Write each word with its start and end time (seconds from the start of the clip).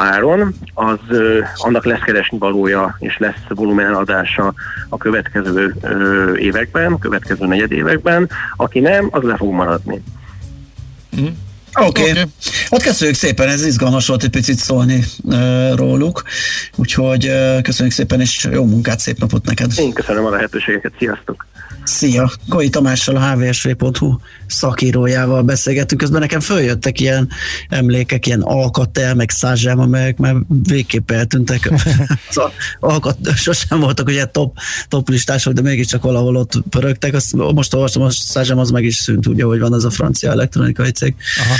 áron, 0.00 0.54
az 0.74 0.98
ö, 1.08 1.40
annak 1.54 1.84
lesz 1.84 2.00
keresni 2.00 2.38
valója 2.38 2.96
és 2.98 3.18
lesz 3.18 3.42
volumenadása 3.48 4.54
a 4.88 4.96
következő 4.96 5.74
ö, 5.80 6.36
években, 6.36 6.92
a 6.92 6.98
következő 6.98 7.46
negyed 7.46 7.72
években. 7.72 8.30
Aki 8.56 8.80
nem, 8.80 9.08
az 9.10 9.22
le 9.22 9.36
fog 9.36 9.52
maradni. 9.52 10.02
Mm. 11.20 11.26
Oké, 11.74 12.00
okay. 12.00 12.10
okay. 12.10 12.24
ott 12.68 12.82
köszönjük 12.82 13.16
szépen, 13.16 13.48
ez 13.48 13.66
izgalmas 13.66 14.06
volt 14.06 14.22
egy 14.22 14.30
picit 14.30 14.56
szólni 14.56 15.04
uh, 15.22 15.74
róluk, 15.74 16.22
úgyhogy 16.76 17.26
uh, 17.26 17.62
köszönjük 17.62 17.94
szépen, 17.94 18.20
és 18.20 18.48
jó 18.52 18.64
munkát, 18.64 18.98
szép 18.98 19.18
napot 19.18 19.44
neked! 19.44 19.72
Én 19.78 19.92
köszönöm 19.92 20.24
a 20.24 20.30
lehetőségeket, 20.30 20.92
sziasztok! 20.98 21.46
Szia! 21.86 22.30
Koi 22.48 22.68
Tamással, 22.68 23.16
a 23.16 23.34
hvsv.hu 23.34 24.16
szakírójával 24.46 25.42
beszélgettünk, 25.42 26.00
közben 26.00 26.20
nekem 26.20 26.40
följöttek 26.40 27.00
ilyen 27.00 27.28
emlékek, 27.68 28.26
ilyen 28.26 28.40
alkatel, 28.40 29.14
meg 29.14 29.30
százsám, 29.30 29.78
amelyek 29.78 30.18
már 30.18 30.34
végképp 30.48 31.10
eltűntek. 31.10 31.72
szóval 32.30 32.52
alkat 32.80 33.16
sosem 33.34 33.80
voltak 33.80 34.06
ugye 34.06 34.24
top, 34.24 34.56
top 34.88 35.08
listások, 35.08 35.52
de 35.52 35.60
mégiscsak 35.60 36.02
valahol 36.02 36.36
ott 36.36 36.52
pörögtek. 36.70 37.14
Azt 37.14 37.32
most 37.34 37.74
olvastam, 37.74 38.02
a 38.02 38.10
százsám 38.10 38.58
az 38.58 38.70
meg 38.70 38.84
is 38.84 38.96
szűnt, 38.96 39.26
ugye, 39.26 39.44
hogy 39.44 39.60
van 39.60 39.72
az 39.72 39.84
a 39.84 39.90
francia 39.90 40.30
elektronikai 40.30 40.90
cég. 40.90 41.14
Aha. 41.44 41.54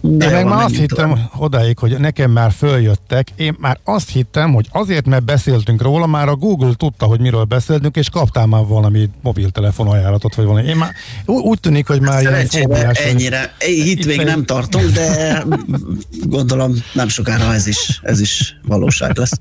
De 0.00 0.24
Én 0.24 0.32
meg 0.32 0.44
már 0.44 0.64
azt 0.64 0.76
hittem 0.76 1.08
tovább. 1.08 1.30
odáig, 1.36 1.78
hogy 1.78 1.98
nekem 1.98 2.30
már 2.30 2.52
följöttek. 2.52 3.28
Én 3.36 3.56
már 3.58 3.78
azt 3.84 4.08
hittem, 4.08 4.52
hogy 4.52 4.68
azért, 4.72 5.06
mert 5.06 5.24
beszéltünk 5.24 5.82
róla, 5.82 6.06
már 6.06 6.28
a 6.28 6.36
Google 6.36 6.74
tudta, 6.76 7.06
hogy 7.06 7.20
miről 7.20 7.44
beszéltünk, 7.44 7.96
és 7.96 8.08
kaptál 8.08 8.46
már 8.46 8.64
valami 8.66 9.08
mobiltelefon 9.22 9.49
ajánlatot, 9.76 10.34
vagy 10.34 10.44
valami. 10.44 10.68
Én 10.68 10.76
már 10.76 10.94
úgy 11.24 11.60
tűnik, 11.60 11.86
hogy 11.86 12.00
már 12.00 12.20
ilyen 12.20 12.46
ennyire. 12.92 13.54
Hit 13.58 14.06
még 14.06 14.20
nem 14.20 14.44
tartunk, 14.44 14.90
de 14.90 15.42
gondolom 16.22 16.74
nem 16.92 17.08
sokára 17.08 17.54
ez 17.54 17.66
is, 17.66 18.00
ez 18.02 18.20
is 18.20 18.56
valóság 18.66 19.16
lesz. 19.16 19.40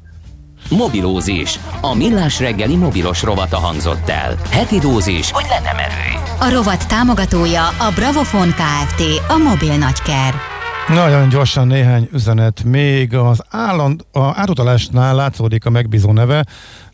Mobilózis. 0.69 1.59
A 1.81 1.95
millás 1.95 2.39
reggeli 2.39 2.75
mobilos 2.75 3.23
rovata 3.23 3.57
hangzott 3.57 4.09
el. 4.09 4.37
Heti 4.49 4.79
dózis, 4.79 5.31
hogy 5.31 5.45
lenne 5.49 5.73
merő. 5.73 6.19
A 6.39 6.53
rovat 6.53 6.87
támogatója 6.87 7.67
a 7.67 7.91
Bravofon 7.95 8.49
Kft. 8.49 9.03
A 9.27 9.37
mobil 9.37 9.77
nagyker. 9.77 10.58
Nagyon 10.93 11.29
gyorsan 11.29 11.67
néhány 11.67 12.09
üzenet. 12.13 12.63
Még 12.63 13.15
az 13.15 13.43
álland, 13.49 14.05
a 14.11 14.19
átutalásnál 14.19 15.15
látszódik 15.15 15.65
a 15.65 15.69
megbízó 15.69 16.11
neve, 16.11 16.45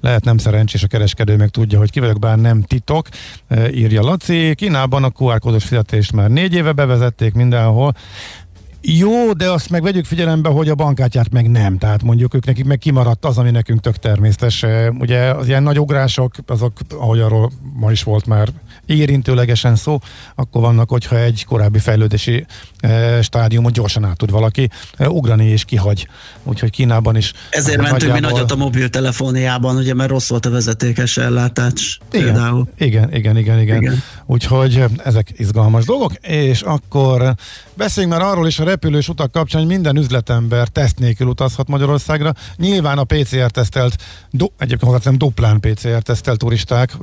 lehet 0.01 0.23
nem 0.23 0.37
szerencsés 0.37 0.83
a 0.83 0.87
kereskedő, 0.87 1.35
meg 1.35 1.49
tudja, 1.49 1.77
hogy 1.77 1.91
ki 1.91 1.99
vagyok, 1.99 2.19
bár 2.19 2.37
nem 2.37 2.61
titok, 2.61 3.07
e, 3.47 3.69
írja 3.71 4.01
Laci. 4.01 4.55
Kínában 4.55 5.03
a 5.03 5.09
QR 5.09 5.39
kódos 5.39 5.63
fizetést 5.63 6.11
már 6.11 6.29
négy 6.29 6.53
éve 6.53 6.71
bevezették 6.71 7.33
mindenhol, 7.33 7.93
jó, 8.87 9.33
de 9.33 9.51
azt 9.51 9.69
meg 9.69 9.83
vegyük 9.83 10.05
figyelembe, 10.05 10.49
hogy 10.49 10.69
a 10.69 10.75
bankkártyát 10.75 11.31
meg 11.31 11.49
nem. 11.49 11.77
Tehát 11.77 12.03
mondjuk 12.03 12.33
ők 12.33 12.45
nekik 12.45 12.65
meg 12.65 12.77
kimaradt 12.77 13.25
az, 13.25 13.37
ami 13.37 13.51
nekünk 13.51 13.79
tök 13.79 13.95
természetes. 13.95 14.65
Ugye 14.99 15.19
az 15.19 15.47
ilyen 15.47 15.63
nagy 15.63 15.79
ugrások, 15.79 16.33
azok, 16.47 16.73
ahogy 16.99 17.19
arról 17.19 17.51
ma 17.73 17.91
is 17.91 18.03
volt 18.03 18.25
már 18.25 18.47
érintőlegesen 18.85 19.75
szó, 19.75 19.99
akkor 20.35 20.61
vannak, 20.61 20.89
hogyha 20.89 21.17
egy 21.17 21.45
korábbi 21.45 21.79
fejlődési 21.79 22.45
e, 22.79 23.21
stádiumot 23.21 23.71
gyorsan 23.71 24.05
át 24.05 24.17
tud 24.17 24.31
valaki 24.31 24.69
e, 24.97 25.09
ugrani 25.09 25.45
és 25.45 25.65
kihagy. 25.65 26.07
Úgyhogy 26.43 26.69
Kínában 26.69 27.15
is. 27.15 27.33
Ezért 27.49 27.77
mentünk 27.81 28.01
nagyjából... 28.01 28.29
mi 28.29 28.33
nagyot 28.33 28.51
a 28.51 28.55
mobiltelefóniában, 28.55 29.75
ugye, 29.75 29.93
mert 29.93 30.09
rossz 30.09 30.29
volt 30.29 30.45
a 30.45 30.49
vezetékes 30.49 31.17
ellátás. 31.17 31.99
Igen, 32.11 32.25
például. 32.25 32.67
igen, 32.77 33.13
igen, 33.13 33.37
igen, 33.37 33.59
igen, 33.59 33.81
igen. 33.81 34.03
Úgyhogy 34.25 34.83
ezek 35.03 35.33
izgalmas 35.37 35.85
dolgok, 35.85 36.13
és 36.21 36.61
akkor 36.61 37.35
beszéljünk 37.73 38.17
már 38.17 38.27
arról 38.27 38.47
is 38.47 38.59
a 38.59 38.63
repülős 38.63 39.09
utak 39.09 39.31
kapcsán, 39.31 39.61
hogy 39.61 39.69
minden 39.69 39.97
üzletember 39.97 40.67
teszt 40.67 40.99
nélkül 40.99 41.27
utazhat 41.27 41.67
Magyarországra. 41.67 42.33
Nyilván 42.57 42.97
a 42.97 43.03
PCR-tesztelt, 43.03 43.95
do, 44.31 44.45
egyébként 44.57 44.83
hozzáteszem 44.83 45.17
duplán 45.17 45.59
PCR-tesztelt 45.59 46.37
turisták 46.37 46.97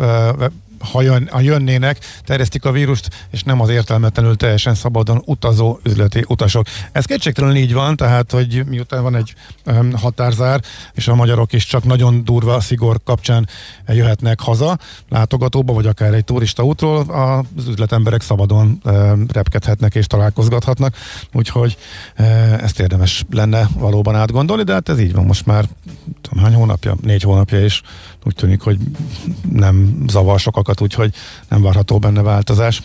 ha, 0.91 1.03
jön, 1.03 1.29
ha 1.31 1.41
jönnének, 1.41 1.99
terjesztik 2.25 2.65
a 2.65 2.71
vírust, 2.71 3.09
és 3.31 3.43
nem 3.43 3.61
az 3.61 3.69
értelmetlenül 3.69 4.37
teljesen 4.37 4.75
szabadon 4.75 5.23
utazó 5.25 5.79
üzleti 5.83 6.25
utasok. 6.29 6.67
Ez 6.93 7.05
kétségtelenül 7.05 7.57
így 7.57 7.73
van, 7.73 7.97
tehát, 7.97 8.31
hogy 8.31 8.65
miután 8.67 9.03
van 9.03 9.17
egy 9.17 9.35
um, 9.67 9.93
határzár, 9.93 10.61
és 10.93 11.09
a 11.09 11.15
magyarok 11.15 11.53
is 11.53 11.67
csak 11.67 11.85
nagyon 11.85 12.25
durva 12.25 12.61
szigor 12.61 13.01
kapcsán 13.05 13.49
jöhetnek 13.87 14.41
haza, 14.41 14.79
látogatóba, 15.09 15.73
vagy 15.73 15.87
akár 15.87 16.15
egy 16.15 16.25
turista 16.25 16.63
útról, 16.63 17.01
az 17.01 17.69
üzletemberek 17.69 18.23
szabadon 18.23 18.81
um, 18.85 19.27
repkedhetnek 19.33 19.95
és 19.95 20.07
találkozgathatnak, 20.07 20.97
úgyhogy 21.33 21.77
um, 22.19 22.27
ezt 22.61 22.81
érdemes 22.81 23.25
lenne 23.31 23.69
valóban 23.79 24.15
átgondolni, 24.15 24.63
de 24.63 24.73
hát 24.73 24.89
ez 24.89 25.01
így 25.01 25.15
van 25.15 25.25
most 25.25 25.47
már 25.47 25.65
tudom, 26.21 26.45
hány 26.45 26.55
hónapja? 26.55 26.97
Négy 27.03 27.23
hónapja, 27.23 27.61
és 27.61 27.83
úgy 28.25 28.35
tűnik, 28.35 28.61
hogy 28.61 28.79
nem 29.53 30.05
zavar 30.09 30.41
sokakat, 30.41 30.81
úgyhogy 30.81 31.15
nem 31.49 31.63
várható 31.63 31.99
benne 31.99 32.23
változás. 32.23 32.83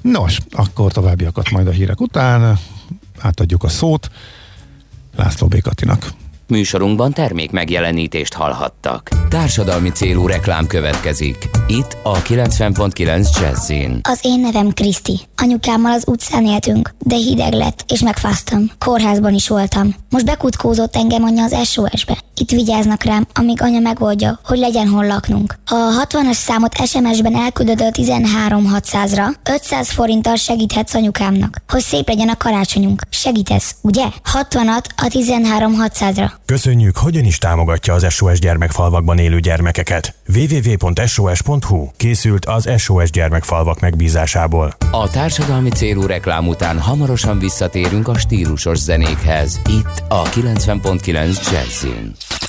Nos, 0.00 0.38
akkor 0.50 0.92
továbbiakat 0.92 1.50
majd 1.50 1.66
a 1.66 1.70
hírek 1.70 2.00
után. 2.00 2.58
Átadjuk 3.18 3.64
a 3.64 3.68
szót 3.68 4.10
László 5.16 5.46
Békatinak. 5.46 6.12
Műsorunkban 6.48 7.12
termék 7.12 7.50
megjelenítést 7.50 8.34
hallhattak. 8.34 9.08
Társadalmi 9.28 9.88
célú 9.88 10.26
reklám 10.26 10.66
következik. 10.66 11.48
Itt 11.66 11.96
a 12.02 12.22
90.9 12.22 13.40
Jazzin. 13.40 14.00
Az 14.02 14.18
én 14.22 14.40
nevem 14.40 14.70
Kriszti. 14.70 15.20
Anyukámmal 15.36 15.92
az 15.92 16.04
utcán 16.06 16.46
éltünk, 16.46 16.94
de 16.98 17.14
hideg 17.14 17.52
lett, 17.52 17.84
és 17.88 18.00
megfáztam. 18.00 18.70
Kórházban 18.78 19.34
is 19.34 19.48
voltam. 19.48 19.94
Most 20.10 20.24
bekutkózott 20.24 20.96
engem 20.96 21.22
anya 21.22 21.42
az 21.42 21.68
SOS-be. 21.68 22.18
Itt 22.36 22.50
vigyáznak 22.50 23.02
rám, 23.02 23.26
amíg 23.34 23.62
anya 23.62 23.78
megoldja, 23.78 24.40
hogy 24.44 24.58
legyen 24.58 24.88
hol 24.88 25.06
laknunk. 25.06 25.54
Ha 25.66 25.76
a 25.76 26.04
60-as 26.06 26.32
számot 26.32 26.86
SMS-ben 26.86 27.36
elküldöd 27.36 27.80
a 27.80 27.90
13600-ra, 27.90 29.26
500 29.50 29.90
forinttal 29.90 30.36
segíthetsz 30.36 30.94
anyukámnak, 30.94 31.62
hogy 31.68 31.80
szép 31.82 32.08
legyen 32.08 32.28
a 32.28 32.36
karácsonyunk. 32.36 33.02
Segítesz, 33.10 33.74
ugye? 33.82 34.04
60-at 34.32 34.84
a 34.96 35.02
13600-ra. 35.02 36.30
Köszönjük, 36.44 36.96
hogyan 36.96 37.24
is 37.24 37.38
támogatja 37.38 37.94
az 37.94 38.06
SOS 38.10 38.38
gyermekfalvakban 38.38 39.18
élő 39.18 39.40
gyermekeket. 39.40 40.14
www.sos.hu 40.34 41.86
készült 41.96 42.44
az 42.44 42.68
SOS 42.76 43.10
gyermekfalvak 43.10 43.80
megbízásából. 43.80 44.76
A 44.90 45.10
társadalmi 45.10 45.70
célú 45.70 46.06
reklám 46.06 46.48
után 46.48 46.80
hamarosan 46.80 47.38
visszatérünk 47.38 48.08
a 48.08 48.18
stílusos 48.18 48.78
zenékhez. 48.78 49.60
Itt 49.68 49.97
a 50.10 50.24
90.9 50.24 51.50
Jazzin. 51.50 52.47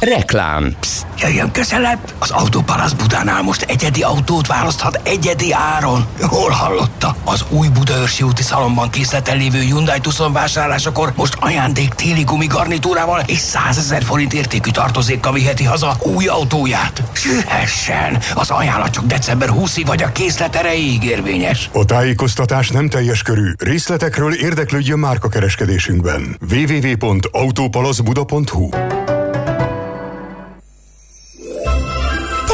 Reklám. 0.00 0.76
Psst, 0.80 1.06
jöjjön 1.18 1.50
közelebb! 1.50 1.98
Az 2.18 2.30
Autópalasz 2.30 2.92
Budánál 2.92 3.42
most 3.42 3.62
egyedi 3.62 4.02
autót 4.02 4.46
választhat 4.46 5.00
egyedi 5.04 5.52
áron. 5.52 6.06
Hol 6.20 6.50
hallotta? 6.50 7.16
Az 7.24 7.44
új 7.48 7.68
Budaörsi 7.68 8.22
úti 8.22 8.42
szalomban 8.42 8.90
készleten 8.90 9.36
lévő 9.36 9.60
Hyundai 9.60 10.00
Tucson 10.00 10.32
vásárlásakor 10.32 11.12
most 11.16 11.36
ajándék 11.40 11.94
téli 11.94 12.22
gumigarnitúrával 12.22 13.22
és 13.26 13.38
100 13.38 13.78
ezer 13.78 14.02
forint 14.02 14.32
értékű 14.32 14.70
tartozékkal 14.70 15.32
viheti 15.32 15.64
haza 15.64 15.96
új 16.00 16.26
autóját. 16.26 17.02
Sühessen! 17.12 18.18
Az 18.34 18.50
ajánlat 18.50 18.90
csak 18.90 19.04
december 19.04 19.48
20-ig 19.52 19.82
vagy 19.86 20.02
a 20.02 20.12
készlet 20.12 20.56
erejéig 20.56 21.04
érvényes. 21.04 21.70
A 21.72 21.84
tájékoztatás 21.84 22.68
nem 22.68 22.88
teljes 22.88 23.22
körű. 23.22 23.52
Részletekről 23.58 24.34
érdeklődjön 24.34 24.98
márkakereskedésünkben. 24.98 26.36
www.autopalaszbuda.hu 26.50 28.97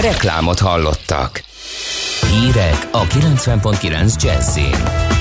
Reklámot 0.00 0.58
hallottak. 0.58 1.42
Hírek 2.30 2.88
a 2.90 3.02
90.9 3.02 4.22
Jazzin. 4.22 5.12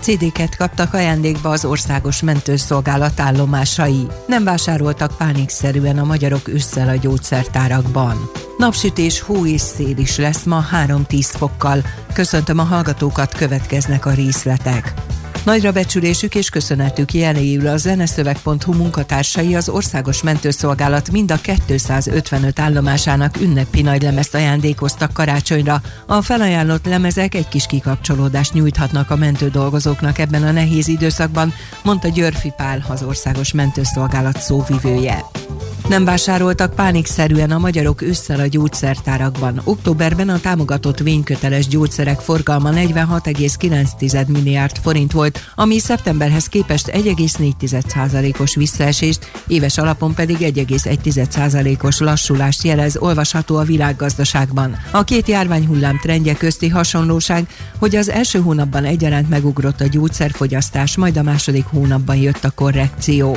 CD-ket 0.00 0.56
kaptak 0.56 0.94
ajándékba 0.94 1.48
az 1.48 1.64
országos 1.64 2.22
mentőszolgálat 2.22 3.20
állomásai. 3.20 4.06
Nem 4.26 4.44
vásároltak 4.44 5.16
pánikszerűen 5.16 5.98
a 5.98 6.04
magyarok 6.04 6.48
ősszel 6.48 6.88
a 6.88 6.96
gyógyszertárakban. 6.96 8.30
Napsütés, 8.58 9.20
hó 9.20 9.46
és 9.46 9.60
szél 9.60 9.96
is 9.96 10.16
lesz 10.16 10.42
ma 10.42 10.64
3-10 10.86 11.20
fokkal. 11.20 11.82
Köszöntöm 12.12 12.58
a 12.58 12.62
hallgatókat, 12.62 13.34
következnek 13.34 14.06
a 14.06 14.10
részletek. 14.10 14.92
Nagyra 15.44 15.72
becsülésük 15.72 16.34
és 16.34 16.48
köszönetük 16.48 17.12
jeléül 17.12 17.66
a 17.66 17.76
zeneszöveg.hu 17.76 18.72
munkatársai 18.72 19.54
az 19.54 19.68
Országos 19.68 20.22
Mentőszolgálat 20.22 21.10
mind 21.10 21.30
a 21.30 21.36
255 21.36 22.58
állomásának 22.58 23.40
ünnepi 23.40 23.82
nagylemezt 23.82 24.34
ajándékoztak 24.34 25.12
karácsonyra. 25.12 25.80
A 26.06 26.22
felajánlott 26.22 26.86
lemezek 26.86 27.34
egy 27.34 27.48
kis 27.48 27.66
kikapcsolódást 27.66 28.52
nyújthatnak 28.52 29.10
a 29.10 29.16
mentődolgozóknak 29.16 30.18
ebben 30.18 30.42
a 30.42 30.50
nehéz 30.50 30.88
időszakban, 30.88 31.52
mondta 31.82 32.08
Györfi 32.08 32.52
Pál, 32.56 32.84
az 32.88 33.02
Országos 33.02 33.52
Mentőszolgálat 33.52 34.40
szóvivője. 34.40 35.24
Nem 35.88 36.04
vásároltak 36.04 36.74
pánikszerűen 36.74 37.50
a 37.50 37.58
magyarok 37.58 38.02
ősszel 38.02 38.40
a 38.40 38.46
gyógyszertárakban. 38.46 39.60
Októberben 39.64 40.28
a 40.28 40.40
támogatott 40.40 40.98
vényköteles 40.98 41.66
gyógyszerek 41.66 42.20
forgalma 42.20 42.70
46,9 42.72 44.26
milliárd 44.26 44.76
forint 44.76 45.12
volt, 45.12 45.40
ami 45.54 45.78
szeptemberhez 45.78 46.46
képest 46.46 46.90
1,4%-os 46.92 48.54
visszaesést, 48.54 49.30
éves 49.46 49.78
alapon 49.78 50.14
pedig 50.14 50.36
1,1%-os 50.40 51.98
lassulást 51.98 52.62
jelez, 52.62 52.96
olvasható 52.96 53.56
a 53.56 53.62
világgazdaságban. 53.62 54.76
A 54.90 55.04
két 55.04 55.28
járványhullám 55.28 55.98
trendje 55.98 56.34
közti 56.34 56.68
hasonlóság, 56.68 57.48
hogy 57.78 57.96
az 57.96 58.08
első 58.08 58.40
hónapban 58.40 58.84
egyaránt 58.84 59.28
megugrott 59.28 59.80
a 59.80 59.86
gyógyszerfogyasztás, 59.86 60.96
majd 60.96 61.16
a 61.16 61.22
második 61.22 61.64
hónapban 61.64 62.16
jött 62.16 62.44
a 62.44 62.50
korrekció. 62.50 63.36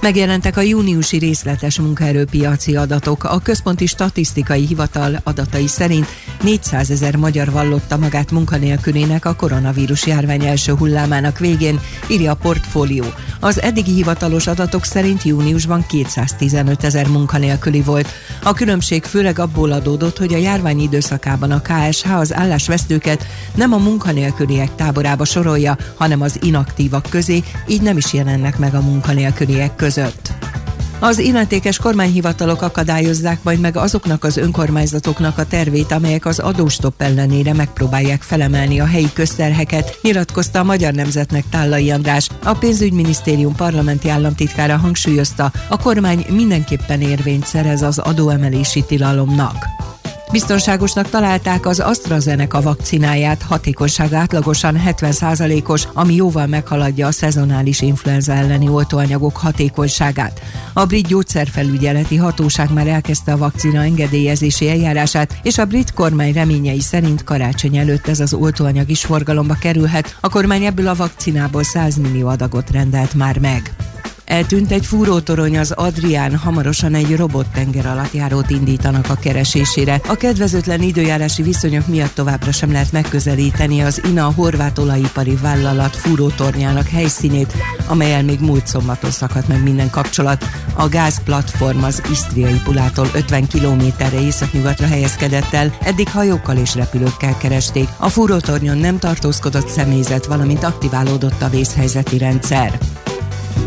Megjelentek 0.00 0.56
a 0.56 0.60
júniusi 0.60 1.18
részletes 1.18 1.80
munkaerőpiaci 1.80 2.76
adatok. 2.76 3.24
A 3.24 3.38
Központi 3.38 3.86
Statisztikai 3.86 4.66
Hivatal 4.66 5.20
adatai 5.24 5.66
szerint 5.66 6.06
400 6.42 6.90
ezer 6.90 7.16
magyar 7.16 7.50
vallotta 7.50 7.96
magát 7.96 8.30
munkanélkülének 8.30 9.24
a 9.24 9.34
koronavírus 9.34 10.06
járvány 10.06 10.44
első 10.44 10.72
hullámának 10.72 11.38
végén, 11.38 11.80
írja 12.10 12.30
a 12.30 12.34
portfólió. 12.34 13.04
Az 13.40 13.62
eddigi 13.62 13.92
hivatalos 13.92 14.46
adatok 14.46 14.84
szerint 14.84 15.22
júniusban 15.22 15.86
215 15.86 16.84
ezer 16.84 17.08
munkanélküli 17.08 17.80
volt. 17.80 18.08
A 18.42 18.52
különbség 18.52 19.04
főleg 19.04 19.38
abból 19.38 19.72
adódott, 19.72 20.18
hogy 20.18 20.34
a 20.34 20.38
járvány 20.38 20.80
időszakában 20.80 21.50
a 21.50 21.60
KSH 21.60 22.14
az 22.14 22.34
állásvesztőket 22.34 23.26
nem 23.54 23.72
a 23.72 23.78
munkanélküliek 23.78 24.74
táborába 24.74 25.24
sorolja, 25.24 25.76
hanem 25.94 26.20
az 26.20 26.38
inaktívak 26.42 27.06
közé, 27.10 27.42
így 27.68 27.82
nem 27.82 27.96
is 27.96 28.12
jelennek 28.12 28.58
meg 28.58 28.74
a 28.74 28.80
munkanélküliek 28.80 29.76
között. 29.86 30.32
Az 31.00 31.18
illetékes 31.18 31.78
kormányhivatalok 31.78 32.62
akadályozzák 32.62 33.42
majd 33.42 33.60
meg 33.60 33.76
azoknak 33.76 34.24
az 34.24 34.36
önkormányzatoknak 34.36 35.38
a 35.38 35.46
tervét, 35.46 35.92
amelyek 35.92 36.26
az 36.26 36.38
adóstop 36.38 37.02
ellenére 37.02 37.52
megpróbálják 37.52 38.22
felemelni 38.22 38.80
a 38.80 38.86
helyi 38.86 39.12
közterheket, 39.12 39.98
nyilatkozta 40.02 40.58
a 40.58 40.64
Magyar 40.64 40.92
Nemzetnek 40.92 41.44
Tállai 41.50 41.90
András. 41.90 42.28
A 42.44 42.52
pénzügyminisztérium 42.52 43.54
parlamenti 43.54 44.08
államtitkára 44.08 44.76
hangsúlyozta, 44.76 45.52
a 45.68 45.78
kormány 45.78 46.26
mindenképpen 46.30 47.00
érvényt 47.00 47.46
szerez 47.46 47.82
az 47.82 47.98
adóemelési 47.98 48.84
tilalomnak. 48.86 49.56
Biztonságosnak 50.30 51.08
találták 51.08 51.66
az 51.66 51.80
AstraZeneca 51.80 52.60
vakcináját, 52.60 53.42
hatékonyság 53.42 54.12
átlagosan 54.12 54.80
70%-os, 54.86 55.88
ami 55.92 56.14
jóval 56.14 56.46
meghaladja 56.46 57.06
a 57.06 57.12
szezonális 57.12 57.80
influenza 57.80 58.32
elleni 58.32 58.68
oltóanyagok 58.68 59.36
hatékonyságát. 59.36 60.40
A 60.72 60.84
brit 60.84 61.06
gyógyszerfelügyeleti 61.06 62.16
hatóság 62.16 62.72
már 62.72 62.86
elkezdte 62.86 63.32
a 63.32 63.36
vakcina 63.36 63.82
engedélyezési 63.82 64.68
eljárását, 64.68 65.38
és 65.42 65.58
a 65.58 65.64
brit 65.64 65.92
kormány 65.92 66.32
reményei 66.32 66.80
szerint 66.80 67.24
karácsony 67.24 67.76
előtt 67.76 68.08
ez 68.08 68.20
az 68.20 68.34
oltóanyag 68.34 68.90
is 68.90 69.04
forgalomba 69.04 69.54
kerülhet. 69.54 70.16
A 70.20 70.28
kormány 70.28 70.64
ebből 70.64 70.88
a 70.88 70.94
vakcinából 70.94 71.62
100 71.62 71.96
millió 71.96 72.28
adagot 72.28 72.70
rendelt 72.70 73.14
már 73.14 73.38
meg. 73.38 73.74
Eltűnt 74.26 74.72
egy 74.72 74.86
fúrótorony 74.86 75.58
az 75.58 75.70
Adrián, 75.70 76.36
hamarosan 76.36 76.94
egy 76.94 77.16
robottenger 77.16 77.86
alatt 77.86 78.12
járót 78.12 78.50
indítanak 78.50 79.08
a 79.08 79.14
keresésére. 79.14 80.00
A 80.08 80.14
kedvezőtlen 80.14 80.82
időjárási 80.82 81.42
viszonyok 81.42 81.86
miatt 81.86 82.14
továbbra 82.14 82.52
sem 82.52 82.72
lehet 82.72 82.92
megközelíteni 82.92 83.80
az 83.80 84.00
INA 84.04 84.32
horvát 84.36 84.78
olajipari 84.78 85.36
vállalat 85.42 85.96
fúrótornyának 85.96 86.88
helyszínét, 86.88 87.52
amelyel 87.86 88.22
még 88.22 88.40
múlt 88.40 88.66
szombaton 88.66 89.10
szakadt 89.10 89.48
meg 89.48 89.62
minden 89.62 89.90
kapcsolat. 89.90 90.44
A 90.74 90.88
gázplatform 90.88 91.82
az 91.82 92.02
Isztriai 92.10 92.60
Pulától 92.64 93.08
50 93.14 93.46
kilométerre 93.46 94.20
északnyugatra 94.20 94.86
helyezkedett 94.86 95.52
el, 95.52 95.76
eddig 95.80 96.08
hajókkal 96.08 96.56
és 96.56 96.74
repülőkkel 96.74 97.36
keresték. 97.36 97.88
A 97.96 98.08
fúrótornyon 98.08 98.78
nem 98.78 98.98
tartózkodott 98.98 99.68
személyzet, 99.68 100.26
valamint 100.26 100.64
aktiválódott 100.64 101.42
a 101.42 101.48
vészhelyzeti 101.48 102.18
rendszer. 102.18 102.78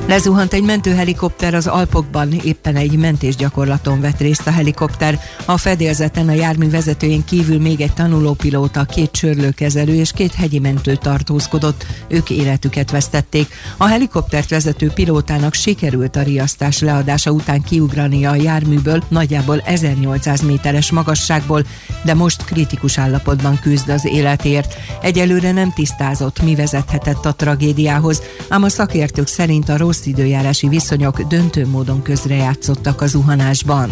Lezuhant 0.09 0.53
egy 0.53 0.63
mentőhelikopter 0.63 1.53
az 1.53 1.67
Alpokban, 1.67 2.33
éppen 2.43 2.75
egy 2.75 2.97
mentésgyakorlaton 2.97 4.01
vett 4.01 4.19
részt 4.19 4.47
a 4.47 4.51
helikopter. 4.51 5.19
A 5.45 5.57
fedélzeten 5.57 6.27
a 6.27 6.31
jármű 6.31 6.69
vezetőjén 6.69 7.25
kívül 7.25 7.59
még 7.59 7.81
egy 7.81 7.93
tanulópilóta, 7.93 8.83
két 8.83 9.11
csörlőkezelő 9.11 9.93
és 9.93 10.11
két 10.11 10.33
hegyi 10.33 10.59
mentő 10.59 10.95
tartózkodott. 10.95 11.85
Ők 12.07 12.29
életüket 12.29 12.91
vesztették. 12.91 13.47
A 13.77 13.85
helikoptert 13.85 14.49
vezető 14.49 14.91
pilótának 14.91 15.53
sikerült 15.53 16.15
a 16.15 16.21
riasztás 16.21 16.79
leadása 16.79 17.31
után 17.31 17.61
kiugrania 17.61 18.29
a 18.29 18.35
járműből 18.35 19.03
nagyjából 19.07 19.59
1800 19.65 20.41
méteres 20.41 20.91
magasságból, 20.91 21.65
de 22.03 22.13
most 22.13 22.45
kritikus 22.45 22.97
állapotban 22.97 23.59
küzd 23.61 23.89
az 23.89 24.05
életért. 24.05 24.75
Egyelőre 25.01 25.51
nem 25.51 25.73
tisztázott, 25.73 26.41
mi 26.41 26.55
vezethetett 26.55 27.25
a 27.25 27.33
tragédiához, 27.33 28.21
ám 28.47 28.63
a 28.63 28.69
szakértők 28.69 29.27
szerint 29.27 29.69
a 29.69 29.77
rossz 29.77 29.97
rossz 29.99 30.07
időjárási 30.07 30.67
viszonyok 30.67 31.21
döntő 31.21 31.67
módon 31.67 32.01
közrejátszottak 32.01 33.01
a 33.01 33.07
zuhanásban. 33.07 33.89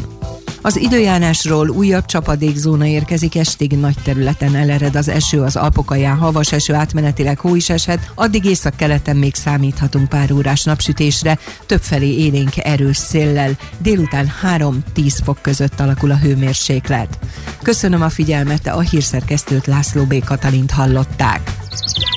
Az 0.61 0.77
időjárásról 0.77 1.69
újabb 1.69 2.05
csapadékzóna 2.05 2.85
érkezik, 2.85 3.35
estig 3.35 3.71
nagy 3.71 3.95
területen 4.03 4.55
elered 4.55 4.95
az 4.95 5.07
eső, 5.07 5.41
az 5.41 5.55
Alpokalján 5.55 6.17
havas 6.17 6.51
eső, 6.51 6.73
átmenetileg 6.73 7.39
hó 7.39 7.55
is 7.55 7.69
eshet, 7.69 8.11
addig 8.15 8.45
észak-keleten 8.45 9.15
még 9.15 9.35
számíthatunk 9.35 10.09
pár 10.09 10.31
órás 10.31 10.63
napsütésre, 10.63 11.39
többfelé 11.65 12.17
élénk 12.17 12.57
erős 12.57 12.97
széllel, 12.97 13.57
délután 13.77 14.31
3-10 14.57 15.17
fok 15.23 15.37
között 15.41 15.79
alakul 15.79 16.11
a 16.11 16.17
hőmérséklet. 16.17 17.19
Köszönöm 17.61 18.01
a 18.01 18.09
figyelmet, 18.09 18.67
a 18.67 18.79
hírszerkesztőt 18.79 19.65
László 19.65 20.03
B. 20.03 20.23
Katalint 20.23 20.71
hallották. 20.71 21.66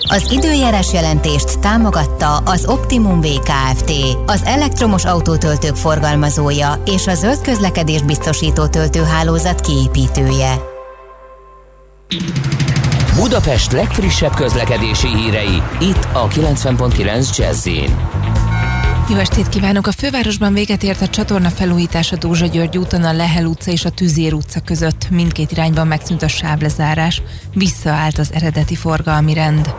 Az 0.08 0.30
időjárás 0.32 0.92
jelentést 0.92 1.58
támogatta 1.58 2.36
az 2.36 2.64
Optimum 2.66 3.20
VKFT, 3.20 3.92
az 4.26 4.42
elektromos 4.44 5.04
autótöltők 5.04 5.76
forgalmazója 5.76 6.82
és 6.84 7.06
a 7.06 7.14
zöld 7.14 7.40
közlekedés 7.40 8.02
biztosító 8.02 8.66
töltőhálózat 8.66 9.60
kiépítője. 9.60 10.54
Budapest 13.16 13.72
legfrissebb 13.72 14.34
közlekedési 14.34 15.08
hírei, 15.08 15.62
itt 15.80 16.08
a 16.12 16.28
90.9 16.28 17.36
jazz 17.36 17.66
jó 19.10 19.16
estét 19.16 19.48
kívánok! 19.48 19.86
A 19.86 19.92
fővárosban 19.92 20.52
véget 20.52 20.82
ért 20.82 21.00
a 21.00 21.08
csatorna 21.08 21.48
felújítás 21.48 22.12
a 22.12 22.16
Dózsa 22.16 22.46
György 22.46 22.78
úton, 22.78 23.04
a 23.04 23.12
Lehel 23.12 23.46
utca 23.46 23.70
és 23.70 23.84
a 23.84 23.90
Tüzér 23.90 24.34
utca 24.34 24.60
között. 24.60 25.10
Mindkét 25.10 25.52
irányban 25.52 25.86
megszűnt 25.86 26.22
a 26.22 26.28
sávlezárás, 26.28 27.22
visszaállt 27.54 28.18
az 28.18 28.30
eredeti 28.32 28.74
forgalmi 28.74 29.34
rend. 29.34 29.74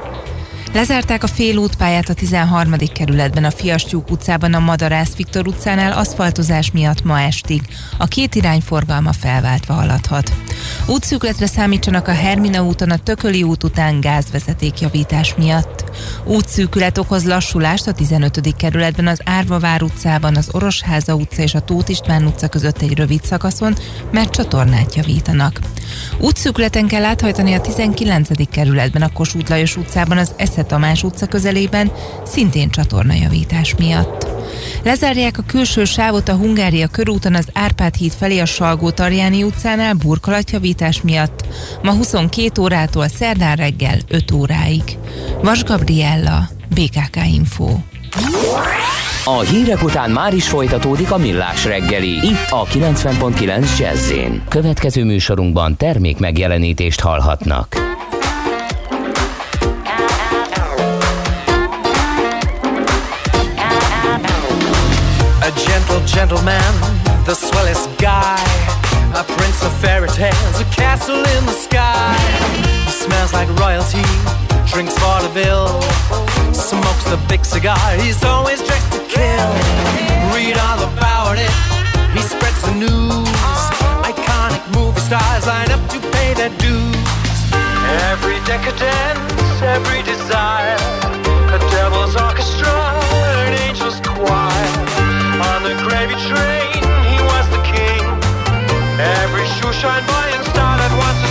Lezárták 0.74 1.24
a 1.24 1.28
félútpályát 1.28 2.10
a 2.10 2.14
13. 2.14 2.74
kerületben, 2.94 3.44
a 3.44 3.52
Fiastyúk 3.52 4.12
utcában, 4.12 4.54
a 4.54 4.60
Madarász 4.60 5.16
Viktor 5.16 5.48
utcánál 5.48 5.92
aszfaltozás 5.92 6.72
miatt 6.72 7.04
ma 7.04 7.20
estig. 7.20 7.62
A 7.98 8.06
két 8.06 8.36
irány 8.36 8.62
forgalma 8.62 9.14
felváltva 9.14 9.74
haladhat. 9.74 10.34
Útszűkletre 10.88 11.46
számítsanak 11.46 12.08
a 12.08 12.12
Hermina 12.12 12.64
úton, 12.64 12.90
a 12.90 12.98
Tököli 12.98 13.44
út 13.44 13.64
után 13.64 14.00
gázvezetékjavítás 14.00 15.36
miatt. 15.38 15.84
Útszűkület 16.24 16.98
okoz 16.98 17.26
lassulást 17.26 17.88
a 17.88 17.92
15. 17.92 18.56
kerületben, 18.58 19.08
az 19.08 19.22
Árvavár 19.26 19.84
utcában, 19.84 20.36
az 20.36 20.50
Orosháza 20.52 21.16
utca 21.16 21.42
és 21.42 21.54
a 21.54 21.60
Tóth 21.60 21.90
István 21.90 22.26
utca 22.26 22.48
között 22.48 22.82
egy 22.82 22.94
rövid 22.94 23.24
szakaszon, 23.24 23.76
mert 24.12 24.32
csatornát 24.32 24.96
javítanak. 24.96 25.60
Útszükleten 26.20 26.88
kell 26.88 27.04
áthajtani 27.04 27.54
a 27.54 27.62
19. 27.62 28.50
kerületben, 28.50 29.02
a 29.02 29.12
Kossuth 29.12 29.50
Lajos 29.50 29.78
utcában, 29.78 30.18
az 30.18 30.32
Esze 30.36 30.61
Tamás 30.64 31.04
utca 31.04 31.26
közelében, 31.26 31.92
szintén 32.26 32.70
csatornajavítás 32.70 33.76
miatt. 33.76 34.28
Lezárják 34.84 35.38
a 35.38 35.44
külső 35.48 35.86
sávot 35.86 36.30
a 36.30 36.36
Hungária 36.36 36.88
körúton 36.88 37.36
az 37.36 37.48
Árpád 37.54 37.96
híd 37.96 38.12
felé 38.12 38.40
a 38.40 38.46
Salgó-Tarjáni 38.46 39.44
utcánál 39.44 39.94
burkolatjavítás 39.94 41.02
miatt. 41.02 41.46
Ma 41.82 41.92
22 41.92 42.62
órától 42.62 43.08
szerdán 43.08 43.56
reggel 43.56 43.98
5 44.08 44.32
óráig. 44.32 44.84
Vas 45.42 45.64
Gabriella, 45.64 46.50
BKK 46.76 47.16
Info. 47.34 47.78
A 49.26 49.40
hírek 49.40 49.84
után 49.84 50.12
már 50.12 50.34
is 50.34 50.48
folytatódik 50.48 51.12
a 51.12 51.18
millás 51.18 51.66
reggeli. 51.66 52.10
Itt 52.10 52.48
a 52.50 52.66
90.9 52.66 53.80
jazz 53.80 54.12
Következő 54.48 55.04
műsorunkban 55.04 55.78
termék 55.78 56.18
megjelenítést 56.18 57.00
hallhatnak. 57.00 57.91
Gentleman, 66.32 66.74
the 67.26 67.36
swellest 67.36 67.90
guy. 68.00 68.40
A 69.20 69.24
prince 69.36 69.62
of 69.66 69.74
fairy 69.84 70.08
tales, 70.08 70.62
a 70.62 70.66
castle 70.72 71.20
in 71.36 71.46
the 71.46 71.52
sky. 71.52 72.16
He 72.56 72.92
smells 72.92 73.34
like 73.34 73.50
royalty, 73.60 74.08
drinks 74.72 74.98
vaudeville, 75.00 75.82
smokes 76.54 77.08
a 77.12 77.20
big 77.28 77.44
cigar. 77.44 77.84
He's 78.00 78.24
always 78.24 78.64
dressed 78.64 78.94
to 78.94 79.00
kill. 79.12 79.52
Read 80.32 80.56
all 80.56 80.80
about 80.94 81.36
it. 81.38 81.52
He 82.16 82.22
spreads 82.24 82.62
the 82.64 82.76
news. 82.80 83.60
Iconic 84.08 84.64
movie 84.74 85.02
stars 85.02 85.46
line 85.46 85.72
up 85.72 85.84
to 85.92 86.00
pay 86.16 86.34
their 86.34 86.54
dues. 86.64 87.40
Every 88.08 88.40
decadence, 88.48 89.62
every 89.76 90.02
desire. 90.04 90.80
A 91.52 91.60
devil's 91.76 92.16
orchestra, 92.16 92.72
an 93.44 93.54
angel's 93.68 94.00
choir. 94.00 94.71
The 95.72 95.78
gravy 95.84 96.16
train, 96.28 96.84
he 97.08 97.18
was 97.24 97.48
the 97.48 97.62
king. 97.64 98.04
Every 99.00 99.46
shoe 99.56 99.72
shine 99.72 100.06
boy 100.06 100.28
and 100.36 100.46
started 100.48 100.92
once 100.98 101.31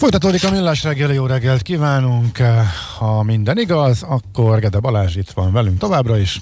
Folytatódik 0.00 0.44
a 0.44 0.50
millás 0.50 0.82
reggeli, 0.82 1.14
jó 1.14 1.26
reggelt 1.26 1.62
kívánunk. 1.62 2.38
Ha 3.00 3.22
minden 3.22 3.58
igaz, 3.58 4.02
akkor 4.02 4.58
Gede 4.58 4.78
Balázs 4.78 5.16
itt 5.16 5.30
van 5.30 5.52
velünk 5.52 5.78
továbbra 5.78 6.18
is. 6.18 6.40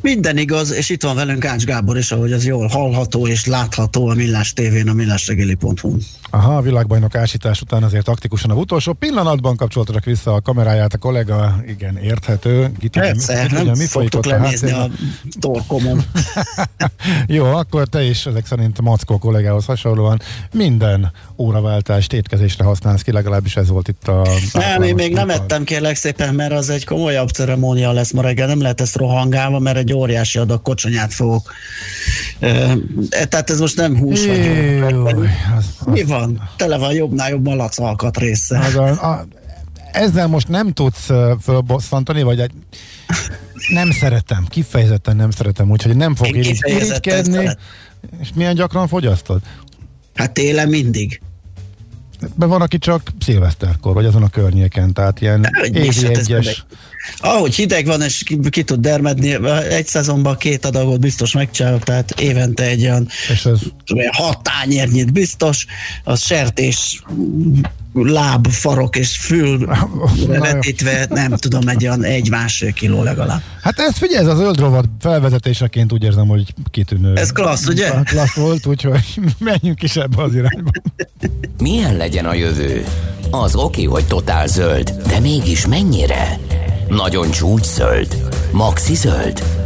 Minden 0.00 0.38
igaz, 0.38 0.72
és 0.72 0.88
itt 0.88 1.02
van 1.02 1.14
velünk 1.14 1.44
Ács 1.44 1.64
Gábor 1.64 1.96
is, 1.98 2.12
ahogy 2.12 2.32
az 2.32 2.44
jól 2.44 2.66
hallható 2.66 3.26
és 3.26 3.46
látható 3.46 4.08
a 4.08 4.14
Millás 4.14 4.52
tévén, 4.52 4.88
a 4.88 4.92
millásregeli.hu. 4.92 5.96
Aha, 6.30 6.56
a 6.56 6.60
világbajnok 6.60 7.14
ásítás 7.14 7.60
után 7.60 7.82
azért 7.82 8.04
taktikusan 8.04 8.50
a 8.50 8.54
utolsó 8.54 8.92
pillanatban 8.92 9.56
kapcsoltak 9.56 10.04
vissza 10.04 10.34
a 10.34 10.40
kameráját 10.40 10.94
a 10.94 10.98
kollega, 10.98 11.62
igen, 11.66 11.96
érthető. 11.96 12.72
Ki 12.78 12.88
tudja, 12.88 13.00
Persze, 13.00 13.42
ki 13.42 13.48
tudja, 13.48 13.64
nem 13.64 13.78
mi 13.78 13.84
folyik 13.84 14.12
szoktuk 14.12 14.32
a 14.32 14.36
lenézni 14.36 14.70
a 14.70 14.76
háttérben. 14.76 15.12
torkomon. 15.40 16.04
Jó, 17.26 17.44
akkor 17.44 17.86
te 17.86 18.02
is 18.02 18.26
ezek 18.26 18.46
szerint 18.46 18.80
Mackó 18.80 19.18
kollégához 19.18 19.64
hasonlóan 19.64 20.20
minden 20.52 21.12
óraváltást 21.38 22.12
étkezésre 22.12 22.64
használsz 22.64 23.02
ki, 23.02 23.12
legalábbis 23.12 23.56
ez 23.56 23.68
volt 23.68 23.88
itt 23.88 24.08
a... 24.08 24.26
Nem, 24.52 24.82
én 24.82 24.94
még 24.94 25.12
nem 25.12 25.30
ettem 25.30 25.64
kérlek 25.76 25.96
szépen, 25.96 26.34
mert 26.34 26.52
az 26.52 26.70
egy 26.70 26.84
komolyabb 26.84 27.28
ceremónia 27.28 27.92
lesz 27.92 28.10
ma 28.12 28.22
reggel, 28.22 28.46
nem 28.46 28.60
lehet 28.60 28.80
ezt 28.80 28.96
rohangálva, 28.96 29.58
mert 29.58 29.76
egy 29.76 29.92
óriási 29.92 30.38
adag 30.38 30.62
kocsonyát 30.62 31.14
fogok. 31.14 31.52
E, 32.40 32.76
tehát 33.24 33.50
ez 33.50 33.60
most 33.60 33.76
nem 33.76 33.96
hús 33.96 34.26
vagy. 34.26 35.28
Mi 35.86 36.02
van? 36.02 36.50
Tele 36.56 36.76
van 36.78 36.92
jobbnál 36.92 37.30
jobb 37.30 37.44
malac 37.44 37.78
alkatrésze. 37.78 38.58
Az 38.58 38.76
a, 38.76 38.86
a, 38.86 39.26
ezzel 39.92 40.26
most 40.26 40.48
nem 40.48 40.72
tudsz 40.72 41.06
fölbosszantani, 41.42 42.22
vagy 42.22 42.40
egy, 42.40 42.52
nem 43.68 43.90
szeretem, 43.90 44.44
kifejezetten 44.48 45.16
nem 45.16 45.30
szeretem, 45.30 45.70
úgyhogy 45.70 45.96
nem 45.96 46.14
fog 46.14 46.36
irigykedni. 46.36 47.48
És 48.20 48.28
milyen 48.34 48.54
gyakran 48.54 48.88
fogyasztod? 48.88 49.40
Hát 50.14 50.32
télen 50.32 50.68
mindig. 50.68 51.20
Be 52.34 52.46
van, 52.46 52.60
aki 52.60 52.78
csak 52.78 53.12
szilveszterkor, 53.20 53.94
vagy 53.94 54.04
azon 54.04 54.22
a 54.22 54.28
környéken, 54.28 54.92
tehát 54.92 55.20
ilyen 55.20 55.50
évi 55.72 56.06
egyes. 56.06 56.64
Ahogy 57.18 57.54
hideg 57.54 57.86
van, 57.86 58.02
és 58.02 58.22
ki, 58.22 58.38
ki 58.50 58.62
tud 58.62 58.80
dermedni, 58.80 59.46
egy 59.68 59.86
szezonban 59.86 60.36
két 60.36 60.64
adagot 60.64 61.00
biztos 61.00 61.32
megcsinálok, 61.32 61.82
tehát 61.82 62.20
évente 62.20 62.64
egy 62.64 62.82
olyan 62.82 63.08
és 63.32 63.44
ez... 63.44 63.58
hat 64.10 64.42
tányérnyit 64.42 65.12
biztos, 65.12 65.66
az 66.04 66.22
sertés 66.22 67.02
láb, 68.04 68.46
farok 68.46 68.96
és 68.96 69.16
fül 69.16 69.66
vetítve, 70.28 71.06
nem 71.10 71.30
tudom, 71.30 71.68
egy 71.68 71.86
olyan 71.86 72.04
egy-másfél 72.04 72.72
kiló 72.72 73.02
legalább. 73.02 73.42
Hát 73.62 73.78
ez 73.78 73.96
figyelj, 73.96 74.24
ez 74.24 74.32
az 74.32 74.38
zöld 74.38 74.58
rovat 74.58 74.88
felvezetéseként 75.00 75.92
úgy 75.92 76.02
érzem, 76.02 76.26
hogy 76.26 76.54
kitűnő. 76.70 77.16
Ez 77.16 77.32
klassz, 77.32 77.66
ugye? 77.66 77.90
Klassz 78.04 78.34
volt, 78.34 78.66
úgyhogy 78.66 79.20
menjünk 79.38 79.82
is 79.82 79.96
ebbe 79.96 80.22
az 80.22 80.34
irányba. 80.34 80.70
Milyen 81.58 81.96
legyen 81.96 82.26
a 82.26 82.34
jövő? 82.34 82.84
Az 83.30 83.54
oké, 83.54 83.84
hogy 83.84 84.06
totál 84.06 84.46
zöld, 84.46 84.90
de 85.06 85.20
mégis 85.20 85.66
mennyire? 85.66 86.38
Nagyon 86.88 87.30
csúcs 87.30 87.64
zöld? 87.64 88.28
Maxi 88.52 88.94
zöld? 88.94 89.65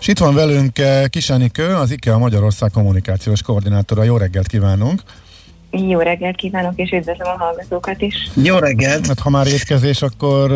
És 0.00 0.08
itt 0.08 0.18
van 0.18 0.34
velünk 0.34 0.78
eh, 0.78 1.04
Kisánikő, 1.08 1.74
az 1.74 1.90
IKEA 1.90 2.18
Magyarország 2.18 2.70
kommunikációs 2.70 3.42
koordinátora. 3.42 4.02
Jó 4.02 4.16
reggelt 4.16 4.46
kívánunk! 4.46 5.02
Jó 5.70 5.98
reggelt 5.98 6.36
kívánok, 6.36 6.72
és 6.76 6.90
üdvözlöm 6.90 7.28
a 7.28 7.36
hallgatókat 7.38 8.00
is. 8.00 8.14
Jó 8.34 8.58
reggelt! 8.58 9.06
Hát, 9.06 9.18
ha 9.18 9.30
már 9.30 9.46
étkezés, 9.46 10.02
akkor 10.02 10.52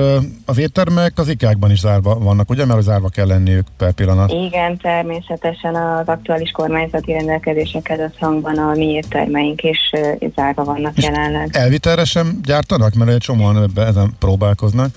az 0.47 0.59
éttermek 0.59 1.13
az 1.19 1.29
ikákban 1.29 1.71
is 1.71 1.79
zárva 1.79 2.19
vannak, 2.19 2.51
ugye? 2.51 2.65
Mert 2.65 2.83
zárva 2.83 3.09
kell 3.09 3.27
lenniük 3.27 3.67
per 3.77 3.93
pillanat. 3.93 4.33
Igen, 4.33 4.77
természetesen 4.77 5.75
az 5.75 6.09
aktuális 6.09 6.51
kormányzati 6.51 7.13
rendelkezésekkel 7.13 7.99
összhangban 7.99 8.59
a 8.59 8.73
mi 8.73 8.87
éttermeink 8.87 9.63
is 9.63 9.79
zárva 10.35 10.65
vannak 10.65 10.97
és 10.97 11.05
jelenleg. 11.05 11.49
Elvitelre 11.53 12.05
sem 12.05 12.41
gyártanak? 12.45 12.95
Mert 12.95 13.11
egy 13.11 13.19
csomóan 13.19 13.63
ebbe, 13.63 13.87
ezen 13.87 14.15
próbálkoznak. 14.19 14.95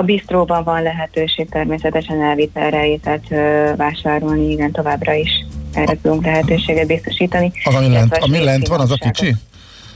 A 0.00 0.02
bistróban 0.02 0.64
van 0.64 0.82
lehetőség 0.82 1.48
természetesen 1.48 2.22
elvitelre 2.22 2.86
ételt 2.86 3.28
vásárolni, 3.76 4.50
igen, 4.50 4.72
továbbra 4.72 5.14
is 5.14 5.30
erre 5.72 5.96
tudunk 6.02 6.24
lehetőséget 6.24 6.86
biztosítani. 6.86 7.52
Az, 7.64 7.74
ami 7.74 7.88
lent, 7.88 8.16
ami 8.16 8.44
lent 8.44 8.66
van, 8.66 8.80
az 8.80 8.90
a 8.90 8.96
kicsi? 8.96 9.34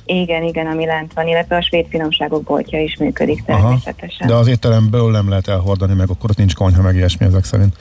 Igen, 0.04 0.42
igen, 0.42 0.66
ami 0.66 0.86
lent 0.86 1.12
van, 1.14 1.28
illetve 1.28 1.56
a 1.56 1.62
svéd 1.62 1.86
finomságok 1.88 2.42
boltja 2.42 2.80
is 2.82 2.96
működik 2.96 3.44
természetesen. 3.44 4.28
Aha, 4.28 4.28
de 4.28 4.34
az 4.34 4.46
étteremből 4.46 5.10
nem 5.10 5.28
lehet 5.28 5.48
elhordani, 5.48 5.94
meg 5.94 6.10
akkor 6.10 6.30
ott 6.30 6.36
nincs 6.36 6.54
konyha, 6.54 6.82
meg 6.82 6.94
ilyesmi 6.94 7.26
ezek 7.26 7.44
szerint. 7.44 7.76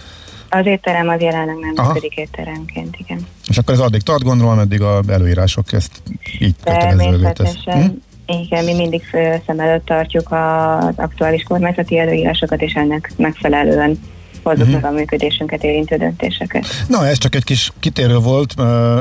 Az 0.49 0.65
étterem 0.65 1.07
az 1.07 1.21
jelenleg 1.21 1.55
nem 1.59 1.73
Aha. 1.75 1.87
működik 1.87 2.15
étteremként, 2.15 2.95
igen. 2.99 3.27
És 3.47 3.57
akkor 3.57 3.73
ez 3.73 3.79
addig 3.79 4.01
tart, 4.01 4.23
gondolom, 4.23 4.51
ameddig 4.51 4.81
a 4.81 5.01
előírások 5.07 5.73
ezt 5.73 6.01
így 6.39 6.55
kötelezővé 6.63 7.31
tesz. 7.31 7.63
Hm? 7.63 7.85
Igen, 8.25 8.63
mi 8.63 8.73
mindig 8.73 9.03
szem 9.45 9.59
előtt 9.59 9.85
tartjuk 9.85 10.31
az 10.31 10.93
aktuális 10.95 11.43
kormányzati 11.43 11.99
előírásokat, 11.99 12.61
és 12.61 12.73
ennek 12.73 13.11
megfelelően 13.17 13.99
hozzuk 14.43 14.67
uh-huh. 14.67 14.81
meg 14.81 14.91
a 14.91 14.95
működésünket 14.95 15.63
érintő 15.63 15.95
döntéseket. 15.97 16.65
Na, 16.87 17.07
ez 17.07 17.17
csak 17.17 17.35
egy 17.35 17.43
kis 17.43 17.71
kitérő 17.79 18.17
volt, 18.17 18.53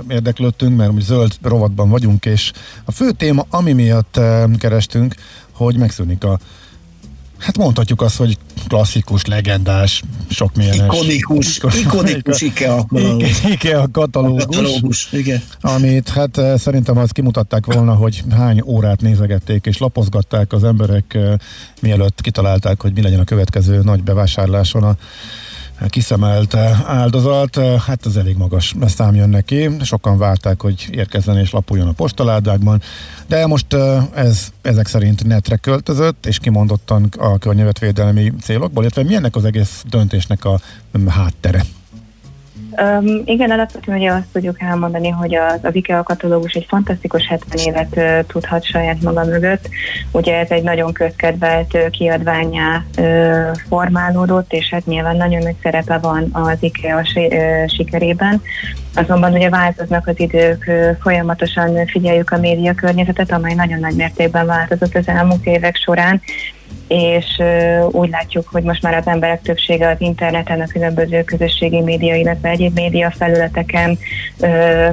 érdeklődtünk, 0.09 0.77
mert 0.77 0.93
úgy 0.93 1.01
zöld 1.01 1.33
rovatban 1.43 1.89
vagyunk, 1.89 2.25
és 2.25 2.53
a 2.85 2.93
fő 2.93 3.11
téma, 3.11 3.45
ami 3.51 3.73
miatt 3.73 4.21
kerestünk, 4.59 5.15
hogy 5.53 5.77
megszűnik 5.77 6.25
a 6.25 6.39
Hát 7.43 7.59
mondhatjuk 7.59 8.03
azt, 8.03 8.17
hogy 8.17 8.39
klasszikus, 8.69 9.25
legendás, 9.25 10.03
sok 10.29 10.55
milyen 10.55 10.75
Ikonikus, 10.75 11.61
ikonikus 11.81 12.41
IKEA 12.41 12.87
katalógus. 12.87 13.45
IKEA 13.45 13.89
katalógus, 13.93 14.45
katalógus 14.45 15.13
igen. 15.13 15.43
amit 15.61 16.09
hát 16.09 16.41
szerintem 16.57 16.99
azt 16.99 17.13
kimutatták 17.13 17.67
volna, 17.67 17.95
hogy 17.95 18.23
hány 18.31 18.63
órát 18.65 19.01
nézegették 19.01 19.67
és 19.67 19.79
lapozgatták 19.79 20.53
az 20.53 20.65
emberek, 20.65 21.19
mielőtt 21.81 22.21
kitalálták, 22.21 22.83
hogy 22.83 22.93
mi 22.95 23.03
legyen 23.03 23.21
a 23.21 23.25
következő 23.25 23.81
nagy 23.83 24.03
bevásárláson 24.03 24.83
a 24.83 24.97
kiszemelt 25.89 26.55
áldozat, 26.87 27.57
hát 27.87 28.07
ez 28.07 28.17
elég 28.17 28.37
magas 28.37 28.75
szám 28.87 29.15
jön 29.15 29.29
neki. 29.29 29.71
Sokan 29.83 30.19
várták, 30.19 30.63
hogy 30.63 30.89
érkezzen 30.91 31.39
és 31.39 31.51
lapuljon 31.51 31.89
a 31.89 31.93
postaládákban, 31.93 32.83
de 33.27 33.47
most 33.47 33.75
ez 34.15 34.49
ezek 34.63 34.87
szerint 34.87 35.25
netre 35.25 35.57
költözött, 35.57 36.27
és 36.27 36.39
kimondottan 36.39 37.09
a 37.19 37.39
környezetvédelmi 37.39 38.33
célokból, 38.43 38.83
illetve 38.83 39.03
mi 39.03 39.15
ennek 39.15 39.37
az 39.37 39.45
egész 39.45 39.85
döntésnek 39.89 40.45
a 40.45 40.61
háttere? 41.07 41.65
Um, 42.81 43.23
igen, 43.25 43.51
alapvetően 43.51 43.99
ugye 43.99 44.13
azt 44.13 44.27
tudjuk 44.33 44.61
elmondani, 44.61 45.09
hogy 45.09 45.35
az, 45.35 45.59
az 45.63 45.75
IKEA 45.75 46.03
katalógus 46.03 46.53
egy 46.53 46.67
fantasztikus 46.69 47.27
70 47.27 47.67
évet 47.67 47.97
uh, 47.97 48.27
tudhat 48.27 48.65
saját 48.65 49.03
maga 49.03 49.25
mögött. 49.25 49.69
Ugye 50.11 50.39
ez 50.39 50.51
egy 50.51 50.63
nagyon 50.63 50.93
közkedvelt 50.93 51.75
uh, 51.75 51.91
kiadványá 51.91 52.85
uh, 52.99 53.57
formálódott, 53.69 54.53
és 54.53 54.71
hát 54.71 54.87
nyilván 54.87 55.17
nagyon 55.17 55.43
nagy 55.43 55.57
szerepe 55.63 55.99
van 55.99 56.29
az 56.33 56.57
IKEA 56.61 57.01
uh, 57.01 57.69
sikerében. 57.69 58.43
Azonban 58.95 59.33
ugye 59.33 59.49
változnak 59.49 60.07
az 60.07 60.21
idők, 60.21 60.65
uh, 60.67 60.97
folyamatosan 61.01 61.87
figyeljük 61.87 62.31
a 62.31 62.39
média 62.39 62.75
környezetet, 62.75 63.33
amely 63.33 63.55
nagyon 63.55 63.81
nagy 63.81 63.97
mértékben 63.97 64.47
változott 64.47 64.95
az 64.95 65.09
elmúlt 65.09 65.47
évek 65.47 65.77
során, 65.77 66.21
és 66.89 67.43
úgy 67.91 68.11
látjuk, 68.11 68.49
hogy 68.49 68.63
most 68.63 68.83
már 68.83 68.95
az 68.95 69.07
emberek 69.07 69.43
többsége 69.43 69.89
az 69.89 69.97
interneten, 69.99 70.61
a 70.61 70.67
különböző 70.67 71.25
közösségi 71.25 71.81
média, 71.81 72.15
illetve 72.15 72.49
egyéb 72.49 72.75
média 72.75 73.11
felületeken 73.11 73.99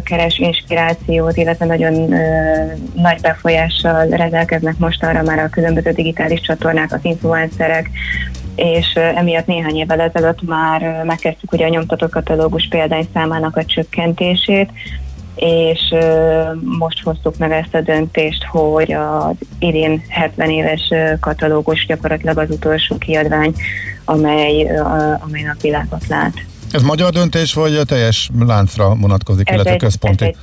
keres 0.03 0.37
inspirációt, 0.37 1.37
illetve 1.37 1.65
nagyon 1.65 1.93
nagy 2.93 3.21
befolyással 3.21 4.07
rendelkeznek 4.07 4.77
most 4.77 5.03
arra 5.03 5.23
már 5.23 5.39
a 5.39 5.49
különböző 5.49 5.91
digitális 5.91 6.41
csatornák, 6.41 6.93
az 6.93 6.99
influencerek, 7.01 7.89
és 8.55 8.93
emiatt 8.93 9.45
néhány 9.45 9.75
évvel 9.75 10.01
ezelőtt 10.01 10.41
már 10.41 11.03
megkezdtük 11.03 11.51
ugye 11.51 11.65
a 11.65 11.69
nyomtatott 11.69 12.11
katalógus 12.11 12.67
példányszámának 12.69 13.55
a 13.55 13.65
csökkentését, 13.65 14.69
és 15.39 15.79
most 16.79 17.03
hoztuk 17.03 17.37
meg 17.37 17.51
ezt 17.51 17.75
a 17.75 17.81
döntést, 17.81 18.43
hogy 18.43 18.91
az 18.91 19.35
idén 19.59 20.03
70 20.07 20.49
éves 20.49 20.93
katalógus 21.19 21.85
gyakorlatilag 21.85 22.37
az 22.37 22.49
utolsó 22.49 22.97
kiadvány, 22.97 23.53
amely, 24.05 24.77
amely 25.19 25.41
napvilágot 25.41 26.07
lát. 26.07 26.33
Ez 26.71 26.81
magyar 26.81 27.11
döntés, 27.11 27.53
vagy 27.53 27.75
a 27.75 27.83
teljes 27.83 28.29
láncra 28.39 28.95
vonatkozik, 28.95 29.49
ez 29.49 29.53
illetve 29.53 29.71
egy, 29.71 29.79
központi? 29.79 30.23
Ez 30.23 30.29
egy 30.29 30.37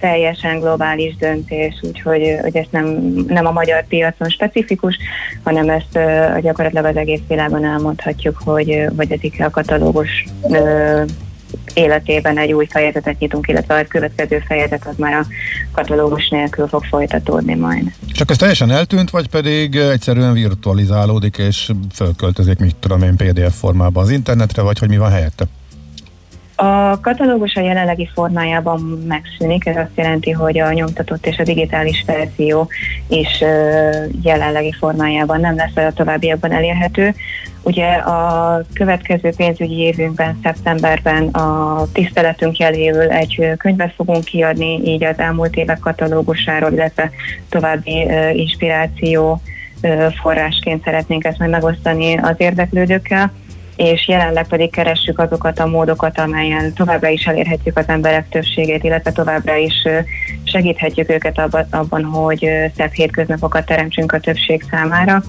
teljesen 0.00 0.60
globális 0.60 1.16
döntés, 1.16 1.74
úgyhogy 1.82 2.36
hogy 2.42 2.56
ez 2.56 2.66
nem, 2.70 2.86
nem 3.28 3.46
a 3.46 3.52
magyar 3.52 3.86
piacon 3.86 4.28
specifikus, 4.28 4.96
hanem 5.42 5.68
ezt 5.68 5.94
uh, 5.94 6.40
gyakorlatilag 6.40 6.84
az 6.84 6.96
egész 6.96 7.20
világon 7.28 7.64
elmondhatjuk, 7.64 8.40
hogy, 8.44 8.86
hogy 8.96 9.12
ez 9.12 9.46
a 9.46 9.50
katalógus 9.50 10.24
uh, 10.40 11.04
életében 11.74 12.38
egy 12.38 12.52
új 12.52 12.66
fejezetet 12.66 13.18
nyitunk, 13.18 13.48
illetve 13.48 13.78
a 13.78 13.84
következő 13.88 14.42
fejezet 14.46 14.86
az 14.86 14.96
már 14.96 15.12
a 15.12 15.26
katalógus 15.72 16.28
nélkül 16.28 16.66
fog 16.66 16.84
folytatódni 16.84 17.54
majd. 17.54 17.92
Csak 18.12 18.30
ez 18.30 18.36
teljesen 18.36 18.70
eltűnt, 18.70 19.10
vagy 19.10 19.28
pedig 19.28 19.76
egyszerűen 19.76 20.32
virtualizálódik 20.32 21.36
és 21.38 21.70
fölköltözik, 21.94 22.58
mit 22.58 22.76
tudom 22.76 23.02
én, 23.02 23.16
PDF 23.16 23.58
formában 23.58 24.02
az 24.02 24.10
internetre, 24.10 24.62
vagy 24.62 24.78
hogy 24.78 24.88
mi 24.88 24.96
van 24.96 25.10
helyette? 25.10 25.44
A 26.62 27.00
katalógus 27.00 27.54
a 27.54 27.60
jelenlegi 27.60 28.08
formájában 28.14 28.80
megszűnik, 29.08 29.66
ez 29.66 29.76
azt 29.76 29.90
jelenti, 29.94 30.30
hogy 30.30 30.58
a 30.58 30.72
nyomtatott 30.72 31.26
és 31.26 31.38
a 31.38 31.42
digitális 31.42 32.04
verzió 32.06 32.68
is 33.08 33.44
jelenlegi 34.22 34.72
formájában 34.78 35.40
nem 35.40 35.56
lesz 35.56 35.76
a 35.76 35.92
továbbiakban 35.92 36.52
elérhető. 36.52 37.14
Ugye 37.62 37.86
a 37.86 38.62
következő 38.74 39.32
pénzügyi 39.36 39.78
évünkben, 39.78 40.38
szeptemberben 40.42 41.28
a 41.28 41.82
tiszteletünk 41.92 42.58
jeléül 42.58 43.10
egy 43.10 43.52
könyvet 43.58 43.94
fogunk 43.94 44.24
kiadni, 44.24 44.80
így 44.84 45.04
az 45.04 45.18
elmúlt 45.18 45.56
évek 45.56 45.78
katalógusáról, 45.78 46.72
illetve 46.72 47.10
további 47.48 48.08
inspiráció 48.32 49.40
forrásként 50.22 50.84
szeretnénk 50.84 51.24
ezt 51.24 51.38
majd 51.38 51.50
megosztani 51.50 52.16
az 52.16 52.34
érdeklődőkkel 52.36 53.32
és 53.80 54.08
jelenleg 54.08 54.46
pedig 54.48 54.70
keressük 54.70 55.18
azokat 55.18 55.58
a 55.58 55.66
módokat, 55.66 56.18
amelyen 56.18 56.72
továbbra 56.72 57.08
is 57.08 57.24
elérhetjük 57.24 57.78
az 57.78 57.84
emberek 57.86 58.28
többségét, 58.28 58.84
illetve 58.84 59.12
továbbra 59.12 59.56
is 59.56 59.74
segíthetjük 60.44 61.10
őket 61.10 61.38
abban, 61.70 62.04
hogy 62.04 62.46
szebb 62.76 62.92
hétköznapokat 62.92 63.66
teremtsünk 63.66 64.12
a 64.12 64.20
többség 64.20 64.64
számára. 64.70 65.22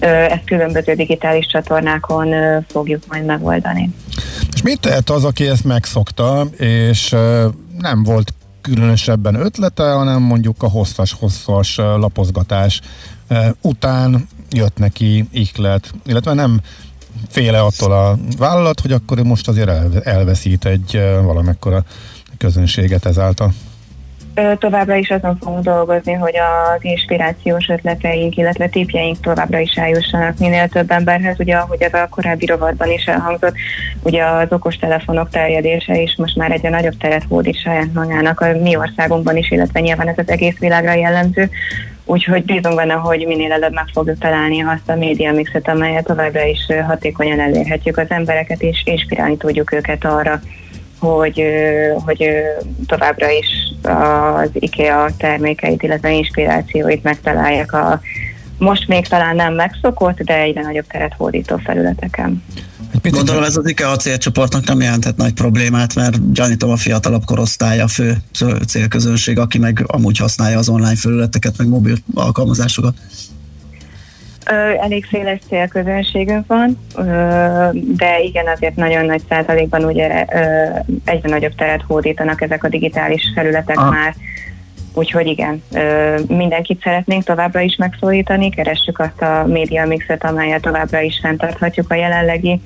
Ezt 0.00 0.44
különböző 0.44 0.94
digitális 0.94 1.46
csatornákon 1.46 2.34
fogjuk 2.68 3.02
majd 3.08 3.24
megoldani. 3.24 3.90
És 4.52 4.62
mit 4.62 4.80
tehet 4.80 5.10
az, 5.10 5.24
aki 5.24 5.48
ezt 5.48 5.64
megszokta, 5.64 6.46
és 6.58 7.10
nem 7.78 8.02
volt 8.02 8.34
különösebben 8.60 9.34
ötlete, 9.34 9.92
hanem 9.92 10.22
mondjuk 10.22 10.62
a 10.62 10.68
hosszas-hosszas 10.68 11.76
lapozgatás 11.76 12.80
után 13.60 14.28
jött 14.50 14.78
neki 14.78 15.24
ihlet, 15.30 15.90
illetve 16.06 16.32
nem 16.32 16.60
féle 17.28 17.60
attól 17.60 17.92
a 17.92 18.16
vállalat, 18.38 18.80
hogy 18.80 18.92
akkor 18.92 19.18
most 19.18 19.48
azért 19.48 20.06
elveszít 20.06 20.64
egy 20.64 21.00
valamekkora 21.22 21.82
közönséget 22.38 23.06
ezáltal. 23.06 23.52
Továbbra 24.58 24.94
is 24.94 25.10
azon 25.10 25.36
fogunk 25.40 25.64
dolgozni, 25.64 26.12
hogy 26.12 26.34
az 26.36 26.84
inspirációs 26.84 27.68
ötleteink, 27.68 28.36
illetve 28.36 28.68
tépjeink 28.68 29.20
továbbra 29.20 29.58
is 29.58 29.74
eljussanak 29.74 30.38
minél 30.38 30.68
több 30.68 30.90
emberhez. 30.90 31.36
Ugye, 31.38 31.56
ahogy 31.56 31.82
ez 31.82 31.94
a 31.94 32.06
korábbi 32.10 32.46
rovatban 32.46 32.90
is 32.90 33.04
elhangzott, 33.04 33.54
ugye 34.02 34.24
az 34.24 34.46
okostelefonok 34.50 35.30
terjedése 35.30 36.00
is 36.00 36.14
most 36.16 36.36
már 36.36 36.50
egyre 36.50 36.68
nagyobb 36.68 36.96
teret 36.96 37.24
hódít 37.28 37.60
saját 37.60 37.92
magának 37.92 38.40
a 38.40 38.58
mi 38.62 38.76
országunkban 38.76 39.36
is, 39.36 39.50
illetve 39.50 39.80
nyilván 39.80 40.08
ez 40.08 40.18
az 40.18 40.28
egész 40.28 40.58
világra 40.58 40.92
jellemző. 40.92 41.50
Úgyhogy 42.04 42.44
bízunk 42.44 42.76
benne, 42.76 42.94
hogy 42.94 43.26
minél 43.26 43.52
előbb 43.52 43.72
meg 43.72 43.86
fogjuk 43.92 44.18
találni 44.18 44.62
azt 44.62 44.88
a 44.88 44.94
média 44.96 45.32
mixet, 45.32 45.68
amelyet 45.68 46.04
továbbra 46.04 46.44
is 46.44 46.66
hatékonyan 46.86 47.40
elérhetjük 47.40 47.96
az 47.96 48.06
embereket, 48.08 48.62
és 48.62 48.82
inspirálni 48.84 49.36
tudjuk 49.36 49.72
őket 49.72 50.04
arra, 50.04 50.40
hogy, 50.98 51.44
hogy 52.04 52.30
továbbra 52.86 53.30
is 53.30 53.46
az 53.82 54.50
IKEA 54.52 55.10
termékeit, 55.18 55.82
illetve 55.82 56.12
inspirációit 56.12 57.02
megtalálják 57.02 57.72
a 57.72 58.00
most 58.58 58.88
még 58.88 59.06
talán 59.06 59.36
nem 59.36 59.54
megszokott, 59.54 60.18
de 60.22 60.38
egyre 60.38 60.62
nagyobb 60.62 60.86
teret 60.86 61.14
hódító 61.16 61.56
felületeken. 61.56 62.44
Gondolom 63.10 63.42
ez 63.42 63.56
az 63.56 63.68
IKEA 63.68 63.96
célcsoportnak 63.96 64.64
nem 64.64 64.80
jelentett 64.80 65.16
nagy 65.16 65.32
problémát, 65.32 65.94
mert 65.94 66.32
gyanítom 66.32 66.70
a 66.70 66.76
fiatalabb 66.76 67.24
korosztály 67.24 67.80
a 67.80 67.88
fő 67.88 68.16
célközönség, 68.66 69.38
aki 69.38 69.58
meg 69.58 69.84
amúgy 69.86 70.18
használja 70.18 70.58
az 70.58 70.68
online 70.68 70.96
felületeket, 70.96 71.58
meg 71.58 71.68
mobil 71.68 71.96
alkalmazásokat. 72.14 72.94
Elég 74.80 75.06
széles 75.10 75.38
célközönségünk 75.48 76.46
van, 76.46 76.78
de 77.74 78.20
igen, 78.22 78.46
azért 78.54 78.76
nagyon 78.76 79.04
nagy 79.06 79.22
százalékban 79.28 79.84
ugye 79.84 80.24
egyre 81.04 81.28
nagyobb 81.28 81.54
teret 81.54 81.82
hódítanak 81.86 82.40
ezek 82.40 82.64
a 82.64 82.68
digitális 82.68 83.22
felületek 83.34 83.78
ah. 83.78 83.90
már. 83.90 84.14
Úgyhogy 84.94 85.26
igen, 85.26 85.62
mindenkit 86.26 86.82
szeretnénk 86.82 87.24
továbbra 87.24 87.60
is 87.60 87.76
megszólítani, 87.76 88.50
keressük 88.50 88.98
azt 88.98 89.22
a 89.22 89.44
média 89.46 89.86
mixet, 89.86 90.24
amelyet 90.24 90.62
továbbra 90.62 91.00
is 91.00 91.18
fenntarthatjuk 91.22 91.90
a 91.90 91.94
jelenlegi 91.94 92.60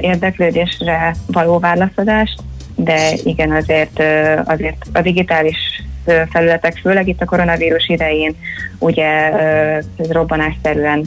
érdeklődésre 0.00 1.16
való 1.26 1.58
válaszadást, 1.58 2.42
de 2.74 3.12
igen, 3.24 3.52
azért, 3.52 4.02
azért 4.44 4.86
a 4.92 5.00
digitális 5.00 5.56
felületek, 6.30 6.78
főleg 6.82 7.08
itt 7.08 7.20
a 7.20 7.24
koronavírus 7.24 7.88
idején, 7.88 8.36
ugye 8.78 9.32
ez 9.32 9.86
robbanásszerűen 10.08 11.06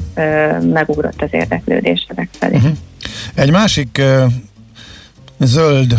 megugrott 0.73 1.21
az 1.21 1.29
érdeklődés 1.31 2.05
ezek 2.09 2.29
felé. 2.39 2.55
Uh-huh. 2.55 2.71
Egy 3.35 3.51
másik 3.51 4.01
zöld 5.39 5.93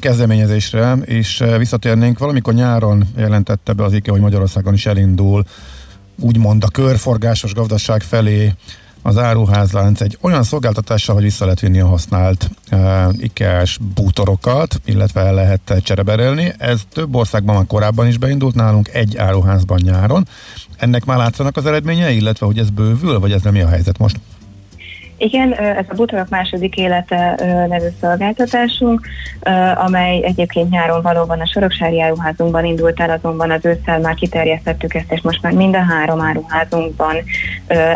kezdeményezésre 0.00 0.94
is 1.04 1.42
visszatérnénk. 1.58 2.18
Valamikor 2.18 2.54
nyáron 2.54 3.04
jelentette 3.16 3.72
be 3.72 3.84
az 3.84 3.92
IKEA, 3.92 4.12
hogy 4.12 4.22
Magyarországon 4.22 4.74
is 4.74 4.86
elindul 4.86 5.44
úgymond 6.20 6.64
a 6.64 6.68
körforgásos 6.68 7.54
gazdaság 7.54 8.02
felé 8.02 8.52
az 9.06 9.18
áruházlánc 9.18 10.00
egy 10.00 10.18
olyan 10.20 10.42
szolgáltatással, 10.42 11.14
hogy 11.14 11.24
vissza 11.24 11.44
lehet 11.44 11.60
vinni 11.60 11.80
a 11.80 11.86
használt 11.86 12.50
uh, 12.72 13.14
IKEA-s 13.16 13.78
bútorokat, 13.94 14.80
illetve 14.84 15.20
el 15.20 15.34
lehet 15.34 15.74
csereberelni. 15.82 16.52
Ez 16.58 16.80
több 16.92 17.14
országban 17.14 17.54
már 17.54 17.66
korábban 17.66 18.06
is 18.06 18.18
beindult, 18.18 18.54
nálunk 18.54 18.88
egy 18.88 19.16
áruházban 19.16 19.80
nyáron. 19.82 20.28
Ennek 20.76 21.04
már 21.04 21.16
látszanak 21.16 21.56
az 21.56 21.66
eredményei, 21.66 22.16
illetve 22.16 22.46
hogy 22.46 22.58
ez 22.58 22.70
bővül, 22.70 23.18
vagy 23.18 23.32
ez 23.32 23.42
nem 23.42 23.52
mi 23.52 23.60
a 23.60 23.68
helyzet 23.68 23.98
most? 23.98 24.20
Igen, 25.18 25.52
ez 25.52 25.84
a 25.88 25.94
Butorok 25.94 26.28
második 26.28 26.76
élete 26.76 27.34
nevű 27.68 27.86
szolgáltatásunk, 28.00 29.06
amely 29.74 30.24
egyébként 30.24 30.70
nyáron 30.70 31.02
valóban 31.02 31.40
a 31.40 31.46
Soroksári 31.46 32.00
áruházunkban 32.00 32.64
indult 32.64 33.00
el, 33.00 33.10
azonban 33.10 33.50
az 33.50 33.64
ősszel 33.64 33.98
már 33.98 34.14
kiterjesztettük 34.14 34.94
ezt, 34.94 35.12
és 35.12 35.20
most 35.20 35.42
már 35.42 35.52
mind 35.52 35.74
a 35.74 35.82
három 35.82 36.20
áruházunkban 36.20 37.16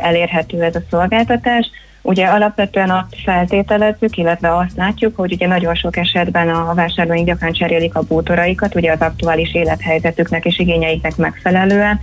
elérhető 0.02 0.62
ez 0.62 0.74
a 0.74 0.82
szolgáltatás. 0.90 1.70
Ugye 2.02 2.26
alapvetően 2.26 2.90
azt 2.90 3.22
feltételezzük, 3.24 4.16
illetve 4.16 4.56
azt 4.56 4.76
látjuk, 4.76 5.16
hogy 5.16 5.32
ugye 5.32 5.46
nagyon 5.46 5.74
sok 5.74 5.96
esetben 5.96 6.48
a 6.48 6.74
vásárlóink 6.74 7.26
gyakran 7.26 7.52
cserélik 7.52 7.94
a 7.94 8.02
bútoraikat, 8.02 8.74
ugye 8.74 8.92
az 8.92 9.00
aktuális 9.00 9.54
élethelyzetüknek 9.54 10.44
és 10.44 10.58
igényeiknek 10.58 11.16
megfelelően, 11.16 12.00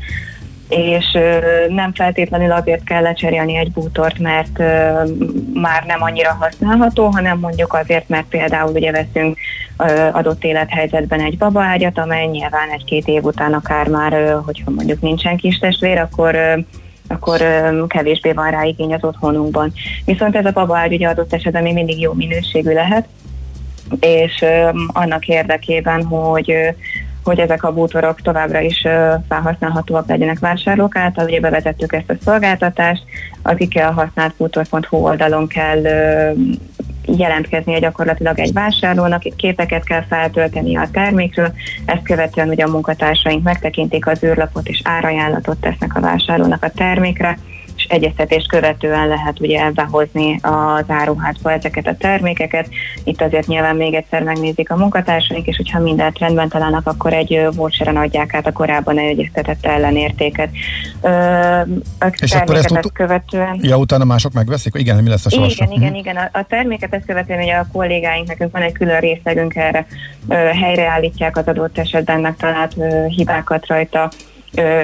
és 0.69 1.17
nem 1.69 1.93
feltétlenül 1.93 2.51
azért 2.51 2.83
kell 2.83 3.01
lecserélni 3.01 3.57
egy 3.57 3.71
bútort, 3.71 4.19
mert 4.19 4.57
már 5.53 5.83
nem 5.87 6.01
annyira 6.01 6.37
használható, 6.39 7.05
hanem 7.05 7.39
mondjuk 7.39 7.73
azért, 7.73 8.09
mert 8.09 8.25
például 8.25 8.71
ugye 8.71 8.91
veszünk 8.91 9.37
adott 10.11 10.43
élethelyzetben 10.43 11.19
egy 11.19 11.37
babaágyat, 11.37 11.97
amely 11.97 12.25
nyilván 12.25 12.69
egy-két 12.69 13.07
év 13.07 13.23
után 13.23 13.53
akár 13.53 13.87
már, 13.87 14.37
hogyha 14.45 14.71
mondjuk 14.71 15.01
nincsen 15.01 15.37
kis 15.37 15.57
testvér, 15.57 15.97
akkor 15.97 16.35
akkor 17.09 17.41
kevésbé 17.87 18.31
van 18.31 18.51
rá 18.51 18.63
igény 18.63 18.93
az 18.93 19.03
otthonunkban. 19.03 19.73
Viszont 20.05 20.35
ez 20.35 20.45
a 20.45 20.51
babaágy 20.51 20.93
ugye 20.93 21.07
adott 21.07 21.33
esetben 21.33 21.63
még 21.63 21.73
mindig 21.73 21.99
jó 21.99 22.13
minőségű 22.13 22.73
lehet, 22.73 23.07
és 23.99 24.45
annak 24.87 25.27
érdekében, 25.27 26.03
hogy 26.03 26.53
hogy 27.27 27.39
ezek 27.39 27.63
a 27.63 27.73
bútorok 27.73 28.21
továbbra 28.21 28.59
is 28.59 28.87
felhasználhatóak 29.27 30.07
legyenek 30.07 30.39
vásárlók 30.39 30.95
által. 30.95 31.25
Ugye 31.25 31.39
bevezettük 31.39 31.93
ezt 31.93 32.09
a 32.09 32.23
szolgáltatást, 32.23 33.03
az 33.41 33.55
IKEA 33.57 33.91
használt 33.91 34.33
bútor.hu 34.37 34.97
oldalon 34.97 35.47
kell 35.47 35.81
jelentkeznie 37.05 37.79
gyakorlatilag 37.79 38.39
egy 38.39 38.53
vásárlónak, 38.53 39.25
itt 39.25 39.35
képeket 39.35 39.83
kell 39.83 40.03
feltölteni 40.03 40.77
a 40.77 40.87
termékről, 40.91 41.53
ezt 41.85 42.03
követően 42.03 42.49
ugye 42.49 42.63
a 42.63 42.69
munkatársaink 42.69 43.43
megtekintik 43.43 44.07
az 44.07 44.23
űrlapot 44.23 44.67
és 44.67 44.81
árajánlatot 44.83 45.57
tesznek 45.57 45.95
a 45.95 45.99
vásárlónak 45.99 46.63
a 46.63 46.69
termékre, 46.69 47.37
egyeztetést 47.87 48.47
követően 48.47 49.07
lehet 49.07 49.39
ugye 49.39 49.71
behozni 49.71 50.39
az 50.41 50.85
áruházba 50.87 51.51
ezeket 51.51 51.87
a 51.87 51.95
termékeket. 51.97 52.69
Itt 53.03 53.21
azért 53.21 53.47
nyilván 53.47 53.75
még 53.75 53.93
egyszer 53.93 54.23
megnézik 54.23 54.71
a 54.71 54.75
munkatársaink, 54.75 55.47
és 55.47 55.55
hogyha 55.55 55.79
mindent 55.79 56.19
rendben 56.19 56.49
találnak, 56.49 56.87
akkor 56.87 57.13
egy 57.13 57.47
voucheren 57.55 57.97
adják 57.97 58.33
át 58.33 58.47
a 58.47 58.51
korábban 58.51 58.97
egyeztetett 58.97 59.65
ellenértéket. 59.65 60.49
a 61.99 62.05
és 62.17 62.31
akkor 62.31 62.55
ezt, 62.55 62.71
ut- 62.71 62.91
követően... 62.93 63.59
Ja, 63.61 63.77
utána 63.77 64.03
mások 64.03 64.33
megveszik? 64.33 64.73
Igen, 64.77 65.03
mi 65.03 65.09
lesz 65.09 65.25
a 65.25 65.29
sorsa? 65.29 65.63
Igen, 65.63 65.77
igen, 65.77 65.89
mhm. 65.89 65.99
igen. 65.99 66.15
A, 66.15 66.29
a 66.31 66.45
terméket 66.47 66.93
ezt 66.93 67.05
követően 67.05 67.43
ugye 67.43 67.53
a 67.53 67.67
kollégáink, 67.71 68.27
nekünk 68.27 68.51
van 68.51 68.61
egy 68.61 68.73
külön 68.73 68.99
részlegünk 68.99 69.55
erre, 69.55 69.85
helyreállítják 70.61 71.37
az 71.37 71.47
adott 71.47 71.77
esetben 71.77 72.19
megtalált 72.19 72.75
hibákat 73.07 73.67
rajta, 73.67 74.09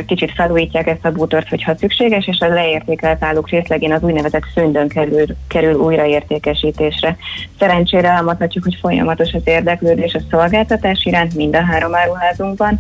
kicsit 0.06 0.32
felújítják 0.32 0.88
ezt 0.88 1.06
a 1.06 1.12
bútort, 1.12 1.50
hogyha 1.50 1.76
szükséges, 1.78 2.28
és 2.28 2.40
a 2.40 2.48
leértékelt 2.48 3.24
állók 3.24 3.50
részlegén 3.50 3.92
az 3.92 4.04
úgynevezett 4.04 4.44
szöndön 4.54 4.88
kerül, 4.88 5.26
kerül 5.48 5.74
újraértékesítésre. 5.74 7.18
Szerencsére 7.60 8.10
elmondhatjuk, 8.10 8.64
hogy 8.64 8.78
folyamatos 8.82 9.34
az 9.34 9.42
érdeklődés 9.46 10.14
a 10.14 10.22
szolgáltatás 10.30 11.06
iránt 11.06 11.36
mind 11.36 11.56
a 11.56 11.64
három 11.64 11.96
áruházunkban. 11.96 12.80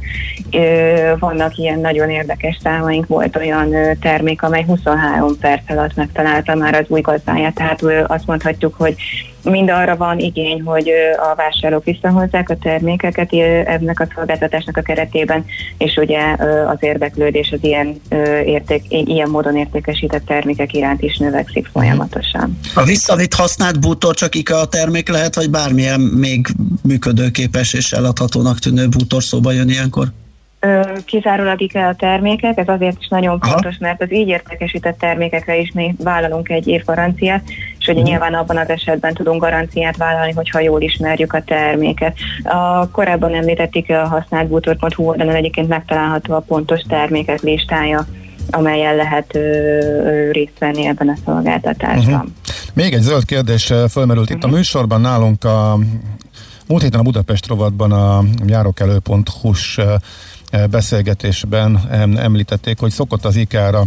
Vannak 1.20 1.58
ilyen 1.58 1.80
nagyon 1.80 2.10
érdekes 2.10 2.58
számaink, 2.64 3.08
volt 3.08 3.36
olyan 3.36 3.76
termék, 4.02 4.44
amely 4.44 4.64
23 4.64 5.38
perc 5.40 5.70
alatt 5.70 5.96
megtalálta 5.96 6.56
már 6.56 6.74
az 6.74 6.86
új 6.88 7.02
gazdáját, 7.02 7.54
tehát 7.54 7.84
azt 8.08 8.28
mondhatjuk, 8.28 8.76
hogy 8.78 8.96
mind 9.44 9.70
arra 9.70 9.98
van 9.98 10.20
igény, 10.20 10.62
hogy 10.62 10.92
a 11.32 11.36
vásárlók 11.36 11.84
visszahozzák 11.84 12.50
a 12.50 12.58
termékeket 12.58 13.34
ennek 13.66 14.00
a 14.00 14.08
szolgáltatásnak 14.16 14.78
a 14.78 14.82
keretében, 14.82 15.46
és 15.78 15.96
ugye 15.96 16.36
az 16.68 16.78
érdeklődés 16.80 17.52
az 17.52 17.60
ilyen, 17.62 18.02
érték, 18.46 18.84
ilyen 18.88 19.30
módon 19.30 19.58
értékesített 19.58 20.26
termékek 20.26 20.74
iránt 20.74 21.02
is 21.02 21.18
növekszik 21.18 21.68
folyamatosan. 21.74 22.60
A 22.76 22.84
visszavitt 22.84 23.34
használt 23.34 23.80
bútor 23.80 24.16
csak 24.16 24.36
IKEA 24.36 24.66
termék 24.66 25.10
lehet, 25.10 25.36
vagy 25.36 25.50
bármilyen 25.50 26.00
még 26.00 26.48
működőképes 26.84 27.74
és 27.74 27.92
eladhatónak 27.92 28.60
tűnő 28.60 28.88
bútor 28.88 29.24
szóba 29.24 29.52
jön 29.52 29.70
ilyenkor? 29.70 30.08
Kizárólag 31.06 31.62
IKEA 31.62 31.96
termékek, 31.96 32.58
ez 32.58 32.68
azért 32.68 32.98
is 33.00 33.08
nagyon 33.08 33.38
Aha. 33.40 33.52
fontos, 33.52 33.78
mert 33.80 34.02
az 34.02 34.14
így 34.14 34.28
értékesített 34.28 34.98
termékekre 35.00 35.58
is 35.58 35.72
mi 35.72 35.96
vállalunk 35.98 36.50
egy 36.50 36.68
év 36.68 36.84
garanciát, 36.86 37.44
és 37.84 37.90
ugye 37.90 38.00
uh-huh. 38.02 38.10
nyilván 38.10 38.34
abban 38.34 38.58
az 38.58 38.70
esetben 38.70 39.14
tudunk 39.14 39.42
garanciát 39.42 39.98
vállalni, 39.98 40.32
hogyha 40.32 40.60
jól 40.60 40.82
ismerjük 40.82 41.34
a 41.34 41.44
terméket. 41.44 42.18
A 42.44 42.90
korábban 42.90 43.34
említették 43.34 43.90
a 43.90 44.08
használt 44.08 44.48
bútor.hu 44.48 45.04
oldalon 45.04 45.36
egyébként 45.36 45.68
megtalálható 45.68 46.34
a 46.34 46.40
pontos 46.40 46.82
termékek 46.88 47.42
listája, 47.42 48.06
amelyen 48.50 48.96
lehet 48.96 49.36
ö, 49.36 49.40
ö, 49.40 50.32
részt 50.32 50.60
venni 50.60 50.86
ebben 50.86 51.10
a 51.10 51.18
szolgáltatásban. 51.26 52.14
Uh-huh. 52.14 52.30
Még 52.74 52.94
egy 52.94 53.02
zöld 53.02 53.26
kérdés 53.26 53.74
fölmerült 53.90 54.30
uh-huh. 54.30 54.38
itt 54.38 54.44
a 54.44 54.56
műsorban 54.56 55.02
nálunk 55.02 55.44
a 55.44 55.78
múlt 56.68 56.82
héten 56.82 57.00
a 57.00 57.04
Budapest 57.04 57.48
rovatban 57.48 57.92
a 57.92 58.24
járókelő.hu-s 58.48 59.80
beszélgetésben 60.70 61.90
említették, 62.18 62.80
hogy 62.80 62.92
szokott 62.92 63.26
az 63.26 63.36
IKEA-ra 63.36 63.84